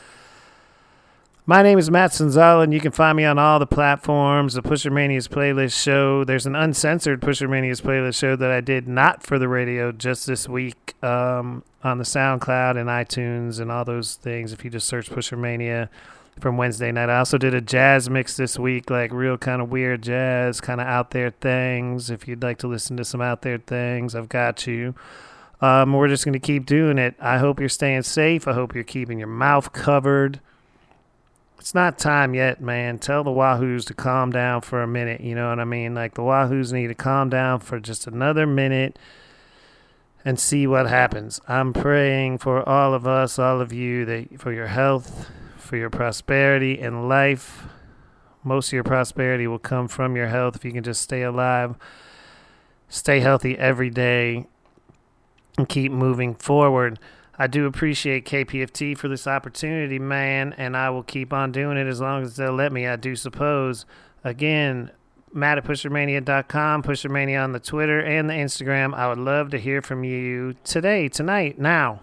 My 1.47 1.63
name 1.63 1.79
is 1.79 1.89
Matt 1.89 2.11
Sonzala, 2.11 2.63
and 2.63 2.71
you 2.71 2.79
can 2.79 2.91
find 2.91 3.17
me 3.17 3.25
on 3.25 3.39
all 3.39 3.57
the 3.57 3.65
platforms. 3.65 4.53
The 4.53 4.61
Pusher 4.61 4.91
Mania's 4.91 5.27
playlist 5.27 5.81
show. 5.81 6.23
There's 6.23 6.45
an 6.45 6.55
uncensored 6.55 7.19
Pusher 7.19 7.47
Mania's 7.47 7.81
playlist 7.81 8.19
show 8.19 8.35
that 8.35 8.51
I 8.51 8.61
did 8.61 8.87
not 8.87 9.23
for 9.23 9.39
the 9.39 9.47
radio 9.47 9.91
just 9.91 10.27
this 10.27 10.47
week 10.47 10.93
um, 11.03 11.63
on 11.83 11.97
the 11.97 12.03
SoundCloud 12.03 12.77
and 12.77 12.87
iTunes 12.89 13.59
and 13.59 13.71
all 13.71 13.83
those 13.83 14.15
things. 14.15 14.53
If 14.53 14.63
you 14.63 14.69
just 14.69 14.87
search 14.87 15.09
Pusher 15.09 15.35
Mania 15.35 15.89
from 16.39 16.57
Wednesday 16.57 16.91
night, 16.91 17.09
I 17.09 17.17
also 17.17 17.39
did 17.39 17.55
a 17.55 17.61
jazz 17.61 18.07
mix 18.07 18.37
this 18.37 18.59
week, 18.59 18.91
like 18.91 19.11
real 19.11 19.39
kind 19.39 19.63
of 19.63 19.71
weird 19.71 20.03
jazz, 20.03 20.61
kind 20.61 20.79
of 20.79 20.85
out 20.85 21.09
there 21.09 21.31
things. 21.31 22.11
If 22.11 22.27
you'd 22.27 22.43
like 22.43 22.59
to 22.59 22.67
listen 22.67 22.97
to 22.97 23.03
some 23.03 23.19
out 23.19 23.41
there 23.41 23.57
things, 23.57 24.13
I've 24.13 24.29
got 24.29 24.67
you. 24.67 24.93
Um, 25.59 25.93
we're 25.93 26.07
just 26.07 26.23
going 26.23 26.33
to 26.33 26.39
keep 26.39 26.67
doing 26.67 26.99
it. 26.99 27.15
I 27.19 27.39
hope 27.39 27.59
you're 27.59 27.67
staying 27.67 28.03
safe. 28.03 28.47
I 28.47 28.53
hope 28.53 28.75
you're 28.75 28.83
keeping 28.83 29.17
your 29.17 29.27
mouth 29.27 29.73
covered 29.73 30.39
it's 31.61 31.75
not 31.75 31.99
time 31.99 32.33
yet, 32.33 32.59
man. 32.59 32.97
Tell 32.97 33.23
the 33.23 33.29
Wahoos 33.29 33.85
to 33.85 33.93
calm 33.93 34.31
down 34.31 34.61
for 34.61 34.81
a 34.81 34.87
minute. 34.87 35.21
You 35.21 35.35
know 35.35 35.49
what 35.49 35.59
I 35.59 35.63
mean? 35.63 35.93
Like 35.93 36.15
the 36.15 36.23
Wahoos 36.23 36.73
need 36.73 36.87
to 36.87 36.95
calm 36.95 37.29
down 37.29 37.59
for 37.59 37.79
just 37.79 38.07
another 38.07 38.47
minute 38.47 38.97
and 40.25 40.39
see 40.39 40.65
what 40.65 40.87
happens. 40.87 41.39
I'm 41.47 41.71
praying 41.71 42.39
for 42.39 42.67
all 42.67 42.95
of 42.95 43.05
us, 43.05 43.37
all 43.37 43.61
of 43.61 43.71
you, 43.71 44.05
that 44.05 44.41
for 44.41 44.51
your 44.51 44.65
health, 44.65 45.29
for 45.55 45.77
your 45.77 45.91
prosperity 45.91 46.79
in 46.79 47.07
life. 47.07 47.65
Most 48.43 48.69
of 48.69 48.73
your 48.73 48.83
prosperity 48.83 49.45
will 49.45 49.59
come 49.59 49.87
from 49.87 50.15
your 50.15 50.29
health 50.29 50.55
if 50.55 50.65
you 50.65 50.71
can 50.71 50.83
just 50.83 51.03
stay 51.03 51.21
alive, 51.21 51.75
stay 52.89 53.19
healthy 53.19 53.55
every 53.55 53.91
day, 53.91 54.47
and 55.59 55.69
keep 55.69 55.91
moving 55.91 56.33
forward. 56.33 56.97
I 57.41 57.47
do 57.47 57.65
appreciate 57.65 58.23
KPFT 58.25 58.95
for 58.95 59.07
this 59.07 59.25
opportunity, 59.25 59.97
man, 59.97 60.53
and 60.59 60.77
I 60.77 60.91
will 60.91 61.01
keep 61.01 61.33
on 61.33 61.51
doing 61.51 61.75
it 61.75 61.87
as 61.87 61.99
long 61.99 62.21
as 62.21 62.35
they'll 62.35 62.53
let 62.53 62.71
me, 62.71 62.85
I 62.85 62.97
do 62.97 63.15
suppose. 63.15 63.87
Again, 64.23 64.91
Matt 65.33 65.57
at 65.57 65.63
PusherMania.com, 65.63 66.83
PusherMania 66.83 67.43
on 67.43 67.51
the 67.51 67.59
Twitter 67.59 67.99
and 67.99 68.29
the 68.29 68.35
Instagram. 68.35 68.93
I 68.93 69.09
would 69.09 69.17
love 69.17 69.49
to 69.49 69.57
hear 69.57 69.81
from 69.81 70.03
you 70.03 70.53
today, 70.63 71.09
tonight, 71.09 71.57
now. 71.57 72.01